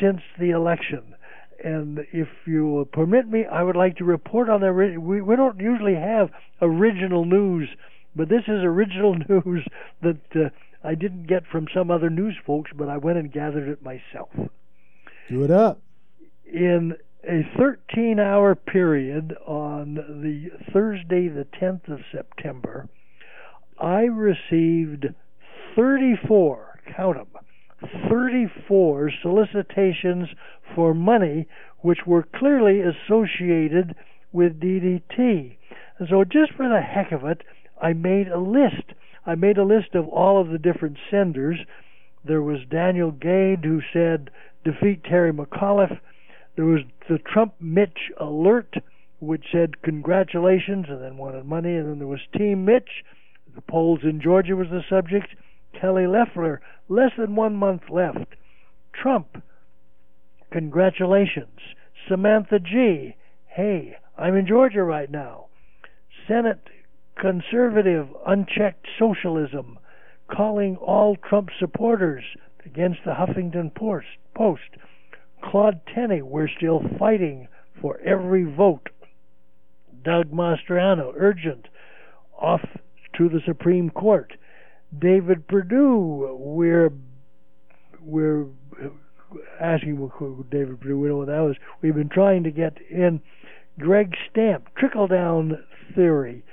since 0.01 0.21
the 0.39 0.51
election. 0.51 1.15
And 1.63 2.07
if 2.13 2.29
you 2.47 2.67
will 2.67 2.85
permit 2.85 3.29
me, 3.29 3.45
I 3.45 3.63
would 3.63 3.77
like 3.77 3.97
to 3.97 4.05
report 4.05 4.49
on 4.49 4.61
that. 4.63 4.73
We, 4.73 5.21
we 5.21 5.37
don't 5.37 5.61
usually 5.61 5.95
have 5.95 6.31
original 6.63 7.25
news, 7.25 7.69
but 8.17 8.29
this 8.29 8.45
is 8.49 8.63
original 8.63 9.15
news 9.29 9.67
that 10.03 10.21
uh, 10.35 10.49
I 10.83 10.95
didn't 10.95 11.27
get 11.27 11.47
from 11.47 11.67
some 11.75 11.91
other 11.91 12.11
news 12.11 12.37
folks, 12.47 12.71
but 12.75 12.89
I 12.89 12.97
went 12.97 13.19
and 13.19 13.33
gathered 13.33 13.69
it 13.69 13.83
myself. 13.83 14.31
Do 15.29 15.45
it 15.45 15.51
up. 15.51 15.81
In 16.47 16.95
a 17.29 17.43
13 17.59 18.19
hour 18.19 18.55
period 18.55 19.37
on 19.47 19.95
the 19.95 20.51
Thursday, 20.73 21.29
the 21.29 21.47
10th 21.61 21.89
of 21.89 22.01
September, 22.11 22.89
I 23.79 24.03
received 24.03 25.07
34, 25.77 26.81
count 26.97 27.17
them, 27.17 27.43
34 28.11 29.11
solicitations 29.23 30.29
for 30.75 30.95
money 30.95 31.47
which 31.81 32.07
were 32.07 32.23
clearly 32.23 32.81
associated 32.81 33.95
with 34.33 34.61
DDT. 34.61 35.57
And 35.99 36.09
so, 36.09 36.25
just 36.25 36.53
for 36.53 36.69
the 36.69 36.81
heck 36.81 37.13
of 37.13 37.25
it, 37.25 37.43
I 37.81 37.93
made 37.93 38.29
a 38.29 38.39
list. 38.39 38.95
I 39.27 39.35
made 39.35 39.59
a 39.59 39.65
list 39.65 39.95
of 39.95 40.09
all 40.09 40.41
of 40.41 40.49
the 40.49 40.59
different 40.59 40.99
senders. 41.11 41.59
There 42.25 42.43
was 42.43 42.61
Daniel 42.71 43.11
Gade 43.11 43.65
who 43.65 43.81
said, 43.93 44.31
defeat 44.65 45.05
Terry 45.05 45.33
McAuliffe. 45.33 45.99
There 46.57 46.67
was 46.67 46.83
the 47.09 47.19
Trump 47.19 47.55
Mitch 47.61 48.11
alert, 48.19 48.75
which 49.21 49.47
said 49.53 49.83
congratulations, 49.83 50.87
and 50.89 51.03
then 51.03 51.17
wanted 51.17 51.45
money. 51.45 51.77
And 51.77 51.89
then 51.89 51.99
there 51.99 52.09
was 52.09 52.21
Team 52.37 52.65
Mitch. 52.65 53.05
The 53.55 53.63
polls 53.63 54.01
in 54.03 54.21
Georgia 54.21 54.57
was 54.57 54.69
the 54.69 54.83
subject. 54.89 55.29
Kelly 55.79 56.07
Loeffler, 56.07 56.61
less 56.89 57.13
than 57.17 57.37
one 57.37 57.57
month 57.57 57.83
left. 57.91 58.35
Trump, 58.93 59.43
congratulations. 60.51 61.59
Samantha 62.09 62.59
G, 62.59 63.17
hey, 63.47 63.97
I'm 64.17 64.37
in 64.37 64.47
Georgia 64.47 64.83
right 64.83 65.11
now. 65.11 65.47
Senate 66.27 66.61
conservative, 67.21 68.09
unchecked 68.27 68.87
socialism, 68.99 69.79
calling 70.31 70.77
all 70.77 71.17
Trump 71.17 71.51
supporters 71.59 72.25
against 72.65 73.01
the 73.05 73.13
Huffington 73.13 73.73
Post. 73.75 74.71
Claude 75.43 75.81
Tenney, 75.95 76.23
we're 76.23 76.49
still 76.49 76.83
fighting 76.99 77.49
for 77.81 77.99
every 78.01 78.45
vote. 78.45 78.89
Doug 80.03 80.31
Mastriano, 80.31 81.13
urgent, 81.17 81.67
off 82.39 82.63
to 83.17 83.29
the 83.29 83.41
Supreme 83.47 83.91
Court. 83.91 84.33
David 84.99 85.47
Perdue, 85.47 86.37
we're 86.39 86.91
we're 88.03 88.47
asking 89.61 89.99
David 90.51 90.81
know 91.09 91.19
what 91.19 91.29
that 91.29 91.41
was. 91.41 91.57
We've 91.83 91.95
been 91.95 92.09
trying 92.09 92.45
to 92.45 92.51
get 92.51 92.79
in 92.91 93.21
Greg 93.79 94.15
Stamp, 94.31 94.69
trickle 94.77 95.07
down 95.07 95.63
theory. 95.95 96.45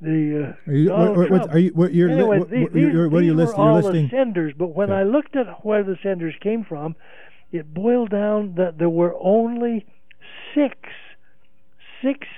The 0.00 0.54
uh, 0.66 0.70
are 0.70 0.74
you, 0.74 0.90
what, 0.90 1.30
what, 1.30 1.50
are 1.50 1.58
you 1.58 1.70
what 1.74 1.92
you're, 1.92 2.10
anyway, 2.10 2.38
what, 2.38 2.50
these, 2.50 2.68
you're, 2.72 3.08
what 3.08 3.22
are 3.22 3.24
you 3.24 3.34
listing? 3.34 3.58
All 3.58 3.76
listing? 3.76 4.04
the 4.04 4.10
senders, 4.10 4.54
but 4.56 4.68
when 4.68 4.90
okay. 4.90 5.00
I 5.00 5.02
looked 5.02 5.34
at 5.34 5.64
where 5.64 5.82
the 5.82 5.96
senders 6.02 6.34
came 6.40 6.64
from, 6.64 6.94
it 7.50 7.74
boiled 7.74 8.10
down 8.10 8.54
that 8.56 8.78
there 8.78 8.90
were 8.90 9.16
only 9.20 9.86
six 10.54 10.76
six 12.02 12.28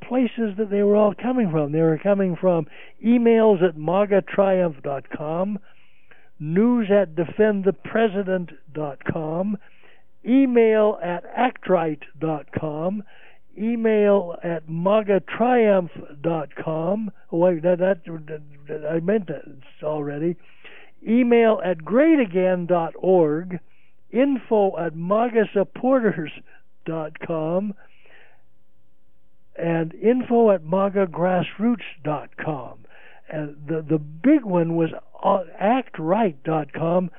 places 0.00 0.56
that 0.58 0.70
they 0.70 0.82
were 0.82 0.96
all 0.96 1.14
coming 1.14 1.50
from. 1.50 1.72
They 1.72 1.80
were 1.80 1.98
coming 1.98 2.36
from 2.36 2.66
emails 3.04 3.62
at 3.62 3.76
magatriumph.com, 3.76 5.58
news 6.38 6.90
at 6.90 7.14
defendthepresident.com, 7.14 9.58
email 10.26 10.98
at 11.02 11.24
actright.com, 11.36 13.02
email 13.56 14.36
at 14.42 14.66
magatriumph.com. 14.66 17.10
Oh, 17.32 17.38
wait, 17.38 17.62
that, 17.62 17.78
that, 17.78 18.00
I 18.90 19.00
meant 19.00 19.28
that 19.28 19.44
already. 19.82 20.36
Email 21.06 21.60
at 21.64 21.78
greatagain.org 21.78 23.60
info 24.10 24.76
at 24.78 24.94
magasupporters.com 24.94 27.74
and 29.56 29.94
info 29.94 30.50
at 30.50 30.64
magagrassroots.com. 30.64 32.83
The, 33.30 33.84
the 33.88 33.98
big 33.98 34.44
one 34.44 34.76
was 34.76 34.90
uh, 35.22 35.44
actright.com, 35.60 37.10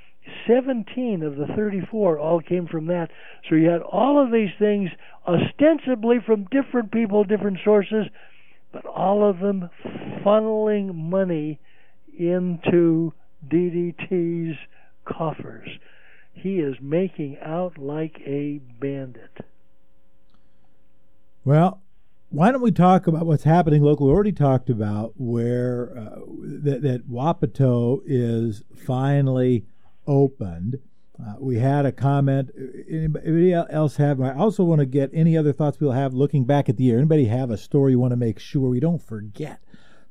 17 0.47 1.23
of 1.23 1.35
the 1.35 1.47
34 1.55 2.19
all 2.19 2.41
came 2.41 2.67
from 2.67 2.87
that. 2.87 3.09
So 3.49 3.55
you 3.55 3.69
had 3.69 3.81
all 3.81 4.23
of 4.23 4.31
these 4.31 4.49
things 4.57 4.89
ostensibly 5.27 6.17
from 6.25 6.45
different 6.45 6.91
people, 6.91 7.23
different 7.23 7.59
sources, 7.63 8.07
but 8.71 8.85
all 8.85 9.27
of 9.27 9.39
them 9.39 9.69
funneling 10.23 10.93
money 10.95 11.59
into 12.17 13.13
DDT's 13.47 14.57
coffers. 15.05 15.69
He 16.33 16.59
is 16.59 16.75
making 16.81 17.37
out 17.41 17.77
like 17.77 18.19
a 18.25 18.59
bandit. 18.79 19.45
Well, 21.43 21.79
why 22.35 22.51
don't 22.51 22.61
we 22.61 22.71
talk 22.71 23.07
about 23.07 23.25
what's 23.25 23.45
happening 23.45 23.81
locally? 23.81 24.09
We 24.09 24.13
already 24.13 24.33
talked 24.33 24.69
about 24.69 25.13
where 25.15 25.97
uh, 25.97 26.19
that, 26.63 26.81
that 26.81 27.09
Wapato 27.09 28.01
is 28.05 28.65
finally 28.75 29.65
opened. 30.05 30.79
Uh, 31.17 31.35
we 31.39 31.59
had 31.59 31.85
a 31.85 31.93
comment. 31.93 32.51
Anybody 32.89 33.53
else 33.53 33.95
have? 33.95 34.19
I 34.19 34.33
also 34.33 34.65
want 34.65 34.79
to 34.79 34.85
get 34.85 35.11
any 35.13 35.37
other 35.37 35.53
thoughts 35.53 35.77
people 35.77 35.93
have 35.93 36.13
looking 36.13 36.43
back 36.43 36.67
at 36.67 36.75
the 36.75 36.83
year. 36.83 36.97
Anybody 36.97 37.27
have 37.27 37.49
a 37.49 37.57
story 37.57 37.93
you 37.93 37.99
want 37.99 38.11
to 38.11 38.17
make 38.17 38.37
sure 38.37 38.69
we 38.69 38.81
don't 38.81 39.01
forget 39.01 39.61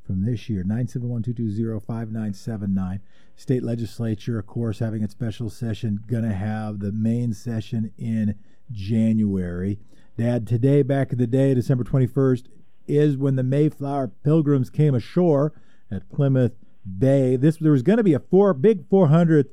from 0.06 0.24
this 0.24 0.48
year? 0.48 0.64
971-220-5979. 0.64 3.00
State 3.36 3.62
legislature, 3.62 4.38
of 4.38 4.46
course, 4.46 4.78
having 4.78 5.02
its 5.02 5.12
special 5.12 5.50
session. 5.50 6.00
Going 6.06 6.24
to 6.24 6.34
have 6.34 6.78
the 6.78 6.92
main 6.92 7.34
session 7.34 7.92
in 7.98 8.36
January. 8.72 9.78
Dad, 10.16 10.46
today, 10.46 10.82
back 10.82 11.12
in 11.12 11.18
the 11.18 11.26
day, 11.26 11.54
December 11.54 11.84
21st, 11.84 12.44
is 12.86 13.16
when 13.16 13.36
the 13.36 13.42
Mayflower 13.42 14.08
Pilgrims 14.22 14.70
came 14.70 14.94
ashore 14.94 15.52
at 15.90 16.08
Plymouth 16.10 16.54
Bay. 16.98 17.36
This 17.36 17.56
there 17.56 17.72
was 17.72 17.82
going 17.82 17.96
to 17.96 18.04
be 18.04 18.14
a 18.14 18.20
four 18.20 18.54
big 18.54 18.88
400th 18.88 19.48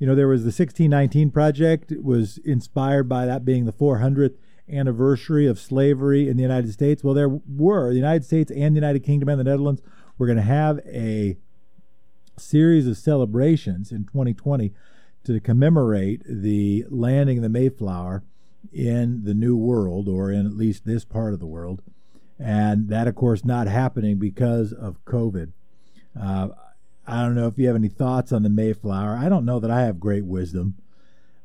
you 0.00 0.06
know, 0.06 0.14
there 0.14 0.28
was 0.28 0.40
the 0.40 0.46
1619 0.46 1.30
project 1.30 1.92
it 1.92 2.02
was 2.02 2.38
inspired 2.38 3.06
by 3.06 3.26
that 3.26 3.44
being 3.44 3.66
the 3.66 3.72
400th 3.72 4.34
anniversary 4.66 5.46
of 5.46 5.60
slavery 5.60 6.26
in 6.26 6.38
the 6.38 6.42
United 6.42 6.72
States. 6.72 7.04
Well, 7.04 7.12
there 7.12 7.28
were 7.28 7.90
the 7.90 7.96
United 7.96 8.24
States 8.24 8.50
and 8.50 8.74
the 8.74 8.80
United 8.80 9.00
Kingdom 9.00 9.28
and 9.28 9.38
the 9.38 9.44
Netherlands 9.44 9.82
were 10.16 10.26
going 10.26 10.38
to 10.38 10.42
have 10.42 10.78
a 10.86 11.36
series 12.38 12.86
of 12.86 12.96
celebrations 12.96 13.92
in 13.92 14.04
2020 14.04 14.72
to 15.24 15.38
commemorate 15.38 16.22
the 16.26 16.86
landing 16.88 17.36
of 17.36 17.42
the 17.42 17.50
Mayflower 17.50 18.22
in 18.72 19.24
the 19.24 19.34
New 19.34 19.56
World, 19.56 20.08
or 20.08 20.30
in 20.30 20.46
at 20.46 20.56
least 20.56 20.84
this 20.84 21.04
part 21.04 21.32
of 21.34 21.40
the 21.40 21.46
world. 21.46 21.82
And 22.38 22.88
that, 22.88 23.06
of 23.06 23.14
course, 23.14 23.44
not 23.44 23.66
happening 23.66 24.18
because 24.18 24.72
of 24.72 25.04
COVID. 25.04 25.52
Uh, 26.18 26.48
I 27.06 27.22
don't 27.22 27.34
know 27.34 27.46
if 27.46 27.58
you 27.58 27.66
have 27.66 27.76
any 27.76 27.88
thoughts 27.88 28.32
on 28.32 28.42
the 28.42 28.48
Mayflower. 28.48 29.16
I 29.16 29.28
don't 29.28 29.44
know 29.44 29.60
that 29.60 29.70
I 29.70 29.82
have 29.82 30.00
great 30.00 30.24
wisdom. 30.24 30.76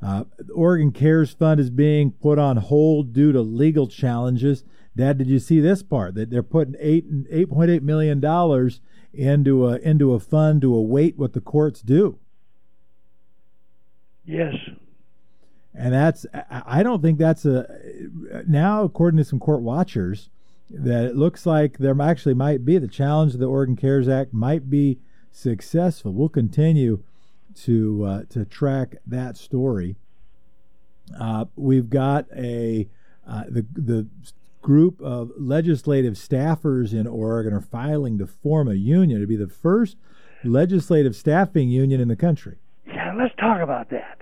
Uh, 0.01 0.25
the 0.37 0.53
Oregon 0.53 0.91
Cares 0.91 1.31
Fund 1.31 1.59
is 1.59 1.69
being 1.69 2.11
put 2.11 2.37
on 2.37 2.57
hold 2.57 3.13
due 3.13 3.31
to 3.31 3.41
legal 3.41 3.87
challenges. 3.87 4.63
Dad, 4.95 5.17
did 5.17 5.27
you 5.27 5.39
see 5.39 5.59
this 5.59 5.83
part 5.83 6.15
that 6.15 6.29
they're 6.29 6.43
putting 6.43 6.75
eight 6.79 7.05
eight 7.29 7.49
point 7.49 7.71
eight 7.71 7.83
million 7.83 8.19
dollars 8.19 8.81
into 9.13 9.67
a 9.67 9.77
into 9.77 10.13
a 10.13 10.19
fund 10.19 10.61
to 10.61 10.75
await 10.75 11.17
what 11.17 11.33
the 11.33 11.41
courts 11.41 11.81
do? 11.81 12.19
Yes. 14.25 14.53
And 15.77 15.93
that's 15.93 16.25
I 16.49 16.83
don't 16.83 17.01
think 17.01 17.19
that's 17.19 17.45
a 17.45 17.67
now 18.47 18.83
according 18.83 19.17
to 19.17 19.25
some 19.25 19.39
court 19.39 19.61
watchers 19.61 20.29
that 20.69 21.05
it 21.05 21.15
looks 21.15 21.45
like 21.45 21.77
there 21.77 21.99
actually 22.01 22.33
might 22.33 22.65
be 22.65 22.77
the 22.77 22.87
challenge 22.87 23.33
of 23.33 23.39
the 23.39 23.45
Oregon 23.45 23.75
Cares 23.75 24.07
Act 24.07 24.33
might 24.33 24.69
be 24.69 24.99
successful. 25.31 26.13
We'll 26.13 26.29
continue 26.29 27.03
to 27.55 28.03
uh, 28.05 28.23
to 28.29 28.45
track 28.45 28.95
that 29.05 29.37
story. 29.37 29.97
Uh, 31.19 31.45
we've 31.55 31.89
got 31.89 32.25
a 32.35 32.87
uh, 33.27 33.43
the 33.49 33.65
the 33.73 34.07
group 34.61 34.99
of 35.01 35.31
legislative 35.37 36.15
staffers 36.15 36.91
in 36.91 37.05
Oregon 37.05 37.53
are 37.53 37.61
filing 37.61 38.17
to 38.17 38.25
form 38.25 38.67
a 38.67 38.73
union 38.73 39.21
to 39.21 39.27
be 39.27 39.35
the 39.35 39.47
first 39.47 39.95
legislative 40.43 41.15
staffing 41.15 41.69
union 41.69 42.01
in 42.01 42.07
the 42.07 42.15
country. 42.15 42.57
Yeah, 42.87 43.13
let's 43.15 43.35
talk 43.35 43.61
about 43.61 43.89
that. 43.91 44.17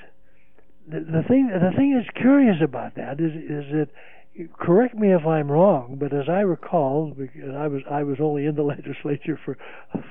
The, 0.87 0.99
the 0.99 1.23
thing 1.27 1.47
the 1.47 1.71
thing 1.75 1.95
that's 1.95 2.17
curious 2.17 2.57
about 2.61 2.95
that 2.95 3.19
is 3.19 3.31
is 3.33 3.71
that 3.71 3.87
correct 4.57 4.95
me 4.95 5.13
if 5.13 5.25
I'm 5.25 5.51
wrong, 5.51 5.97
but 5.99 6.13
as 6.13 6.27
I 6.27 6.41
recall, 6.41 7.13
because 7.17 7.55
I 7.55 7.67
was 7.67 7.81
I 7.89 8.03
was 8.03 8.17
only 8.19 8.45
in 8.45 8.55
the 8.55 8.63
legislature 8.75 9.39
for 9.45 9.57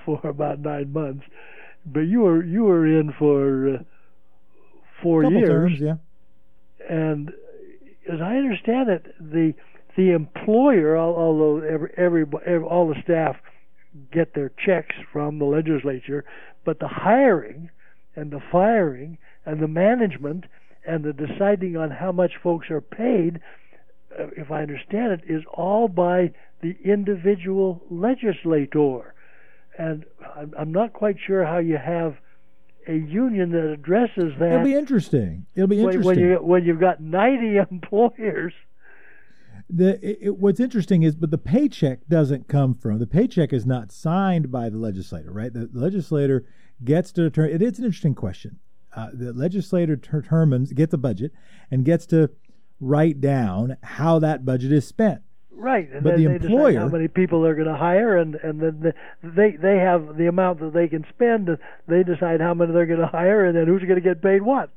for 0.05 0.21
about 0.25 0.61
nine 0.61 0.93
months, 0.93 1.25
but 1.85 2.01
you 2.01 2.21
were 2.21 2.43
you 2.43 2.65
were 2.65 2.87
in 2.87 3.13
for 3.19 3.75
uh, 3.75 3.79
four 5.03 5.23
Couple 5.23 5.39
years, 5.39 5.49
terms, 5.49 5.79
yeah. 5.81 5.95
and 6.89 7.33
as 8.11 8.21
I 8.21 8.37
understand 8.37 8.89
it, 8.89 9.15
the 9.21 9.55
the 9.97 10.11
employer, 10.11 10.97
although 10.97 11.59
every, 11.59 11.93
every, 11.97 12.25
every 12.47 12.67
all 12.67 12.89
the 12.89 13.01
staff 13.03 13.37
get 14.11 14.35
their 14.35 14.51
checks 14.65 14.95
from 15.13 15.39
the 15.39 15.45
legislature, 15.45 16.25
but 16.65 16.79
the 16.79 16.89
hiring 16.89 17.71
and 18.17 18.31
the 18.31 18.41
firing 18.51 19.19
and 19.45 19.61
the 19.61 19.69
management 19.69 20.45
and 20.87 21.05
the 21.05 21.13
deciding 21.13 21.77
on 21.77 21.91
how 21.91 22.13
much 22.13 22.33
folks 22.43 22.71
are 22.71 22.81
paid 22.81 23.41
uh, 24.19 24.27
if 24.37 24.51
I 24.51 24.63
understand 24.63 25.13
it, 25.13 25.21
is 25.29 25.43
all 25.53 25.89
by 25.89 26.33
the 26.61 26.77
individual 26.85 27.83
legislator. 27.91 29.15
And 29.79 30.05
I'm, 30.37 30.53
I'm 30.59 30.73
not 30.73 30.93
quite 30.93 31.17
sure 31.27 31.45
how 31.45 31.59
you 31.59 31.79
have 31.79 32.17
a 32.87 32.95
union 32.95 33.53
that 33.53 33.73
addresses 33.73 34.33
that. 34.39 34.53
It'll 34.53 34.65
be 34.65 34.75
interesting. 34.75 35.47
It'll 35.55 35.69
be 35.69 35.81
interesting. 35.81 36.05
when 36.05 36.19
you 36.19 36.35
when 36.37 36.65
you've 36.65 36.81
got 36.81 37.01
90 37.01 37.57
employers. 37.71 38.53
The 39.71 39.99
it, 40.07 40.19
it, 40.21 40.37
what's 40.39 40.61
interesting 40.61 41.03
is, 41.03 41.15
but 41.15 41.31
the 41.31 41.39
paycheck 41.39 42.01
doesn't 42.09 42.49
come 42.49 42.75
from 42.75 42.99
the 42.99 43.07
paycheck 43.07 43.53
is 43.53 43.65
not 43.65 43.93
signed 43.93 44.51
by 44.51 44.69
the 44.69 44.77
legislator, 44.77 45.31
right? 45.33 45.53
The, 45.53 45.67
the 45.67 45.81
legislator 45.81 46.45
gets 46.85 47.13
to 47.13 47.23
determine. 47.23 47.55
It 47.55 47.63
is 47.63 47.79
an 47.79 47.85
interesting 47.85 48.15
question. 48.15 48.59
Uh, 48.95 49.09
the 49.13 49.33
legislator 49.33 49.97
determines, 49.97 50.73
gets 50.73 50.93
a 50.93 50.99
budget, 50.99 51.33
and 51.71 51.85
gets 51.85 52.07
to 52.07 52.31
write 52.81 53.21
down 53.21 53.77
how 53.83 54.19
that 54.19 54.45
budget 54.45 54.73
is 54.73 54.87
spent. 54.87 55.23
Right, 55.51 55.89
and 55.93 56.03
but 56.03 56.17
then 56.17 56.25
the 56.25 56.31
employer, 56.31 56.81
how 56.81 56.89
many 56.89 57.09
people 57.09 57.43
they're 57.43 57.55
going 57.55 57.69
to 57.69 57.77
hire, 57.77 58.17
and 58.17 58.35
and 58.37 58.61
then 58.61 58.93
they 59.23 59.53
they 59.53 59.79
have 59.79 60.17
the 60.17 60.27
amount 60.27 60.61
that 60.61 60.73
they 60.73 60.89
can 60.89 61.07
spend. 61.09 61.49
And 61.49 61.59
they 61.87 62.03
decide 62.03 62.41
how 62.41 62.55
many 62.55 62.73
they're 62.73 62.87
going 62.87 63.01
to 63.01 63.07
hire, 63.07 63.45
and 63.45 63.57
then 63.57 63.67
who's 63.67 63.83
going 63.83 63.95
to 63.95 64.01
get 64.01 64.23
paid 64.23 64.43
what. 64.43 64.71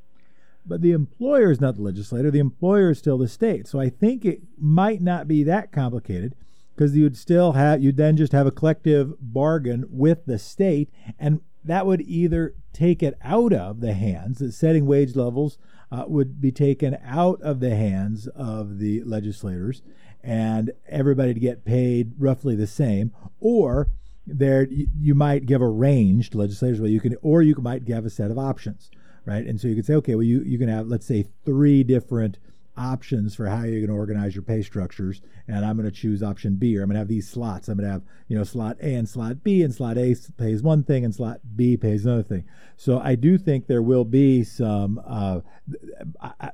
But 0.66 0.82
the 0.82 0.92
employer 0.92 1.52
is 1.52 1.62
not 1.62 1.76
the 1.76 1.82
legislator. 1.82 2.30
The 2.30 2.40
employer 2.40 2.92
is 2.92 3.00
still 3.00 3.18
the 3.18 3.28
state. 3.28 3.68
So 3.68 3.80
I 3.80 3.90
think 3.90 4.26
it 4.26 4.42
might 4.58 5.02
not 5.02 5.28
be 5.28 5.44
that 5.44 5.72
complicated 5.72 6.36
because 6.76 6.96
you'd 6.96 7.18
still 7.18 7.54
have 7.54 7.82
you'd 7.82 7.98
then 7.98 8.18
just 8.18 8.34
have 8.34 8.48
a 8.48 8.52
collective 8.52 9.14
bargain 9.20 9.86
with 9.90 10.26
the 10.26 10.38
state, 10.38 10.90
and 11.18 11.42
that 11.66 11.86
would 11.86 12.02
either 12.02 12.54
take 12.74 13.02
it 13.02 13.18
out 13.22 13.54
of 13.54 13.80
the 13.82 13.94
hands 13.94 14.40
that 14.40 14.54
setting 14.54 14.86
wage 14.86 15.16
levels 15.16 15.58
uh, 15.92 16.06
would 16.08 16.42
be 16.42 16.52
taken 16.52 16.98
out 17.04 17.42
of 17.42 17.60
the 17.60 17.76
hands 17.76 18.28
of 18.28 18.80
the 18.80 19.04
legislators 19.04 19.82
and 20.24 20.72
everybody 20.88 21.34
to 21.34 21.40
get 21.40 21.66
paid 21.66 22.14
roughly 22.18 22.56
the 22.56 22.68
same, 22.68 23.12
or 23.40 23.90
there 24.26 24.68
you 24.70 25.14
might 25.14 25.46
give 25.46 25.62
a 25.62 25.68
range 25.68 26.32
to 26.32 26.38
legislators 26.38 26.82
where 26.82 26.90
you 26.90 27.00
can, 27.00 27.16
or 27.22 27.42
you 27.42 27.56
might 27.56 27.86
give 27.86 28.06
a 28.06 28.10
set 28.10 28.32
of 28.32 28.40
options, 28.40 28.90
right? 29.26 29.46
And 29.46 29.62
so 29.62 29.68
you 29.68 29.76
could 29.76 29.86
say, 29.86 29.94
okay, 29.96 30.16
well, 30.16 30.24
you 30.24 30.42
you 30.42 30.58
can 30.58 30.68
have 30.68 30.88
let's 30.88 31.06
say 31.06 31.28
three 31.46 31.84
different 31.84 32.40
options 32.78 33.36
for 33.36 33.48
how 33.48 33.64
you're 33.64 33.80
going 33.80 33.88
to 33.88 33.94
organize 33.94 34.36
your 34.36 34.44
pay 34.44 34.62
structures. 34.62 35.22
And 35.48 35.66
I'm 35.66 35.78
going 35.78 35.90
to 35.90 35.96
choose 35.96 36.24
option 36.24 36.56
B, 36.56 36.78
or 36.78 36.82
I'm 36.82 36.90
going 36.90 36.96
to 36.96 37.00
have 37.00 37.08
these 37.08 37.30
slots. 37.30 37.68
I'm 37.68 37.78
going 37.78 37.88
to 37.88 37.94
have, 37.94 38.04
you 38.28 38.38
know, 38.38 38.44
slot 38.44 38.78
A 38.82 38.96
and 38.96 39.08
slot 39.08 39.44
B, 39.44 39.62
and 39.62 39.74
slot 39.74 39.98
A 39.98 40.16
pays 40.38 40.62
one 40.62 40.84
thing, 40.84 41.06
and 41.06 41.14
slot 41.14 41.42
B 41.56 41.78
pays 41.78 42.06
another 42.06 42.24
thing. 42.24 42.46
So 42.78 43.00
I 43.00 43.16
do 43.16 43.38
think 43.38 43.68
there 43.68 43.82
will 43.82 44.06
be 44.06 44.44
some, 44.44 45.02
uh, 45.06 45.42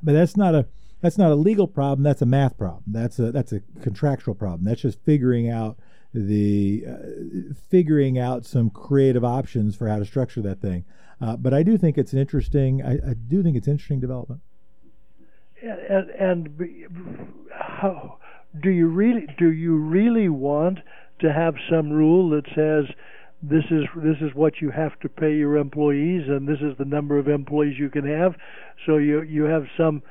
but 0.02 0.14
that's 0.14 0.38
not 0.38 0.56
a 0.56 0.68
that's 1.02 1.18
not 1.18 1.32
a 1.32 1.36
legal 1.36 1.68
problem. 1.68 2.04
That's 2.04 2.22
a 2.22 2.28
math 2.28 2.58
problem. 2.58 2.84
That's 2.88 3.18
a 3.20 3.32
that's 3.32 3.52
a 3.52 3.62
contractual 3.82 4.36
problem. 4.36 4.66
That's 4.66 4.82
just 4.82 5.04
figuring 5.04 5.50
out 5.50 5.78
the 6.14 6.86
uh, 6.88 7.54
figuring 7.70 8.20
out 8.20 8.46
some 8.46 8.70
creative 8.70 9.24
options 9.24 9.76
for 9.76 9.88
how 9.88 10.00
to 10.00 10.06
structure 10.06 10.42
that 10.42 10.62
thing. 10.62 10.86
Uh, 11.20 11.38
but 11.38 11.54
I 11.54 11.64
do 11.64 11.78
think 11.78 11.98
it's 11.98 12.14
an 12.14 12.20
interesting. 12.20 12.84
I, 12.84 12.94
I 12.94 13.14
do 13.14 13.42
think 13.42 13.56
it's 13.56 13.68
interesting 13.68 14.00
development 14.00 14.42
and, 15.62 16.10
and 16.10 17.28
how 17.52 18.18
do 18.62 18.70
you 18.70 18.88
really 18.88 19.28
do 19.38 19.52
you 19.52 19.76
really 19.78 20.30
want 20.30 20.80
to 21.20 21.32
have 21.32 21.56
some 21.70 21.90
rule 21.92 22.30
that 22.32 22.46
says 22.56 22.94
this 23.44 23.64
is 23.72 23.86
this 23.96 24.18
is 24.22 24.36
what 24.36 24.62
you 24.62 24.72
have 24.72 25.00
to 25.00 25.10
pay 25.10 25.36
your 25.36 25.58
employees 25.58 26.24
and 26.28 26.48
this 26.48 26.60
is 26.60 26.78
the 26.78 26.86
number 26.86 27.18
of 27.18 27.28
employees 27.28 27.78
you 27.80 27.90
can 27.90 28.08
have? 28.08 28.36
So 28.86 28.98
you 28.98 29.22
you 29.22 29.44
have 29.44 29.64
some 29.78 30.04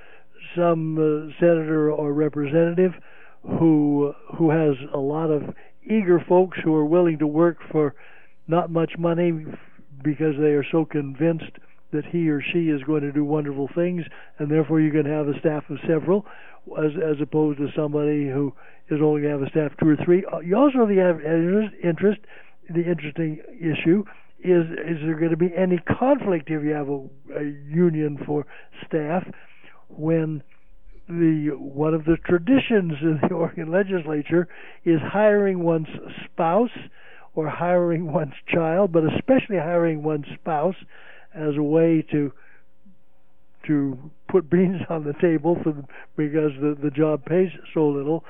some 0.56 0.98
uh, 0.98 1.32
senator 1.38 1.90
or 1.90 2.12
representative 2.12 2.92
who 3.42 4.14
who 4.36 4.50
has 4.50 4.76
a 4.92 4.98
lot 4.98 5.30
of 5.30 5.54
eager 5.84 6.22
folks 6.28 6.58
who 6.62 6.74
are 6.74 6.84
willing 6.84 7.18
to 7.18 7.26
work 7.26 7.58
for 7.70 7.94
not 8.46 8.70
much 8.70 8.92
money 8.98 9.44
because 10.02 10.34
they 10.38 10.52
are 10.52 10.64
so 10.70 10.84
convinced 10.84 11.52
that 11.92 12.04
he 12.06 12.28
or 12.28 12.40
she 12.40 12.68
is 12.68 12.82
going 12.84 13.02
to 13.02 13.12
do 13.12 13.24
wonderful 13.24 13.68
things, 13.74 14.04
and 14.38 14.50
therefore 14.50 14.80
you 14.80 14.90
can 14.90 15.06
have 15.06 15.28
a 15.28 15.38
staff 15.40 15.64
of 15.70 15.78
several, 15.86 16.26
as 16.78 16.92
as 16.96 17.16
opposed 17.20 17.58
to 17.58 17.68
somebody 17.74 18.28
who 18.28 18.52
is 18.90 19.00
only 19.02 19.22
going 19.22 19.34
to 19.34 19.38
have 19.38 19.42
a 19.42 19.50
staff 19.50 19.72
of 19.72 19.78
two 19.78 19.88
or 19.88 19.96
three. 20.04 20.24
Uh, 20.32 20.40
you 20.40 20.56
also 20.56 20.78
have 20.78 20.88
the 20.88 21.70
interest. 21.82 22.20
The 22.68 22.88
interesting 22.88 23.40
issue 23.58 24.04
is 24.38 24.64
is 24.70 24.98
there 25.02 25.18
going 25.18 25.30
to 25.30 25.36
be 25.36 25.52
any 25.56 25.78
conflict 25.78 26.50
if 26.50 26.62
you 26.62 26.70
have 26.70 26.88
a, 26.88 27.06
a 27.36 27.44
union 27.44 28.18
for 28.24 28.46
staff 28.86 29.26
when 29.88 30.42
the 31.08 31.50
one 31.58 31.94
of 31.94 32.04
the 32.04 32.16
traditions 32.24 32.94
in 33.02 33.20
the 33.28 33.34
Oregon 33.34 33.70
legislature 33.70 34.48
is 34.84 35.00
hiring 35.02 35.62
one's 35.62 35.88
spouse 36.24 36.70
or 37.34 37.48
hiring 37.48 38.12
one's 38.12 38.34
child, 38.48 38.92
but 38.92 39.04
especially 39.04 39.56
hiring 39.56 40.02
one's 40.02 40.26
spouse 40.34 40.76
as 41.34 41.56
a 41.56 41.62
way 41.62 42.04
to 42.10 42.32
to 43.66 44.10
put 44.28 44.50
beans 44.50 44.80
on 44.88 45.04
the 45.04 45.14
table 45.14 45.58
for 45.62 45.74
because 46.16 46.52
the 46.60 46.76
the 46.80 46.90
job 46.90 47.24
pays 47.24 47.50
so 47.74 47.88
little. 47.88 48.24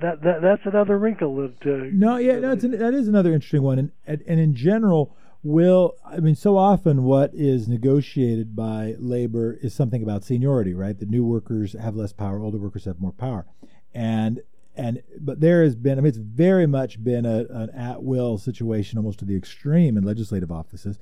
That 0.00 0.22
that 0.22 0.40
that's 0.40 0.62
another 0.64 0.98
wrinkle 0.98 1.36
that. 1.36 1.54
Uh, 1.66 1.88
no, 1.92 2.16
yeah, 2.16 2.38
no, 2.38 2.52
an, 2.52 2.78
that 2.78 2.94
is 2.94 3.08
another 3.08 3.32
interesting 3.32 3.62
one, 3.62 3.78
and 3.78 3.90
and 4.06 4.38
in 4.38 4.54
general, 4.54 5.16
will 5.42 5.96
I 6.04 6.20
mean, 6.20 6.36
so 6.36 6.56
often 6.56 7.02
what 7.02 7.34
is 7.34 7.66
negotiated 7.66 8.54
by 8.54 8.94
labor 8.98 9.58
is 9.60 9.74
something 9.74 10.02
about 10.02 10.22
seniority, 10.22 10.74
right? 10.74 10.96
The 10.96 11.06
new 11.06 11.24
workers 11.24 11.72
have 11.72 11.96
less 11.96 12.12
power, 12.12 12.40
older 12.40 12.58
workers 12.58 12.84
have 12.84 13.00
more 13.00 13.10
power, 13.10 13.46
and 13.92 14.42
and 14.76 15.02
but 15.18 15.40
there 15.40 15.64
has 15.64 15.74
been, 15.74 15.98
I 15.98 16.02
mean, 16.02 16.10
it's 16.10 16.18
very 16.18 16.68
much 16.68 17.02
been 17.02 17.26
a, 17.26 17.46
an 17.50 17.70
at 17.70 18.04
will 18.04 18.38
situation, 18.38 18.96
almost 18.96 19.18
to 19.18 19.24
the 19.24 19.36
extreme 19.36 19.96
in 19.96 20.04
legislative 20.04 20.52
offices 20.52 21.00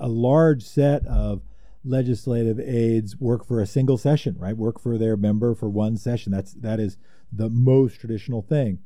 a 0.00 0.08
large 0.08 0.62
set 0.62 1.06
of 1.06 1.42
legislative 1.84 2.60
aides 2.60 3.16
work 3.18 3.44
for 3.44 3.60
a 3.60 3.66
single 3.66 3.96
session, 3.96 4.36
right? 4.38 4.56
Work 4.56 4.80
for 4.80 4.98
their 4.98 5.16
member 5.16 5.54
for 5.54 5.68
one 5.68 5.96
session. 5.96 6.32
That's 6.32 6.52
that 6.54 6.80
is 6.80 6.96
the 7.32 7.48
most 7.48 8.00
traditional 8.00 8.42
thing. 8.42 8.80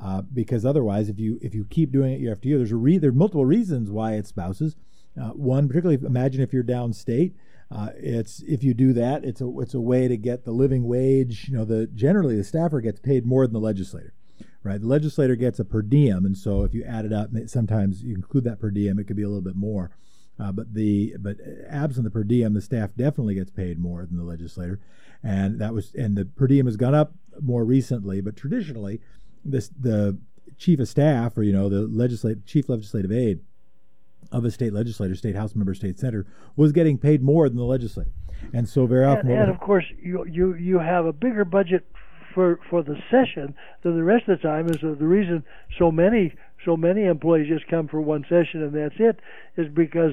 Uh, 0.00 0.22
because 0.22 0.64
otherwise, 0.64 1.08
if 1.08 1.18
you 1.18 1.38
if 1.42 1.54
you 1.54 1.64
keep 1.68 1.90
doing 1.90 2.12
it 2.12 2.20
year 2.20 2.32
after 2.32 2.48
year, 2.48 2.58
there's 2.58 2.72
a 2.72 2.76
re- 2.76 2.98
there 2.98 3.10
are 3.10 3.14
multiple 3.14 3.44
reasons 3.44 3.90
why 3.90 4.14
it's 4.14 4.28
spouses. 4.28 4.76
Uh, 5.20 5.30
one, 5.30 5.66
particularly, 5.66 6.00
imagine 6.04 6.40
if 6.40 6.52
you're 6.52 6.62
downstate. 6.62 7.32
Uh, 7.72 7.90
it's 7.96 8.42
if 8.46 8.64
you 8.64 8.74
do 8.74 8.92
that, 8.92 9.24
it's 9.24 9.40
a 9.40 9.60
it's 9.60 9.74
a 9.74 9.80
way 9.80 10.08
to 10.08 10.16
get 10.16 10.44
the 10.44 10.52
living 10.52 10.84
wage. 10.84 11.48
You 11.48 11.58
know, 11.58 11.64
the 11.64 11.86
generally 11.88 12.36
the 12.36 12.44
staffer 12.44 12.80
gets 12.80 13.00
paid 13.00 13.26
more 13.26 13.46
than 13.46 13.52
the 13.52 13.60
legislator, 13.60 14.12
right? 14.62 14.80
The 14.80 14.86
legislator 14.86 15.36
gets 15.36 15.58
a 15.58 15.64
per 15.64 15.82
diem, 15.82 16.24
and 16.24 16.36
so 16.36 16.62
if 16.62 16.72
you 16.72 16.84
add 16.84 17.04
it 17.04 17.12
up, 17.12 17.30
sometimes 17.46 18.02
you 18.02 18.14
include 18.14 18.44
that 18.44 18.60
per 18.60 18.70
diem, 18.70 18.98
it 18.98 19.06
could 19.06 19.16
be 19.16 19.22
a 19.22 19.28
little 19.28 19.42
bit 19.42 19.56
more. 19.56 19.90
Uh, 20.40 20.52
but 20.52 20.72
the 20.74 21.14
but 21.18 21.36
absent 21.68 22.04
the 22.04 22.10
per 22.10 22.24
diem, 22.24 22.54
the 22.54 22.60
staff 22.62 22.90
definitely 22.96 23.34
gets 23.34 23.50
paid 23.50 23.78
more 23.78 24.06
than 24.06 24.16
the 24.16 24.24
legislator, 24.24 24.80
and 25.22 25.60
that 25.60 25.74
was 25.74 25.92
and 25.94 26.16
the 26.16 26.24
per 26.24 26.46
diem 26.46 26.66
has 26.66 26.76
gone 26.76 26.94
up 26.94 27.12
more 27.42 27.64
recently. 27.64 28.20
But 28.20 28.36
traditionally, 28.36 29.00
this 29.44 29.68
the 29.68 30.18
chief 30.56 30.80
of 30.80 30.88
staff 30.88 31.36
or 31.36 31.42
you 31.42 31.52
know 31.52 31.68
the 31.68 31.82
legislative 31.82 32.46
chief 32.46 32.68
legislative 32.68 33.12
aide 33.12 33.40
of 34.32 34.44
a 34.44 34.50
state 34.50 34.72
legislator, 34.72 35.14
state 35.14 35.34
house 35.34 35.54
member, 35.54 35.74
state 35.74 35.98
senator 35.98 36.26
was 36.56 36.72
getting 36.72 36.96
paid 36.96 37.22
more 37.22 37.48
than 37.48 37.58
the 37.58 37.64
legislator, 37.64 38.12
and 38.52 38.68
so 38.68 38.86
very 38.86 39.04
often. 39.04 39.30
And, 39.30 39.40
and 39.40 39.50
of 39.50 39.60
course, 39.60 39.84
you 40.02 40.24
you 40.24 40.54
you 40.54 40.78
have 40.78 41.04
a 41.04 41.12
bigger 41.12 41.44
budget 41.44 41.84
for 42.34 42.60
for 42.70 42.82
the 42.82 42.96
session 43.10 43.54
than 43.82 43.96
the 43.96 44.04
rest 44.04 44.28
of 44.28 44.40
the 44.40 44.48
time. 44.48 44.68
Is 44.70 44.80
the 44.80 45.06
reason 45.06 45.44
so 45.78 45.90
many 45.90 46.34
so 46.64 46.76
many 46.76 47.04
employees 47.04 47.48
just 47.48 47.68
come 47.68 47.88
for 47.88 48.00
one 48.00 48.24
session 48.28 48.62
and 48.62 48.74
that's 48.74 48.94
it 48.98 49.18
is 49.56 49.68
because 49.72 50.12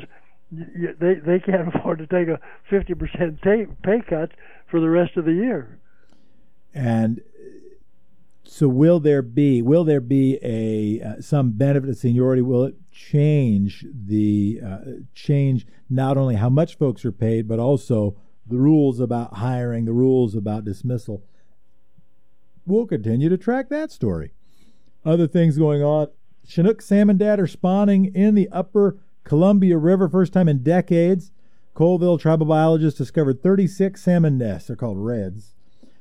they 0.52 1.16
they 1.16 1.39
can't 1.39 1.68
afford 1.76 2.00
to 2.00 2.08
take 2.08 2.28
a 2.28 2.39
50% 2.72 3.41
pay, 3.84 4.02
cut 4.10 4.32
for 4.70 4.80
the 4.80 4.89
rest 4.89 5.18
of 5.18 5.26
the 5.26 5.34
year. 5.34 5.80
And 6.74 7.22
so 8.43 8.68
will 8.68 9.00
there 9.00 9.22
be 9.22 9.62
will 9.62 9.84
there 9.84 10.02
be 10.02 10.39
a 10.41 11.06
uh, 11.06 11.22
some 11.22 11.52
benefit 11.52 11.89
of 11.89 11.98
seniority? 11.98 12.41
Will 12.41 12.64
it 12.64 12.76
change 12.91 13.86
the 13.93 14.62
uh, 14.66 14.78
change 15.14 15.68
not 15.89 16.18
only 16.18 16.36
how 16.36 16.50
much 16.50 16.78
folks 16.78 17.04
are 17.06 17.12
paid 17.12 17.48
but 17.48 17.60
also 17.60 18.16
the 18.45 18.58
rules 18.58 19.00
about 19.00 19.36
hiring 19.36 19.86
the 19.86 19.93
rules 19.93 20.36
about 20.36 20.64
dismissal? 20.64 21.24
We'll 22.66 22.88
continue 22.88 23.30
to 23.30 23.38
track 23.38 23.70
that 23.70 23.91
story. 23.91 24.32
Other 25.06 25.28
things 25.28 25.58
going 25.58 25.84
on 25.84 26.08
Chinook 26.48 26.82
salmon 26.82 27.18
dad 27.18 27.41
are 27.41 27.48
spawning 27.48 28.06
in 28.16 28.34
the 28.34 28.48
upper 28.50 28.98
Columbia 29.26 29.78
River, 29.78 30.08
first 30.08 30.32
time 30.32 30.48
in 30.48 30.64
decades. 30.64 31.30
Colville 31.74 32.18
tribal 32.18 32.45
biologists 32.45 32.98
discovered 32.98 33.43
36 33.43 34.02
salmon 34.02 34.38
nests. 34.38 34.68
They're 34.68 34.78
called 34.78 34.98
redds. 34.98 35.56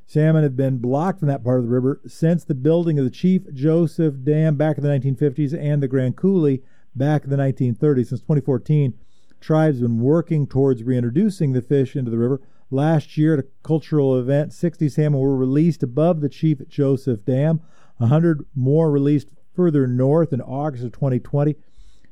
Salmon 0.07 0.45
have 0.45 0.57
been 0.57 0.79
blocked 0.79 1.19
from 1.19 1.29
that 1.29 1.43
part 1.43 1.59
of 1.59 1.65
the 1.65 1.71
river 1.71 2.01
since 2.07 2.45
the 2.45 2.55
building 2.55 2.97
of 2.97 3.05
the 3.05 3.11
Chief 3.11 3.53
Joseph 3.53 4.23
Dam 4.23 4.55
back 4.55 4.79
in 4.79 4.85
the 4.85 4.89
1950s 4.89 5.53
and 5.53 5.83
the 5.83 5.89
Grand 5.89 6.17
Coulee 6.17 6.63
back 6.95 7.25
in 7.25 7.31
the 7.31 7.37
1930s. 7.37 8.07
Since 8.07 8.21
2014, 8.21 8.95
tribes 9.41 9.81
have 9.81 9.89
been 9.89 10.01
working 10.01 10.47
towards 10.47 10.85
reintroducing 10.85 11.53
the 11.53 11.61
fish 11.61 11.97
into 11.97 12.13
the 12.13 12.19
river. 12.19 12.41
Last 12.71 13.19
year, 13.19 13.35
at 13.35 13.41
a 13.41 13.49
cultural 13.65 14.17
event, 14.17 14.53
60 14.53 14.89
salmon 14.91 15.19
were 15.19 15.37
released 15.37 15.83
above 15.83 16.21
the 16.21 16.29
Chief 16.29 16.67
Joseph 16.69 17.25
Dam. 17.25 17.61
100 17.99 18.45
more 18.55 18.91
released 18.91 19.29
further 19.57 19.87
north 19.87 20.33
in 20.33 20.41
August 20.41 20.85
of 20.85 20.93
2020. 20.93 21.57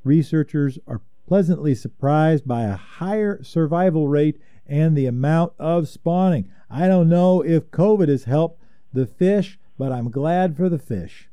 Researchers 0.03 0.79
are 0.89 1.03
pleasantly 1.29 1.75
surprised 1.75 2.49
by 2.49 2.63
a 2.63 2.77
higher 2.77 3.43
survival 3.43 4.09
rate 4.09 4.41
and 4.67 4.97
the 4.97 5.07
amount 5.07 5.53
of 5.59 5.89
spawning. 5.89 6.51
I 6.71 6.89
don't 6.89 7.09
know 7.09 7.43
if 7.43 7.71
COVID 7.71 8.09
has 8.09 8.25
helped 8.25 8.61
the 8.93 9.07
fish, 9.07 9.59
but 9.79 9.93
I'm 9.93 10.11
glad 10.11 10.57
for 10.57 10.69
the 10.69 10.79
fish. 10.79 11.29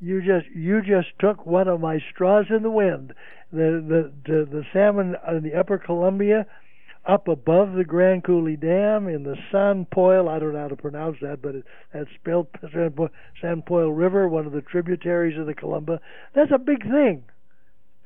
You 0.00 0.22
just 0.22 0.46
you 0.54 0.80
just 0.80 1.08
took 1.18 1.44
one 1.44 1.68
of 1.68 1.80
my 1.80 1.98
straws 2.10 2.46
in 2.48 2.62
the 2.62 2.70
wind. 2.70 3.12
The 3.52 3.84
the 3.86 4.12
the, 4.24 4.44
the 4.46 4.64
salmon 4.72 5.16
in 5.28 5.42
the 5.42 5.54
upper 5.54 5.76
Columbia 5.76 6.46
up 7.10 7.26
above 7.26 7.72
the 7.72 7.84
Grand 7.84 8.22
Coulee 8.22 8.56
Dam 8.56 9.08
in 9.08 9.24
the 9.24 9.36
San 9.50 9.84
Poil, 9.86 10.28
I 10.28 10.38
don't 10.38 10.52
know 10.52 10.60
how 10.60 10.68
to 10.68 10.76
pronounce 10.76 11.16
that, 11.22 11.42
but 11.42 11.56
it, 11.56 11.64
that's 11.92 12.08
spelled 12.14 12.46
San 13.42 13.62
Poil 13.62 13.90
River, 13.90 14.28
one 14.28 14.46
of 14.46 14.52
the 14.52 14.60
tributaries 14.60 15.36
of 15.36 15.46
the 15.46 15.54
Columbia. 15.54 16.00
That's 16.34 16.52
a 16.54 16.58
big 16.58 16.84
thing, 16.84 17.24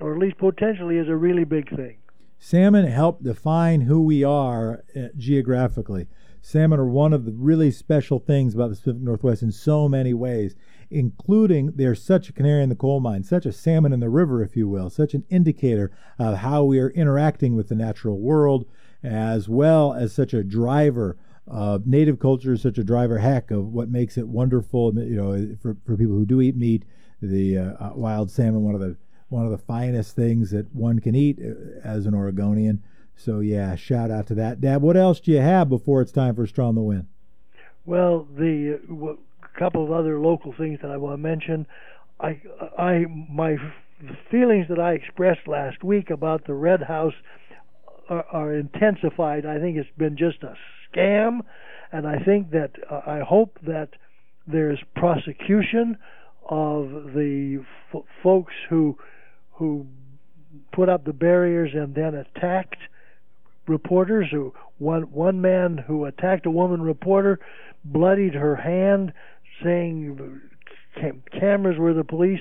or 0.01 0.15
at 0.15 0.19
least 0.19 0.39
potentially 0.39 0.97
is 0.97 1.09
a 1.09 1.17
really 1.17 1.45
big 1.45 1.69
thing. 1.69 1.99
Salmon 2.39 2.87
help 2.87 3.23
define 3.23 3.83
who 3.83 4.03
we 4.03 4.25
are 4.25 4.85
uh, 4.97 5.09
geographically. 5.19 6.07
Salmon 6.41 6.81
are 6.81 6.89
one 6.89 7.13
of 7.13 7.27
the 7.27 7.33
really 7.33 7.71
special 7.71 8.19
things 8.19 8.55
about 8.55 8.71
the 8.71 8.77
Pacific 8.77 9.03
Northwest 9.03 9.43
in 9.43 9.53
so 9.53 9.87
many 9.87 10.15
ways, 10.15 10.55
including 10.91 11.73
they're 11.75 11.95
such 11.95 12.31
a 12.31 12.33
canary 12.33 12.63
in 12.63 12.71
the 12.71 12.75
coal 12.75 13.01
mine, 13.01 13.23
such 13.23 13.45
a 13.45 13.53
salmon 13.53 13.93
in 13.93 14.01
the 14.01 14.11
river, 14.11 14.43
if 14.43 14.57
you 14.57 14.67
will, 14.67 14.89
such 14.89 15.13
an 15.13 15.25
indicator 15.29 15.91
of 16.19 16.39
how 16.39 16.65
we 16.65 16.79
are 16.79 16.91
interacting 16.91 17.55
with 17.55 17.69
the 17.69 17.75
natural 17.75 18.19
world 18.19 18.67
as 19.05 19.49
well 19.49 19.93
as 19.93 20.13
such 20.13 20.33
a 20.33 20.43
driver 20.43 21.17
of 21.47 21.87
native 21.87 22.19
culture, 22.19 22.57
such 22.57 22.79
a 22.79 22.85
driver 22.85 23.19
heck 23.19 23.51
of 23.51 23.73
what 23.73 23.91
makes 23.91 24.17
it 24.17 24.27
wonderful. 24.27 24.93
You 24.95 25.17
know, 25.17 25.57
for, 25.61 25.77
for 25.85 25.97
people 25.97 26.15
who 26.15 26.25
do 26.25 26.41
eat 26.41 26.57
meat, 26.57 26.85
the 27.21 27.59
uh, 27.59 27.63
uh, 27.63 27.93
wild 27.95 28.31
salmon, 28.31 28.63
one 28.63 28.75
of 28.75 28.81
the 28.81 28.97
one 29.29 29.45
of 29.45 29.51
the 29.51 29.59
finest 29.59 30.15
things 30.15 30.51
that 30.51 30.73
one 30.75 31.01
can 31.01 31.15
eat 31.15 31.39
uh, 31.41 31.81
as 31.87 32.07
an 32.07 32.15
Oregonian. 32.15 32.83
So 33.17 33.41
yeah, 33.41 33.75
shout 33.75 34.11
out 34.11 34.27
to 34.29 34.35
that. 34.37 34.61
Dad, 34.61 34.83
what 34.83 34.97
else 34.97 35.21
do 35.21 35.33
you 35.33 35.41
have 35.41 35.69
before 35.69 36.01
it's 36.01 36.13
time 36.13 36.35
for 36.35 36.45
in 36.45 36.75
the 36.75 36.83
Wind? 36.83 37.07
Well, 37.87 38.27
the 38.37 38.81
uh, 38.91 39.59
couple 39.59 39.85
of 39.85 39.93
other 39.93 40.19
local 40.19 40.53
things 40.53 40.81
that 40.83 40.91
I 40.91 40.97
want 40.97 41.15
to 41.15 41.19
mention. 41.19 41.67
I, 42.21 42.41
I, 42.79 43.05
my 43.31 43.57
feelings 44.31 44.67
that 44.69 44.79
I 44.79 44.93
expressed 44.93 45.47
last 45.47 45.83
week 45.85 46.11
about 46.11 46.47
the 46.47 46.55
Red 46.55 46.83
House 46.83 47.15
are, 48.09 48.25
are 48.33 48.55
intensified. 48.55 49.47
I 49.47 49.59
think 49.59 49.77
it's 49.77 49.89
been 49.97 50.17
just 50.17 50.43
a 50.43 50.55
scam, 50.89 51.41
and 51.93 52.07
I 52.07 52.19
think 52.19 52.51
that 52.51 52.73
uh, 52.91 53.01
I 53.07 53.21
hope 53.21 53.59
that 53.67 53.91
there's 54.47 54.83
prosecution 54.95 55.97
of 56.49 56.89
the 57.15 57.65
f- 57.95 58.03
folks 58.23 58.53
who 58.69 58.97
who 59.53 59.87
put 60.73 60.89
up 60.89 61.05
the 61.05 61.13
barriers 61.13 61.71
and 61.75 61.95
then 61.95 62.15
attacked 62.15 62.77
reporters. 63.67 64.29
Who 64.31 64.53
one 64.79 65.03
one 65.05 65.41
man 65.41 65.79
who 65.87 66.05
attacked 66.05 66.47
a 66.47 66.51
woman 66.51 66.83
reporter 66.83 67.39
bloodied 67.85 68.35
her 68.35 68.57
hand, 68.57 69.13
saying 69.63 70.41
cam- 71.01 71.23
cameras 71.39 71.79
were 71.79 71.95
the 71.95 72.05
police. 72.05 72.41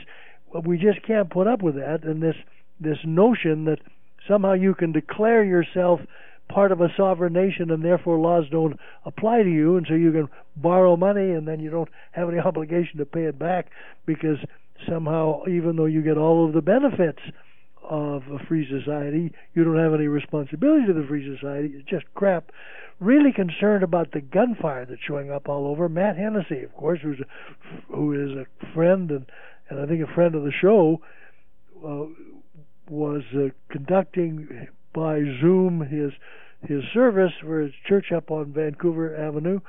We 0.65 0.77
just 0.77 1.01
can't 1.05 1.29
put 1.29 1.47
up 1.47 1.61
with 1.61 1.75
that, 1.75 2.03
and 2.03 2.21
this 2.21 2.35
this 2.79 2.99
notion 3.05 3.65
that 3.65 3.79
somehow 4.27 4.53
you 4.53 4.73
can 4.73 4.91
declare 4.91 5.43
yourself 5.43 5.99
part 6.49 6.71
of 6.71 6.81
a 6.81 6.89
sovereign 6.95 7.33
nation 7.33 7.71
and 7.71 7.83
therefore 7.83 8.17
laws 8.17 8.45
don't 8.51 8.79
apply 9.05 9.43
to 9.43 9.49
you 9.49 9.77
and 9.77 9.85
so 9.87 9.93
you 9.93 10.11
can 10.11 10.27
borrow 10.55 10.95
money 10.95 11.31
and 11.31 11.47
then 11.47 11.59
you 11.59 11.69
don't 11.69 11.89
have 12.11 12.29
any 12.29 12.39
obligation 12.45 12.97
to 12.97 13.05
pay 13.05 13.23
it 13.23 13.39
back 13.39 13.67
because 14.05 14.37
somehow 14.87 15.41
even 15.47 15.75
though 15.75 15.85
you 15.85 16.01
get 16.01 16.17
all 16.17 16.45
of 16.45 16.53
the 16.53 16.61
benefits 16.61 17.19
of 17.83 18.23
a 18.31 18.39
free 18.47 18.67
society. 18.69 19.31
You 19.53 19.63
don't 19.63 19.77
have 19.77 19.93
any 19.93 20.07
responsibility 20.07 20.87
to 20.87 20.93
the 20.93 21.05
free 21.07 21.35
society. 21.35 21.73
It's 21.75 21.89
just 21.89 22.05
crap. 22.15 22.51
Really 22.99 23.31
concerned 23.33 23.83
about 23.83 24.11
the 24.11 24.21
gunfire 24.21 24.85
that's 24.85 25.01
showing 25.05 25.31
up 25.31 25.49
all 25.49 25.67
over. 25.67 25.89
Matt 25.89 26.17
Hennessee, 26.17 26.63
of 26.63 26.73
course, 26.75 26.99
who's 27.01 27.19
a, 27.19 27.93
who 27.93 28.13
is 28.13 28.31
a 28.37 28.73
friend 28.73 29.11
and 29.11 29.25
and 29.69 29.79
I 29.79 29.85
think 29.87 30.03
a 30.03 30.13
friend 30.13 30.35
of 30.35 30.43
the 30.43 30.51
show, 30.51 31.01
uh, 31.83 32.05
was 32.89 33.23
uh, 33.35 33.49
conducting 33.69 34.67
by 34.93 35.19
Zoom 35.41 35.81
his 35.81 36.11
his 36.67 36.83
service 36.93 37.33
for 37.41 37.59
his 37.59 37.73
church 37.87 38.11
up 38.15 38.31
on 38.31 38.53
Vancouver 38.53 39.15
Avenue, 39.17 39.59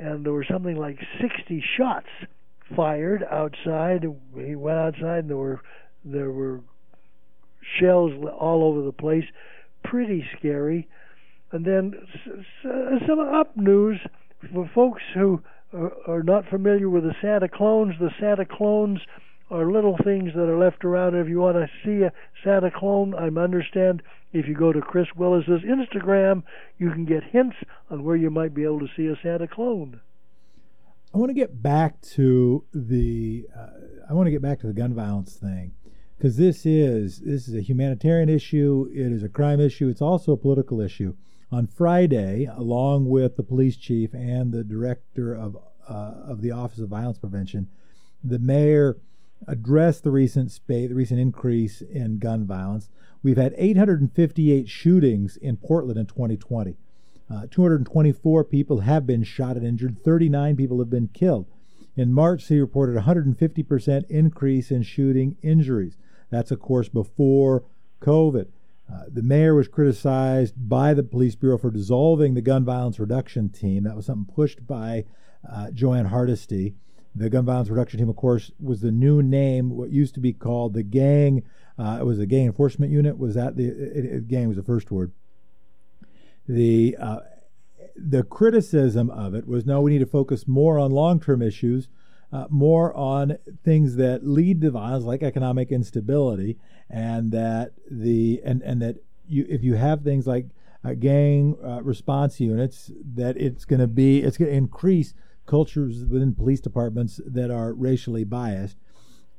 and 0.00 0.24
there 0.24 0.32
were 0.32 0.46
something 0.50 0.76
like 0.76 0.98
60 1.20 1.62
shots 1.76 2.08
fired 2.74 3.24
outside. 3.30 4.04
He 4.34 4.56
went 4.56 4.78
outside, 4.78 5.20
and 5.20 5.30
there 5.30 5.36
were 5.36 5.60
there 6.04 6.30
were 6.30 6.60
shells 7.78 8.12
all 8.38 8.64
over 8.64 8.82
the 8.82 8.92
place. 8.92 9.24
Pretty 9.84 10.24
scary. 10.38 10.88
And 11.52 11.64
then 11.64 11.94
some 13.06 13.20
up 13.20 13.56
news 13.56 14.00
for 14.52 14.68
folks 14.74 15.02
who 15.14 15.40
are 15.72 16.22
not 16.22 16.48
familiar 16.48 16.88
with 16.88 17.04
the 17.04 17.14
Santa 17.20 17.48
clones. 17.48 17.94
The 18.00 18.10
Santa 18.20 18.44
clones 18.44 19.00
are 19.50 19.70
little 19.70 19.96
things 20.02 20.32
that 20.34 20.48
are 20.48 20.58
left 20.58 20.84
around. 20.84 21.14
If 21.14 21.28
you 21.28 21.40
want 21.40 21.56
to 21.56 21.68
see 21.84 22.02
a 22.02 22.12
Santa 22.42 22.70
clone, 22.70 23.14
I 23.14 23.26
understand 23.40 24.02
if 24.32 24.48
you 24.48 24.54
go 24.54 24.72
to 24.72 24.80
Chris 24.80 25.08
Willis's 25.16 25.62
Instagram, 25.62 26.42
you 26.78 26.90
can 26.90 27.04
get 27.04 27.22
hints 27.24 27.56
on 27.90 28.04
where 28.04 28.16
you 28.16 28.30
might 28.30 28.54
be 28.54 28.64
able 28.64 28.80
to 28.80 28.88
see 28.96 29.06
a 29.06 29.16
Santa 29.22 29.46
clone. 29.46 30.00
I 31.14 31.18
want 31.18 31.30
to 31.30 31.34
get 31.34 31.62
back 31.62 32.00
to 32.14 32.64
the 32.74 33.46
uh, 33.56 33.68
I 34.10 34.14
want 34.14 34.26
to 34.26 34.32
get 34.32 34.42
back 34.42 34.58
to 34.60 34.66
the 34.66 34.72
gun 34.72 34.94
violence 34.94 35.36
thing 35.36 35.72
because 36.18 36.36
this 36.36 36.66
is 36.66 37.20
this 37.20 37.46
is 37.46 37.54
a 37.54 37.60
humanitarian 37.60 38.28
issue. 38.28 38.88
It 38.92 39.12
is 39.12 39.22
a 39.22 39.28
crime 39.28 39.60
issue. 39.60 39.88
It's 39.88 40.02
also 40.02 40.32
a 40.32 40.36
political 40.36 40.80
issue. 40.80 41.14
On 41.52 41.68
Friday, 41.68 42.46
along 42.46 43.08
with 43.08 43.36
the 43.36 43.44
police 43.44 43.76
chief 43.76 44.12
and 44.12 44.52
the 44.52 44.64
director 44.64 45.34
of 45.34 45.56
uh, 45.88 46.14
of 46.26 46.40
the 46.40 46.50
Office 46.50 46.80
of 46.80 46.88
Violence 46.88 47.18
Prevention, 47.18 47.68
the 48.24 48.40
mayor 48.40 48.96
addressed 49.46 50.04
the 50.04 50.10
recent 50.10 50.50
spate, 50.50 50.88
the 50.88 50.94
recent 50.94 51.20
increase 51.20 51.80
in 51.80 52.18
gun 52.18 52.46
violence. 52.46 52.88
We've 53.22 53.36
had 53.36 53.54
858 53.56 54.68
shootings 54.68 55.36
in 55.36 55.56
Portland 55.56 55.98
in 55.98 56.06
2020. 56.06 56.76
Uh, 57.30 57.46
224 57.50 58.44
people 58.44 58.80
have 58.80 59.06
been 59.06 59.22
shot 59.22 59.56
and 59.56 59.66
injured. 59.66 60.02
39 60.04 60.56
people 60.56 60.78
have 60.78 60.90
been 60.90 61.08
killed. 61.08 61.46
In 61.96 62.12
March, 62.12 62.46
he 62.48 62.58
reported 62.58 62.96
a 62.96 63.02
150% 63.02 64.10
increase 64.10 64.70
in 64.70 64.82
shooting 64.82 65.36
injuries. 65.42 65.96
That's, 66.30 66.50
of 66.50 66.60
course, 66.60 66.88
before 66.88 67.64
COVID. 68.00 68.48
Uh, 68.92 69.04
the 69.08 69.22
mayor 69.22 69.54
was 69.54 69.68
criticized 69.68 70.54
by 70.56 70.92
the 70.92 71.02
police 71.02 71.34
bureau 71.34 71.56
for 71.56 71.70
dissolving 71.70 72.34
the 72.34 72.42
gun 72.42 72.64
violence 72.64 72.98
reduction 72.98 73.48
team. 73.48 73.84
That 73.84 73.96
was 73.96 74.06
something 74.06 74.34
pushed 74.34 74.66
by 74.66 75.04
uh, 75.50 75.68
JoAnn 75.72 76.08
Hardesty. 76.08 76.74
The 77.14 77.30
gun 77.30 77.44
violence 77.44 77.68
reduction 77.68 78.00
team, 78.00 78.08
of 78.08 78.16
course, 78.16 78.50
was 78.60 78.80
the 78.80 78.90
new 78.90 79.22
name. 79.22 79.70
What 79.70 79.90
used 79.90 80.14
to 80.14 80.20
be 80.20 80.32
called 80.32 80.74
the 80.74 80.82
gang. 80.82 81.44
Uh, 81.78 81.98
it 82.00 82.04
was 82.04 82.18
the 82.18 82.26
gang 82.26 82.46
enforcement 82.46 82.90
unit. 82.90 83.18
Was 83.18 83.34
that 83.34 83.56
the 83.56 83.66
it, 83.66 84.04
it, 84.04 84.28
gang 84.28 84.48
was 84.48 84.56
the 84.56 84.62
first 84.62 84.90
word? 84.90 85.12
The 86.48 86.96
uh, 87.00 87.20
the 87.96 88.24
criticism 88.24 89.10
of 89.10 89.34
it 89.34 89.46
was 89.46 89.64
no, 89.64 89.80
we 89.80 89.92
need 89.92 90.00
to 90.00 90.06
focus 90.06 90.48
more 90.48 90.78
on 90.78 90.90
long 90.90 91.20
term 91.20 91.40
issues, 91.40 91.88
uh, 92.32 92.46
more 92.50 92.92
on 92.94 93.38
things 93.64 93.96
that 93.96 94.26
lead 94.26 94.60
to 94.62 94.72
violence, 94.72 95.04
like 95.04 95.22
economic 95.22 95.70
instability, 95.70 96.58
and 96.90 97.30
that 97.30 97.72
the 97.88 98.40
and 98.44 98.60
and 98.62 98.82
that 98.82 98.96
you 99.28 99.46
if 99.48 99.62
you 99.62 99.74
have 99.74 100.02
things 100.02 100.26
like 100.26 100.46
uh, 100.84 100.94
gang 100.94 101.56
uh, 101.64 101.80
response 101.82 102.40
units, 102.40 102.90
that 103.14 103.36
it's 103.36 103.64
going 103.64 103.80
to 103.80 103.86
be 103.86 104.22
it's 104.22 104.36
going 104.36 104.50
to 104.50 104.56
increase 104.56 105.14
cultures 105.46 106.04
within 106.04 106.34
police 106.34 106.60
departments 106.60 107.20
that 107.26 107.50
are 107.50 107.72
racially 107.72 108.24
biased. 108.24 108.76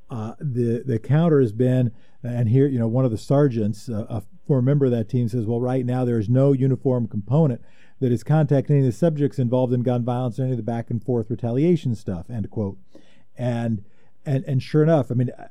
Uh, 0.09 0.33
the 0.39 0.83
the 0.85 0.99
counter 0.99 1.41
has 1.41 1.51
been, 1.51 1.91
and 2.21 2.49
here 2.49 2.67
you 2.67 2.77
know 2.77 2.87
one 2.87 3.05
of 3.05 3.11
the 3.11 3.17
sergeants, 3.17 3.89
uh, 3.89 4.05
a 4.09 4.21
former 4.45 4.61
member 4.61 4.85
of 4.85 4.91
that 4.91 5.09
team, 5.09 5.27
says, 5.27 5.45
well, 5.45 5.59
right 5.59 5.85
now 5.85 6.05
there 6.05 6.19
is 6.19 6.29
no 6.29 6.53
uniform 6.53 7.07
component 7.07 7.61
that 7.99 8.11
is 8.11 8.23
contacting 8.23 8.75
any 8.75 8.85
of 8.85 8.93
the 8.93 8.97
subjects 8.97 9.39
involved 9.39 9.73
in 9.73 9.81
gun 9.81 10.03
violence 10.03 10.37
or 10.39 10.43
any 10.43 10.51
of 10.51 10.57
the 10.57 10.63
back 10.63 10.91
and 10.91 11.03
forth 11.03 11.31
retaliation 11.31 11.95
stuff. 11.95 12.29
End 12.29 12.49
quote. 12.51 12.77
And 13.35 13.83
and 14.25 14.43
and 14.45 14.61
sure 14.61 14.83
enough, 14.83 15.11
I 15.11 15.15
mean. 15.15 15.31
I, 15.37 15.47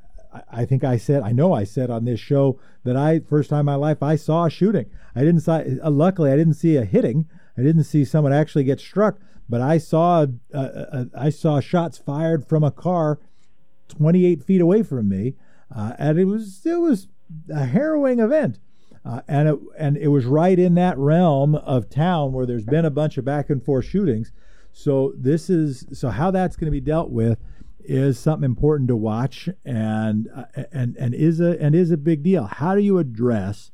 I 0.51 0.65
think 0.65 0.83
I 0.83 0.97
said, 0.97 1.23
I 1.23 1.31
know 1.31 1.53
I 1.53 1.63
said 1.63 1.91
on 1.91 2.05
this 2.05 2.19
show 2.19 2.59
that 2.83 2.97
I 2.97 3.21
first 3.21 3.51
time 3.51 3.61
in 3.61 3.67
my 3.67 3.77
life 3.77 4.03
I 4.03 4.17
saw 4.17 4.47
a 4.47 4.51
shooting. 4.51 4.87
I 5.15 5.21
didn't 5.21 5.43
see, 5.43 5.79
uh, 5.81 5.91
luckily 5.91 6.33
I 6.33 6.37
didn't 6.37 6.55
see 6.55 6.77
a 6.77 6.85
hitting. 6.85 7.29
I 7.57 7.63
didn't 7.63 7.85
see 7.85 8.05
someone 8.05 8.33
actually 8.33 8.65
get 8.65 8.81
struck, 8.81 9.21
but 9.49 9.61
I 9.61 9.79
saw 9.79 10.27
uh, 10.53 10.59
uh, 10.59 11.05
I 11.17 11.31
saw 11.31 11.61
shots 11.61 11.99
fired 11.99 12.49
from 12.49 12.65
a 12.65 12.71
car 12.71 13.19
28 13.89 14.43
feet 14.43 14.61
away 14.61 14.83
from 14.83 15.09
me, 15.09 15.35
uh, 15.75 15.93
and 15.99 16.19
it 16.19 16.25
was 16.25 16.65
it 16.65 16.81
was 16.81 17.09
a 17.51 17.67
harrowing 17.67 18.19
event. 18.19 18.59
Uh, 19.05 19.21
and 19.29 19.49
it 19.49 19.59
and 19.79 19.97
it 19.99 20.09
was 20.09 20.25
right 20.25 20.59
in 20.59 20.75
that 20.75 20.97
realm 20.97 21.55
of 21.55 21.91
town 21.91 22.33
where 22.33 22.47
there's 22.47 22.65
been 22.65 22.87
a 22.87 22.91
bunch 22.91 23.19
of 23.19 23.25
back 23.25 23.51
and 23.51 23.63
forth 23.63 23.85
shootings. 23.85 24.33
So 24.73 25.13
this 25.17 25.51
is 25.51 25.87
so 25.93 26.09
how 26.09 26.31
that's 26.31 26.57
going 26.57 26.67
to 26.67 26.71
be 26.71 26.81
dealt 26.81 27.11
with 27.11 27.39
is 27.87 28.19
something 28.19 28.47
important 28.47 28.89
to 28.89 28.97
watch 28.97 29.49
and 29.63 30.29
uh, 30.35 30.45
and 30.73 30.97
and 30.97 31.15
is 31.15 31.39
a 31.39 31.61
and 31.61 31.75
is 31.75 31.91
a 31.91 31.99
big 31.99 32.23
deal. 32.23 32.45
How 32.47 32.75
do 32.75 32.81
you 32.81 32.99
address 32.99 33.71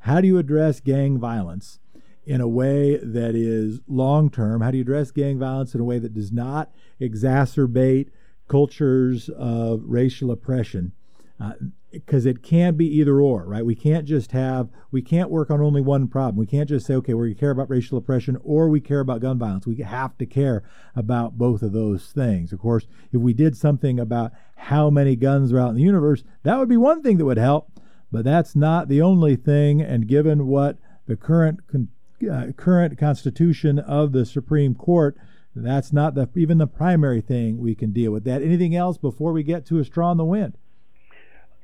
how 0.00 0.20
do 0.20 0.26
you 0.26 0.38
address 0.38 0.80
gang 0.80 1.18
violence? 1.18 1.78
In 2.24 2.40
a 2.40 2.48
way 2.48 2.96
that 2.96 3.34
is 3.34 3.80
long 3.86 4.30
term? 4.30 4.60
How 4.60 4.70
do 4.70 4.76
you 4.76 4.82
address 4.82 5.10
gang 5.10 5.38
violence 5.38 5.74
in 5.74 5.80
a 5.80 5.84
way 5.84 5.98
that 5.98 6.14
does 6.14 6.32
not 6.32 6.70
exacerbate 7.00 8.10
cultures 8.48 9.28
of 9.30 9.82
racial 9.84 10.30
oppression? 10.30 10.92
Because 11.90 12.24
uh, 12.24 12.30
it 12.30 12.42
can 12.44 12.76
be 12.76 12.86
either 12.86 13.20
or, 13.20 13.44
right? 13.46 13.66
We 13.66 13.74
can't 13.74 14.04
just 14.04 14.30
have, 14.30 14.68
we 14.92 15.02
can't 15.02 15.30
work 15.30 15.50
on 15.50 15.60
only 15.60 15.80
one 15.80 16.06
problem. 16.06 16.36
We 16.36 16.46
can't 16.46 16.68
just 16.68 16.86
say, 16.86 16.94
okay, 16.94 17.14
we 17.14 17.34
care 17.34 17.50
about 17.50 17.68
racial 17.68 17.98
oppression 17.98 18.38
or 18.44 18.68
we 18.68 18.80
care 18.80 19.00
about 19.00 19.22
gun 19.22 19.38
violence. 19.38 19.66
We 19.66 19.76
have 19.76 20.16
to 20.18 20.26
care 20.26 20.62
about 20.94 21.36
both 21.36 21.62
of 21.62 21.72
those 21.72 22.12
things. 22.12 22.52
Of 22.52 22.60
course, 22.60 22.86
if 23.10 23.20
we 23.20 23.32
did 23.32 23.56
something 23.56 23.98
about 23.98 24.30
how 24.56 24.90
many 24.90 25.16
guns 25.16 25.52
are 25.52 25.58
out 25.58 25.70
in 25.70 25.76
the 25.76 25.82
universe, 25.82 26.22
that 26.44 26.58
would 26.58 26.68
be 26.68 26.76
one 26.76 27.02
thing 27.02 27.18
that 27.18 27.24
would 27.24 27.38
help, 27.38 27.72
but 28.12 28.24
that's 28.24 28.54
not 28.54 28.86
the 28.86 29.02
only 29.02 29.34
thing. 29.34 29.80
And 29.80 30.06
given 30.06 30.46
what 30.46 30.78
the 31.06 31.16
current 31.16 31.66
con- 31.66 31.88
uh, 32.30 32.52
current 32.52 32.98
constitution 32.98 33.78
of 33.78 34.12
the 34.12 34.24
Supreme 34.24 34.74
Court, 34.74 35.16
that's 35.54 35.92
not 35.92 36.14
the, 36.14 36.28
even 36.34 36.58
the 36.58 36.66
primary 36.66 37.20
thing 37.20 37.58
we 37.58 37.74
can 37.74 37.92
deal 37.92 38.12
with. 38.12 38.24
That 38.24 38.42
anything 38.42 38.74
else 38.74 38.98
before 38.98 39.32
we 39.32 39.42
get 39.42 39.66
to 39.66 39.78
a 39.78 39.84
straw 39.84 40.10
in 40.12 40.18
the 40.18 40.24
wind? 40.24 40.56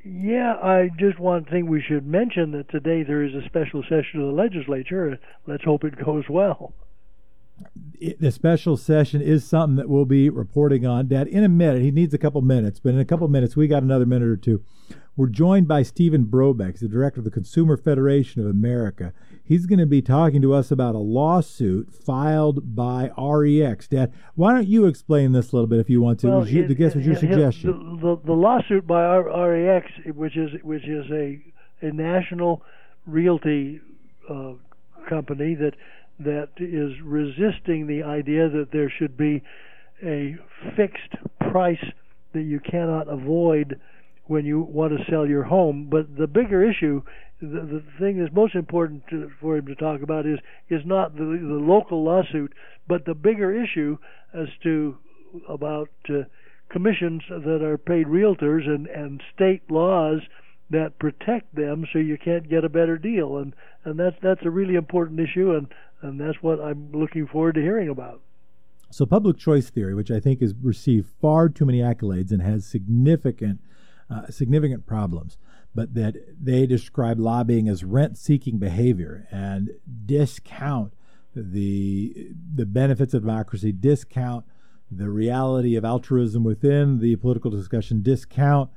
Yeah, 0.04 0.54
I 0.62 0.90
just 0.98 1.18
one 1.18 1.44
thing 1.44 1.66
we 1.66 1.82
should 1.82 2.06
mention 2.06 2.52
that 2.52 2.70
today 2.70 3.02
there 3.02 3.24
is 3.24 3.34
a 3.34 3.46
special 3.46 3.82
session 3.82 4.20
of 4.20 4.28
the 4.28 4.32
legislature. 4.32 5.18
Let's 5.46 5.64
hope 5.64 5.84
it 5.84 6.02
goes 6.02 6.24
well. 6.28 6.72
the 8.00 8.30
special 8.30 8.76
session 8.76 9.20
is 9.20 9.44
something 9.44 9.76
that 9.76 9.88
we'll 9.88 10.04
be 10.04 10.30
reporting 10.30 10.86
on. 10.86 11.08
Dad, 11.08 11.26
in 11.26 11.42
a 11.42 11.48
minute, 11.48 11.82
he 11.82 11.90
needs 11.90 12.14
a 12.14 12.18
couple 12.18 12.40
minutes, 12.42 12.80
but 12.80 12.94
in 12.94 13.00
a 13.00 13.04
couple 13.04 13.26
minutes, 13.28 13.56
we 13.56 13.66
got 13.66 13.82
another 13.82 14.06
minute 14.06 14.28
or 14.28 14.36
two. 14.36 14.62
We're 15.16 15.26
joined 15.26 15.66
by 15.66 15.82
Stephen 15.82 16.26
Brobeck, 16.26 16.78
the 16.78 16.88
director 16.88 17.20
of 17.20 17.24
the 17.24 17.30
Consumer 17.32 17.76
Federation 17.76 18.40
of 18.40 18.48
America. 18.48 19.12
He's 19.48 19.64
going 19.64 19.78
to 19.78 19.86
be 19.86 20.02
talking 20.02 20.42
to 20.42 20.52
us 20.52 20.70
about 20.70 20.94
a 20.94 20.98
lawsuit 20.98 21.90
filed 21.90 22.76
by 22.76 23.10
REX. 23.16 23.88
Dad, 23.88 24.12
why 24.34 24.52
don't 24.52 24.68
you 24.68 24.84
explain 24.84 25.32
this 25.32 25.52
a 25.52 25.56
little 25.56 25.66
bit 25.66 25.78
if 25.80 25.88
you 25.88 26.02
want 26.02 26.20
to? 26.20 26.28
Well, 26.28 26.46
you, 26.46 26.64
it, 26.64 26.74
guess 26.74 26.94
was 26.94 27.06
your 27.06 27.14
it, 27.14 27.20
suggestion. 27.20 27.98
The, 27.98 28.16
the, 28.16 28.22
the, 28.26 28.32
lawsuit 28.34 28.86
by 28.86 29.16
REX, 29.16 29.86
which 30.14 30.36
is 30.36 30.50
which 30.62 30.84
is 30.84 31.06
a 31.10 31.42
a 31.80 31.90
national 31.90 32.62
realty 33.06 33.80
uh, 34.28 34.52
company 35.08 35.54
that 35.54 35.72
that 36.20 36.50
is 36.58 37.00
resisting 37.02 37.86
the 37.86 38.02
idea 38.02 38.50
that 38.50 38.68
there 38.70 38.92
should 38.98 39.16
be 39.16 39.42
a 40.04 40.36
fixed 40.76 41.14
price 41.50 41.82
that 42.34 42.42
you 42.42 42.60
cannot 42.60 43.08
avoid 43.08 43.80
when 44.28 44.44
you 44.44 44.60
want 44.60 44.96
to 44.96 45.04
sell 45.10 45.26
your 45.26 45.44
home. 45.44 45.88
But 45.90 46.16
the 46.16 46.26
bigger 46.26 46.62
issue, 46.62 47.02
the, 47.40 47.46
the 47.46 47.82
thing 47.98 48.18
that's 48.18 48.34
most 48.34 48.54
important 48.54 49.06
to, 49.08 49.30
for 49.40 49.56
him 49.56 49.66
to 49.66 49.74
talk 49.74 50.02
about 50.02 50.26
is 50.26 50.38
is 50.68 50.82
not 50.84 51.16
the, 51.16 51.24
the 51.24 51.60
local 51.60 52.04
lawsuit, 52.04 52.54
but 52.86 53.04
the 53.04 53.14
bigger 53.14 53.52
issue 53.52 53.98
as 54.32 54.48
to 54.62 54.96
about 55.48 55.90
uh, 56.08 56.22
commissions 56.70 57.22
that 57.28 57.62
are 57.62 57.78
paid 57.78 58.06
realtors 58.06 58.66
and 58.66 58.86
and 58.86 59.22
state 59.34 59.62
laws 59.70 60.20
that 60.70 60.98
protect 60.98 61.54
them 61.54 61.86
so 61.92 61.98
you 61.98 62.18
can't 62.18 62.48
get 62.48 62.64
a 62.64 62.68
better 62.68 62.98
deal 62.98 63.38
and 63.38 63.54
and 63.84 63.98
that's 63.98 64.16
that's 64.22 64.44
a 64.44 64.50
really 64.50 64.74
important 64.74 65.18
issue 65.18 65.54
and 65.54 65.68
and 66.02 66.20
that's 66.20 66.42
what 66.42 66.60
I'm 66.60 66.92
looking 66.92 67.26
forward 67.26 67.54
to 67.56 67.60
hearing 67.60 67.88
about. 67.88 68.20
So 68.90 69.04
public 69.04 69.36
choice 69.36 69.68
theory, 69.68 69.94
which 69.94 70.10
I 70.10 70.20
think 70.20 70.40
has 70.40 70.54
received 70.62 71.10
far 71.20 71.48
too 71.48 71.66
many 71.66 71.80
accolades 71.80 72.30
and 72.30 72.40
has 72.40 72.64
significant 72.64 73.60
uh, 74.10 74.26
significant 74.30 74.86
problems. 74.86 75.38
but 75.74 75.94
that 75.94 76.16
they 76.42 76.66
describe 76.66 77.20
lobbying 77.20 77.68
as 77.68 77.84
rent-seeking 77.84 78.58
behavior 78.58 79.28
and 79.30 79.70
discount 80.06 80.92
the 81.36 82.32
the 82.54 82.66
benefits 82.66 83.14
of 83.14 83.22
democracy, 83.22 83.70
discount 83.70 84.44
the 84.90 85.10
reality 85.10 85.76
of 85.76 85.84
altruism 85.84 86.42
within 86.42 86.98
the 86.98 87.14
political 87.16 87.50
discussion, 87.50 88.02
discount 88.02 88.70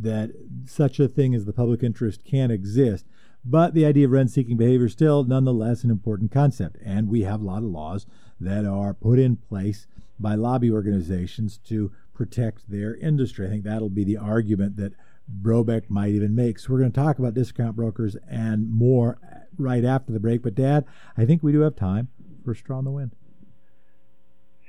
that 0.00 0.32
such 0.66 1.00
a 1.00 1.08
thing 1.08 1.34
as 1.34 1.44
the 1.44 1.52
public 1.52 1.82
interest 1.82 2.24
can 2.24 2.50
exist. 2.50 3.06
But 3.44 3.74
the 3.74 3.86
idea 3.86 4.06
of 4.06 4.12
rent 4.12 4.30
seeking 4.30 4.56
behavior 4.56 4.86
is 4.86 4.92
still 4.92 5.24
nonetheless 5.24 5.84
an 5.84 5.90
important 5.90 6.32
concept. 6.32 6.76
And 6.84 7.08
we 7.08 7.22
have 7.22 7.40
a 7.40 7.44
lot 7.44 7.58
of 7.58 7.70
laws 7.70 8.06
that 8.40 8.64
are 8.64 8.92
put 8.92 9.18
in 9.18 9.36
place 9.36 9.86
by 10.18 10.34
lobby 10.34 10.70
organizations 10.70 11.58
to 11.58 11.92
protect 12.14 12.70
their 12.70 12.94
industry. 12.94 13.46
I 13.46 13.50
think 13.50 13.64
that'll 13.64 13.90
be 13.90 14.04
the 14.04 14.16
argument 14.16 14.76
that 14.76 14.94
Brobeck 15.42 15.90
might 15.90 16.10
even 16.10 16.34
make. 16.34 16.58
So 16.58 16.72
we're 16.72 16.80
going 16.80 16.92
to 16.92 17.00
talk 17.00 17.18
about 17.18 17.34
discount 17.34 17.76
brokers 17.76 18.16
and 18.28 18.70
more 18.70 19.18
right 19.58 19.84
after 19.84 20.12
the 20.12 20.20
break. 20.20 20.42
But, 20.42 20.54
Dad, 20.54 20.84
I 21.16 21.24
think 21.24 21.42
we 21.42 21.52
do 21.52 21.60
have 21.60 21.76
time 21.76 22.08
for 22.44 22.52
a 22.52 22.56
straw 22.56 22.78
in 22.78 22.84
the 22.84 22.90
wind. 22.90 23.12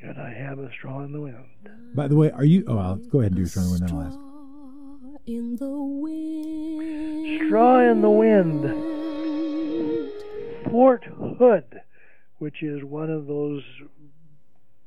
And 0.01 0.19
I 0.19 0.33
have 0.33 0.59
a 0.59 0.71
straw 0.71 1.03
in 1.03 1.11
the 1.11 1.21
wind. 1.21 1.35
By 1.93 2.07
the 2.07 2.15
way, 2.15 2.31
are 2.31 2.45
you? 2.45 2.63
Oh, 2.67 2.77
I'll 2.77 2.95
go 2.97 3.19
ahead 3.19 3.31
and 3.31 3.37
do 3.37 3.43
a 3.43 3.47
straw 3.47 3.63
in 3.63 3.69
the 3.69 3.73
wind. 3.73 3.89
Then 3.89 3.97
I'll 3.97 4.07
ask. 4.07 4.19
In 5.25 5.55
the 5.55 5.81
wind. 5.81 7.47
Straw 7.47 7.79
in 7.79 8.01
the 8.01 8.09
wind. 8.09 8.61
Fort 10.69 11.03
Hood, 11.05 11.81
which 12.37 12.61
is 12.61 12.83
one 12.83 13.09
of 13.09 13.25
those 13.27 13.63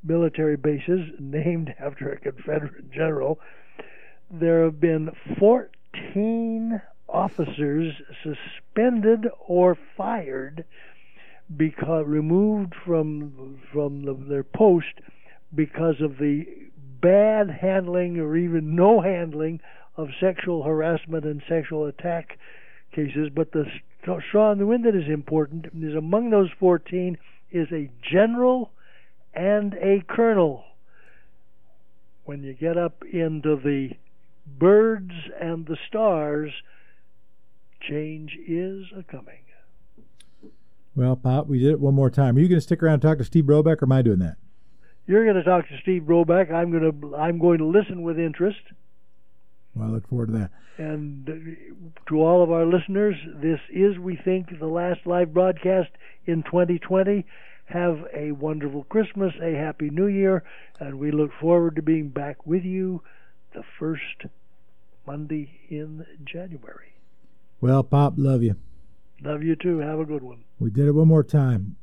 military 0.09 0.57
bases 0.57 1.11
named 1.19 1.75
after 1.79 2.11
a 2.11 2.19
Confederate 2.19 2.91
general, 2.91 3.39
there 4.31 4.65
have 4.65 4.81
been 4.81 5.11
14 5.39 6.83
officers 7.09 7.95
suspended 8.23 9.27
or 9.47 9.79
fired 9.97 10.65
because 11.57 12.05
removed 12.07 12.75
from 12.85 13.59
from 13.73 14.05
the, 14.05 14.13
their 14.29 14.45
post 14.45 15.01
because 15.55 15.95
of 16.03 16.19
the 16.19 16.45
bad 17.01 17.49
handling 17.49 18.19
or 18.19 18.37
even 18.37 18.75
no 18.75 19.01
handling 19.01 19.61
of 19.97 20.09
sexual 20.21 20.63
harassment 20.63 21.25
and 21.25 21.43
sexual 21.49 21.87
attack 21.87 22.39
cases. 22.93 23.31
But 23.35 23.53
the 23.53 23.65
straw 24.29 24.53
in 24.53 24.59
the 24.59 24.67
wind 24.67 24.85
that 24.85 24.95
is 24.95 25.09
important 25.09 25.67
is 25.75 25.95
among 25.95 26.31
those 26.31 26.51
14 26.59 27.17
is 27.51 27.69
a 27.73 27.91
general 28.03 28.71
and 29.35 29.75
a 29.75 30.03
colonel. 30.09 30.65
When 32.25 32.43
you 32.43 32.53
get 32.53 32.77
up 32.77 33.05
into 33.11 33.57
the 33.57 33.91
birds 34.47 35.13
and 35.41 35.67
the 35.67 35.77
stars, 35.89 36.53
change 37.81 38.37
is 38.47 38.87
a 38.97 39.03
coming. 39.03 39.41
Well, 40.95 41.15
Pop, 41.15 41.47
we 41.47 41.61
did 41.61 41.71
it 41.71 41.81
one 41.81 41.95
more 41.95 42.11
time. 42.11 42.37
Are 42.37 42.41
you 42.41 42.49
going 42.49 42.59
to 42.59 42.61
stick 42.61 42.83
around 42.83 42.95
and 42.95 43.03
talk 43.03 43.19
to 43.19 43.25
Steve 43.25 43.45
Brobeck, 43.45 43.81
or 43.81 43.85
am 43.85 43.93
I 43.93 44.03
doing 44.03 44.19
that? 44.19 44.37
You're 45.07 45.25
going 45.25 45.37
to 45.37 45.45
talk 45.45 45.69
to 45.69 45.79
Steve 45.81 46.03
Brobeck. 46.03 46.53
I'm 46.53 46.71
going 46.71 47.01
to 47.01 47.17
I'm 47.17 47.39
going 47.39 47.59
to 47.59 47.67
listen 47.67 48.03
with 48.03 48.19
interest. 48.19 48.59
Well, 49.75 49.89
I 49.89 49.91
look 49.93 50.09
forward 50.09 50.27
to 50.27 50.33
that. 50.33 50.51
And 50.77 51.57
to 52.09 52.21
all 52.21 52.43
of 52.43 52.51
our 52.51 52.67
listeners, 52.67 53.15
this 53.35 53.61
is, 53.71 53.99
we 53.99 54.17
think, 54.17 54.59
the 54.59 54.67
last 54.67 55.07
live 55.07 55.33
broadcast 55.33 55.91
in 56.27 56.43
2020. 56.43 57.25
Have 57.69 58.07
a 58.15 58.33
wonderful 58.33 58.85
Christmas, 58.85 59.35
a 59.43 59.53
happy 59.53 59.91
New 59.91 60.07
Year, 60.07 60.43
and 60.81 60.99
we 60.99 61.11
look 61.11 61.31
forward 61.39 61.77
to 61.77 61.83
being 61.83 62.09
back 62.09 62.47
with 62.47 62.65
you 62.65 63.03
the 63.53 63.63
first 63.79 64.25
Monday 65.07 65.61
in 65.69 66.07
January. 66.25 66.95
Well, 67.61 67.83
Pop, 67.83 68.15
love 68.17 68.43
you. 68.43 68.57
Love 69.23 69.43
you 69.43 69.55
too. 69.55 69.79
Have 69.79 69.99
a 69.99 70.07
good 70.07 70.23
one. 70.23 70.45
We 70.59 70.71
did 70.71 70.87
it 70.87 70.93
one 70.93 71.09
more 71.09 71.25
time. 71.25 71.77